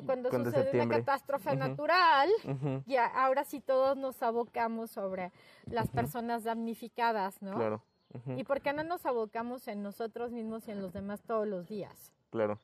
cuando, 0.06 0.32
sucede 0.32 0.82
una 0.82 0.98
catástrofe 0.98 1.56
natural 1.56 2.30
y 2.88 2.96
ahora 2.96 3.44
sí 3.44 3.62
todos 3.62 3.96
nos 3.98 4.22
abocamos 4.24 4.90
sobre 4.90 5.32
las 5.68 5.88
personas 5.90 6.44
damnificadas, 6.44 7.40
¿no? 7.42 7.56
Claro. 7.56 7.84
¿Y 8.36 8.44
por 8.44 8.62
qué 8.62 8.74
no 8.74 8.84
nos 8.84 9.06
abocamos 9.06 9.68
en 9.68 9.84
nosotros 9.84 10.32
mismos 10.32 10.68
y 10.68 10.72
en 10.72 10.82
los 10.82 10.94
demás 10.94 11.22
todos 11.22 11.48
los 11.48 11.68
días? 11.68 12.12
Claro. 12.32 12.60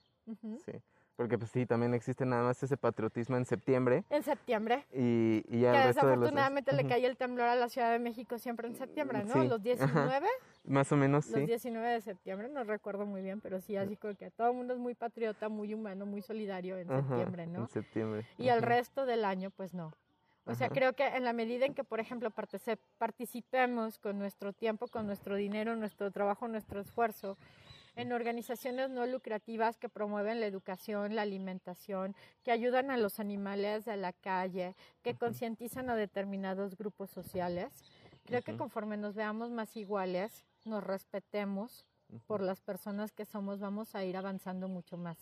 Sí. 0.65 0.81
Porque 1.15 1.37
pues 1.37 1.49
sí, 1.51 1.65
también 1.65 1.93
existe 1.93 2.25
nada 2.25 2.43
más 2.43 2.61
ese 2.61 2.75
patriotismo 2.75 3.37
en 3.37 3.45
septiembre. 3.45 4.03
En 4.09 4.21
septiembre. 4.23 4.85
Y, 4.93 5.45
y 5.47 5.61
ya 5.61 5.71
que 5.71 5.77
el 5.77 5.83
resto 5.85 6.05
desafortunadamente 6.07 6.71
de 6.71 6.77
los... 6.77 6.83
le 6.83 6.89
cae 6.89 7.05
el 7.05 7.15
temblor 7.15 7.47
a 7.47 7.55
la 7.55 7.69
Ciudad 7.69 7.91
de 7.91 7.99
México 7.99 8.37
siempre 8.37 8.67
en 8.67 8.75
septiembre, 8.75 9.23
¿no? 9.23 9.43
Los 9.45 9.63
19. 9.63 10.27
Más 10.65 10.91
o 10.91 10.97
menos, 10.97 11.25
sí. 11.25 11.31
Los 11.39 11.47
19 11.47 11.87
de 11.87 12.01
septiembre, 12.01 12.49
no 12.49 12.63
recuerdo 12.65 13.05
muy 13.05 13.21
bien, 13.21 13.39
pero 13.39 13.61
sí, 13.61 13.77
así 13.77 13.95
como 13.95 14.15
que 14.15 14.29
todo 14.31 14.49
el 14.49 14.55
mundo 14.55 14.73
es 14.73 14.79
muy 14.79 14.93
patriota, 14.93 15.47
muy 15.47 15.73
humano, 15.73 16.05
muy 16.05 16.21
solidario 16.21 16.77
en 16.77 16.89
septiembre, 16.89 17.47
¿no? 17.47 17.61
En 17.61 17.67
septiembre. 17.69 18.27
Y 18.37 18.49
el 18.49 18.61
resto 18.61 19.05
del 19.05 19.23
año, 19.23 19.51
pues 19.51 19.73
no. 19.73 19.93
O 20.47 20.53
sea, 20.53 20.69
creo 20.69 20.93
que 20.93 21.07
en 21.07 21.23
la 21.23 21.33
medida 21.33 21.65
en 21.65 21.73
que, 21.73 21.83
por 21.83 21.99
ejemplo, 21.99 22.31
participemos 22.99 23.97
con 23.97 24.19
nuestro 24.19 24.53
tiempo, 24.53 24.87
con 24.87 25.07
nuestro 25.07 25.35
dinero, 25.35 25.75
nuestro 25.75 26.11
trabajo, 26.11 26.47
nuestro 26.47 26.79
esfuerzo, 26.79 27.37
en 27.95 28.11
organizaciones 28.11 28.89
no 28.89 29.05
lucrativas 29.05 29.77
que 29.77 29.89
promueven 29.89 30.39
la 30.39 30.47
educación, 30.47 31.15
la 31.15 31.21
alimentación, 31.21 32.15
que 32.43 32.51
ayudan 32.51 32.91
a 32.91 32.97
los 32.97 33.19
animales 33.19 33.85
de 33.85 33.97
la 33.97 34.13
calle, 34.13 34.75
que 35.01 35.15
concientizan 35.15 35.89
a 35.89 35.95
determinados 35.95 36.75
grupos 36.75 37.09
sociales. 37.09 37.71
Creo 38.25 38.41
que 38.41 38.57
conforme 38.57 38.97
nos 38.97 39.15
veamos 39.15 39.51
más 39.51 39.75
iguales, 39.77 40.45
nos 40.65 40.83
respetemos 40.83 41.85
por 42.27 42.41
las 42.41 42.61
personas 42.61 43.11
que 43.11 43.25
somos, 43.25 43.59
vamos 43.59 43.95
a 43.95 44.03
ir 44.03 44.17
avanzando 44.17 44.67
mucho 44.67 44.97
más. 44.97 45.17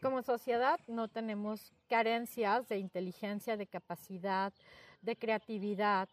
Como 0.00 0.22
sociedad 0.22 0.78
no 0.86 1.08
tenemos 1.08 1.72
carencias 1.88 2.68
de 2.68 2.78
inteligencia, 2.78 3.56
de 3.56 3.66
capacidad, 3.66 4.52
de 5.02 5.16
creatividad, 5.16 6.08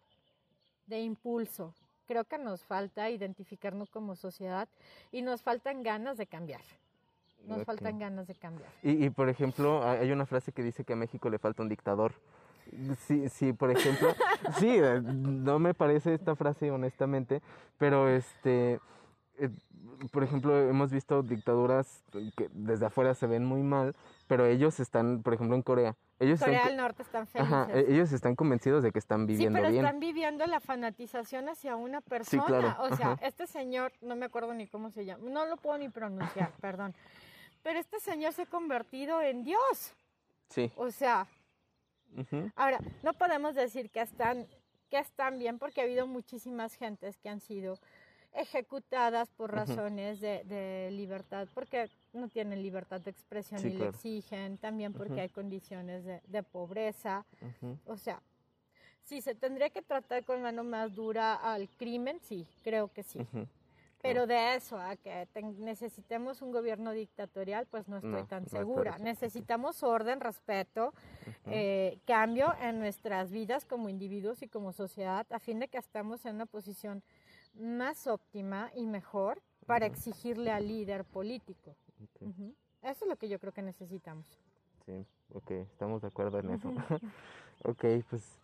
de 0.88 1.02
impulso 1.02 1.76
creo 2.12 2.26
que 2.26 2.38
nos 2.38 2.62
falta 2.66 3.10
identificarnos 3.10 3.90
como 3.90 4.18
sociedad 4.18 4.68
y 5.14 5.22
nos 5.22 5.42
faltan 5.42 5.82
ganas 5.82 6.18
de 6.18 6.28
cambiar. 6.28 6.60
Nos 7.48 7.64
faltan 7.64 8.00
ganas 8.00 8.28
de 8.28 8.36
cambiar. 8.36 8.70
Y, 8.84 9.10
por 9.12 9.30
ejemplo, 9.30 9.82
hay 9.88 10.12
una 10.12 10.26
frase 10.26 10.52
que 10.52 10.62
dice 10.62 10.84
que 10.84 10.92
a 10.92 10.98
México 10.98 11.30
le 11.30 11.40
falta 11.40 11.64
un 11.64 11.70
dictador. 11.70 12.12
Sí, 13.08 13.30
sí, 13.30 13.54
por 13.54 13.72
ejemplo, 13.72 14.10
sí, 14.60 14.68
eh, 14.70 15.02
no 15.02 15.58
me 15.58 15.74
parece 15.74 16.14
esta 16.14 16.36
frase 16.36 16.70
honestamente, 16.70 17.42
pero 17.78 18.10
este, 18.10 18.82
eh, 19.40 19.50
por 20.12 20.24
ejemplo, 20.24 20.60
hemos 20.60 20.92
visto 20.92 21.24
dictaduras 21.24 22.04
que 22.36 22.50
desde 22.52 22.88
afuera 22.88 23.16
se 23.16 23.26
ven 23.26 23.46
muy 23.46 23.64
mal, 23.64 23.96
pero 24.32 24.46
ellos 24.46 24.80
están, 24.80 25.24
por 25.24 25.34
ejemplo, 25.34 25.58
en 25.58 25.62
Corea. 25.62 25.98
Ellos 26.18 26.40
Corea 26.40 26.68
del 26.68 26.78
Norte 26.78 27.04
están 27.04 27.28
felices. 27.28 27.54
Ajá, 27.54 27.70
e-, 27.74 27.92
ellos 27.92 28.14
están 28.14 28.34
convencidos 28.34 28.82
de 28.82 28.94
que 28.94 29.00
están 29.00 29.28
viviendo 29.28 29.60
bien. 29.60 29.72
Sí, 29.72 29.76
pero 29.76 29.86
están 29.86 30.00
viviendo 30.00 30.46
la 30.46 30.62
fanatización 30.62 31.50
hacia 31.50 31.76
una 31.76 32.00
persona. 32.00 32.42
Sí, 32.42 32.48
claro. 32.48 32.74
O 32.80 32.96
sea, 32.96 33.20
este 33.22 33.46
señor, 33.46 33.92
no 34.00 34.16
me 34.16 34.28
acuerdo 34.28 34.54
ni 34.54 34.68
cómo 34.68 34.90
se 34.90 35.04
llama, 35.04 35.30
no 35.30 35.46
lo 35.48 35.58
puedo 35.58 35.78
ni 35.80 35.90
pronunciar, 35.90 36.50
perdón. 36.62 36.96
Pero 37.62 37.78
este 37.78 38.00
señor 38.00 38.32
se 38.32 38.44
ha 38.44 38.46
convertido 38.46 39.22
en 39.22 39.44
Dios. 39.44 39.94
Sí. 40.48 40.72
O 40.78 40.92
sea, 40.92 41.28
ahora, 42.56 42.80
no 43.04 43.12
podemos 43.12 43.54
decir 43.54 43.90
que 43.90 44.00
están, 44.00 44.48
que 44.90 44.98
están 44.98 45.40
bien 45.40 45.60
porque 45.60 45.82
ha 45.82 45.84
habido 45.84 46.08
muchísimas 46.08 46.76
gentes 46.76 47.18
que 47.18 47.28
han 47.28 47.42
sido 47.42 47.80
ejecutadas 48.34 49.30
por 49.30 49.52
razones 49.52 50.22
de, 50.22 50.90
libertad, 50.92 51.48
porque 51.54 51.90
no 52.14 52.28
tienen 52.28 52.62
libertad 52.62 53.02
de 53.02 53.12
expresión 53.12 53.66
y 53.66 53.74
le 53.74 53.90
exigen, 53.90 54.58
también 54.58 54.94
porque 54.94 55.22
hay 55.22 55.30
condiciones 55.30 56.06
de, 56.06 56.44
pobreza. 56.44 57.26
O 57.86 57.98
sea, 57.98 58.22
si 59.04 59.22
se 59.22 59.36
tendría 59.36 59.70
que 59.70 59.82
tratar 59.82 60.24
con 60.24 60.42
mano 60.42 60.64
más 60.64 60.94
dura 60.96 61.36
al 61.36 61.70
crimen, 61.70 62.20
sí, 62.22 62.48
creo 62.64 62.88
que 62.90 63.04
sí. 63.04 63.20
Pero 64.02 64.26
de 64.26 64.56
eso 64.56 64.80
a 64.80 64.96
que 64.96 65.28
necesitemos 65.60 66.42
un 66.42 66.52
gobierno 66.52 66.92
dictatorial, 66.92 67.68
pues 67.68 67.88
no 67.88 67.98
estoy 67.98 68.24
tan 68.24 68.48
segura. 68.48 68.98
Necesitamos 68.98 69.84
orden, 69.84 70.20
respeto, 70.20 70.94
eh, 71.46 72.00
cambio 72.06 72.54
en 72.62 72.80
nuestras 72.80 73.30
vidas 73.30 73.64
como 73.66 73.90
individuos 73.90 74.42
y 74.42 74.48
como 74.48 74.74
sociedad, 74.74 75.28
a 75.30 75.40
fin 75.40 75.60
de 75.60 75.68
que 75.68 75.78
estemos 75.78 76.26
en 76.26 76.36
una 76.36 76.48
posición 76.48 77.04
más 77.54 78.08
óptima 78.08 78.72
y 78.76 78.86
mejor 78.88 79.42
para 79.66 79.86
exigirle 79.86 80.52
al 80.52 80.68
líder 80.68 81.06
político. 81.06 81.76
Eso 82.82 83.06
es 83.06 83.08
lo 83.08 83.16
que 83.16 83.30
yo 83.30 83.40
creo 83.40 83.54
que 83.54 83.62
necesitamos. 83.62 84.26
Sí, 84.86 85.06
ok, 85.34 85.52
estamos 85.52 86.02
de 86.02 86.08
acuerdo 86.08 86.40
en 86.40 86.52
eso. 86.52 86.70
ok, 87.64 87.86
pues, 88.10 88.40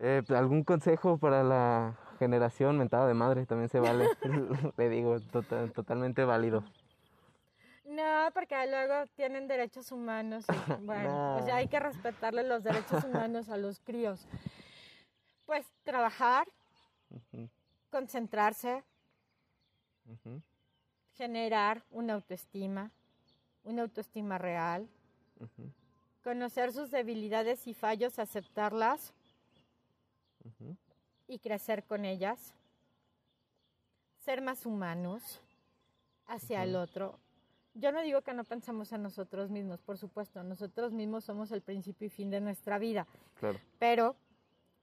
eh, 0.00 0.22
pues, 0.26 0.38
¿algún 0.38 0.64
consejo 0.64 1.18
para 1.18 1.42
la 1.44 1.96
generación 2.18 2.78
mentada 2.78 3.06
de 3.06 3.14
madre? 3.14 3.46
También 3.46 3.68
se 3.68 3.80
vale, 3.80 4.08
le 4.76 4.88
digo, 4.88 5.20
total, 5.20 5.72
totalmente 5.72 6.24
válido. 6.24 6.64
No, 7.84 8.30
porque 8.32 8.54
luego 8.68 9.06
tienen 9.16 9.46
derechos 9.46 9.92
humanos. 9.92 10.46
Y, 10.48 10.84
bueno, 10.84 11.34
pues 11.34 11.46
ya 11.46 11.56
hay 11.56 11.68
que 11.68 11.78
respetarle 11.78 12.42
los 12.42 12.62
derechos 12.62 13.04
humanos 13.04 13.48
a 13.50 13.58
los 13.58 13.80
críos. 13.80 14.26
Pues 15.44 15.66
trabajar, 15.84 16.48
concentrarse, 17.92 18.82
generar 21.14 21.84
una 21.90 22.14
autoestima, 22.14 22.90
una 23.64 23.82
autoestima 23.82 24.38
real, 24.38 24.88
conocer 26.24 26.72
sus 26.72 26.90
debilidades 26.90 27.66
y 27.66 27.74
fallos, 27.74 28.18
aceptarlas 28.18 29.12
y 31.28 31.38
crecer 31.38 31.84
con 31.84 32.06
ellas, 32.06 32.54
ser 34.24 34.40
más 34.40 34.64
humanos 34.64 35.40
hacia 36.26 36.62
el 36.62 36.76
otro. 36.76 37.18
Yo 37.74 37.92
no 37.92 38.00
digo 38.02 38.22
que 38.22 38.32
no 38.32 38.44
pensemos 38.44 38.90
en 38.92 39.02
nosotros 39.02 39.50
mismos, 39.50 39.82
por 39.82 39.98
supuesto, 39.98 40.42
nosotros 40.42 40.92
mismos 40.92 41.24
somos 41.24 41.52
el 41.52 41.60
principio 41.60 42.06
y 42.06 42.10
fin 42.10 42.30
de 42.30 42.40
nuestra 42.40 42.78
vida. 42.78 43.06
Claro. 43.38 43.58
Pero 43.78 44.16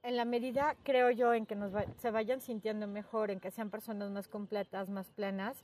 en 0.02 0.16
la 0.16 0.24
medida, 0.24 0.76
creo 0.82 1.10
yo, 1.10 1.34
en 1.34 1.46
que 1.46 1.54
nos 1.54 1.72
se 1.98 2.10
vayan 2.10 2.40
sintiendo 2.40 2.86
mejor, 2.86 3.30
en 3.30 3.40
que 3.40 3.50
sean 3.50 3.70
personas 3.70 4.10
más 4.10 4.28
completas, 4.28 4.88
más 4.88 5.10
plenas, 5.10 5.62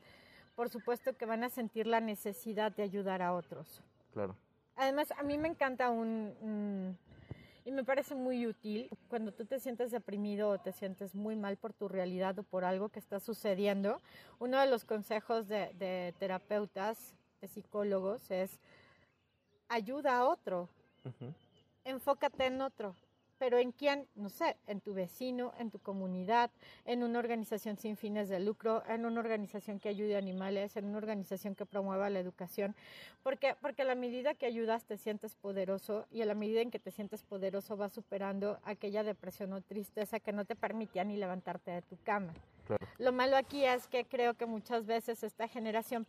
por 0.54 0.68
supuesto 0.68 1.16
que 1.16 1.26
van 1.26 1.44
a 1.44 1.48
sentir 1.48 1.86
la 1.86 2.00
necesidad 2.00 2.72
de 2.72 2.82
ayudar 2.82 3.22
a 3.22 3.34
otros. 3.34 3.82
Claro. 4.12 4.36
Además, 4.76 5.12
a 5.12 5.22
mí 5.22 5.38
me 5.38 5.48
encanta 5.48 5.90
un, 5.90 6.96
y 7.64 7.70
me 7.72 7.82
parece 7.82 8.14
muy 8.14 8.46
útil 8.46 8.90
cuando 9.08 9.32
tú 9.32 9.46
te 9.46 9.58
sientes 9.58 9.90
deprimido 9.90 10.50
o 10.50 10.58
te 10.58 10.72
sientes 10.72 11.14
muy 11.14 11.34
mal 11.34 11.56
por 11.56 11.72
tu 11.72 11.88
realidad 11.88 12.38
o 12.38 12.42
por 12.42 12.64
algo 12.64 12.90
que 12.90 12.98
está 12.98 13.20
sucediendo. 13.20 14.00
Uno 14.38 14.60
de 14.60 14.66
los 14.66 14.84
consejos 14.84 15.48
de, 15.48 16.14
terapeutas, 16.18 17.14
de 17.40 17.48
psicólogos, 17.48 18.30
es 18.30 18.58
ayuda 19.68 20.18
a 20.18 20.26
otro. 20.26 20.68
Enfócate 21.84 22.46
en 22.46 22.60
otro 22.60 22.94
pero 23.38 23.58
en 23.58 23.72
quién, 23.72 24.06
no 24.14 24.28
sé, 24.28 24.56
en 24.66 24.80
tu 24.80 24.94
vecino, 24.94 25.52
en 25.58 25.70
tu 25.70 25.78
comunidad, 25.78 26.50
en 26.84 27.02
una 27.02 27.18
organización 27.18 27.76
sin 27.76 27.96
fines 27.96 28.28
de 28.28 28.40
lucro, 28.40 28.82
en 28.88 29.06
una 29.06 29.20
organización 29.20 29.78
que 29.78 29.88
ayude 29.88 30.16
a 30.16 30.18
animales, 30.18 30.76
en 30.76 30.86
una 30.86 30.98
organización 30.98 31.54
que 31.54 31.66
promueva 31.66 32.10
la 32.10 32.20
educación, 32.20 32.74
porque 33.22 33.54
porque 33.60 33.82
a 33.82 33.84
la 33.84 33.94
medida 33.94 34.34
que 34.34 34.46
ayudas 34.46 34.84
te 34.84 34.96
sientes 34.96 35.34
poderoso 35.34 36.06
y 36.10 36.22
a 36.22 36.26
la 36.26 36.34
medida 36.34 36.60
en 36.60 36.70
que 36.70 36.78
te 36.78 36.90
sientes 36.90 37.22
poderoso 37.22 37.76
vas 37.76 37.92
superando 37.92 38.58
aquella 38.64 39.02
depresión 39.02 39.52
o 39.52 39.60
tristeza 39.60 40.20
que 40.20 40.32
no 40.32 40.44
te 40.44 40.56
permitía 40.56 41.04
ni 41.04 41.16
levantarte 41.16 41.70
de 41.70 41.82
tu 41.82 41.96
cama. 42.04 42.32
Lo 42.98 43.12
malo 43.12 43.36
aquí 43.36 43.64
es 43.64 43.86
que 43.86 44.04
creo 44.04 44.34
que 44.34 44.46
muchas 44.46 44.86
veces 44.86 45.22
esta 45.22 45.48
generación 45.48 46.06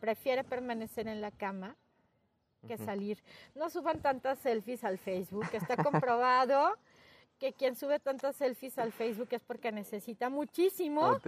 prefiere 0.00 0.44
permanecer 0.44 1.08
en 1.08 1.20
la 1.20 1.30
cama 1.30 1.76
que 2.66 2.78
salir. 2.78 3.22
No 3.54 3.70
suban 3.70 4.00
tantas 4.00 4.38
selfies 4.38 4.84
al 4.84 4.98
Facebook, 4.98 5.46
está 5.52 5.76
comprobado 5.82 6.76
que 7.38 7.52
quien 7.52 7.76
sube 7.76 7.98
tantas 8.00 8.36
selfies 8.36 8.78
al 8.78 8.92
Facebook 8.92 9.28
es 9.30 9.42
porque 9.42 9.72
necesita 9.72 10.30
muchísimo 10.30 11.18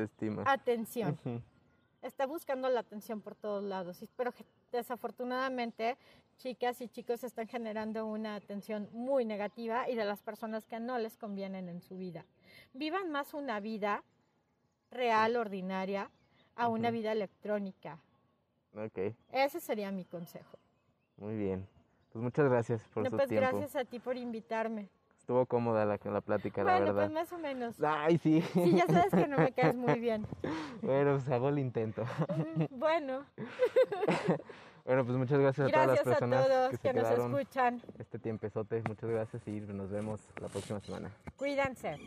atención. 0.45 1.19
Está 2.01 2.27
buscando 2.27 2.69
la 2.69 2.81
atención 2.81 3.21
por 3.21 3.35
todos 3.35 3.65
lados, 3.65 4.05
pero 4.17 4.33
desafortunadamente 4.71 5.97
chicas 6.39 6.81
y 6.81 6.89
chicos 6.89 7.25
están 7.25 7.49
generando 7.49 8.07
una 8.07 8.37
atención 8.37 8.89
muy 8.93 9.25
negativa 9.25 9.89
y 9.89 9.97
de 9.97 10.05
las 10.05 10.23
personas 10.23 10.65
que 10.65 10.79
no 10.79 10.99
les 10.99 11.17
convienen 11.17 11.69
en 11.69 11.83
su 11.83 11.99
vida. 11.99 12.25
Vivan 12.73 13.11
más 13.11 13.35
una 13.35 13.59
vida 13.59 14.05
real, 14.91 15.37
ordinaria, 15.37 16.11
a 16.55 16.69
una 16.69 16.91
vida 16.91 17.13
electrónica. 17.13 17.99
Okay. 18.75 19.15
Ese 19.33 19.61
sería 19.61 19.91
mi 19.91 20.05
consejo. 20.05 20.59
Muy 21.19 21.37
bien. 21.37 21.67
Pues 22.13 22.23
muchas 22.23 22.49
gracias 22.49 22.83
por 22.95 23.05
no, 23.05 23.11
su 23.11 23.17
pues 23.17 23.29
tiempo. 23.29 23.49
gracias 23.49 23.77
a 23.77 23.85
ti 23.85 23.99
por 23.99 24.17
invitarme. 24.17 24.89
Estuvo 25.19 25.45
cómoda 25.45 25.85
la, 25.85 26.01
la 26.03 26.21
plática, 26.23 26.65
la 26.65 26.81
verdad. 26.81 26.95
Bueno, 26.95 27.13
pues 27.13 27.13
más 27.13 27.33
o 27.33 27.39
menos. 27.39 27.75
Ay, 27.83 28.17
sí. 28.17 28.41
Sí, 28.55 28.77
ya 28.77 28.87
sabes 28.87 29.11
que 29.11 29.29
no 29.29 29.37
me 29.37 29.53
caes 29.53 29.77
muy 29.77 30.01
bien. 30.01 30.27
bueno, 30.81 31.13
pues 31.17 31.29
hago 31.29 31.51
el 31.51 31.59
intento. 31.59 32.05
Bueno. 32.71 33.27
bueno, 34.87 35.05
pues 35.05 35.19
muchas 35.19 35.39
gracias, 35.39 35.69
a 35.69 35.71
todas 35.71 35.87
las 35.87 36.01
personas 36.01 36.47
a 36.47 36.49
todos 36.49 36.71
que, 36.71 36.79
que 36.79 36.93
nos 36.95 37.11
escuchan. 37.11 37.83
Este 37.99 38.19
tiempezote, 38.19 38.83
muchas 38.89 39.11
gracias 39.11 39.47
y 39.47 39.61
nos 39.61 39.91
vemos 39.91 40.27
la 40.41 40.49
próxima 40.49 40.81
semana. 40.81 41.11
Cuídense. 41.37 41.99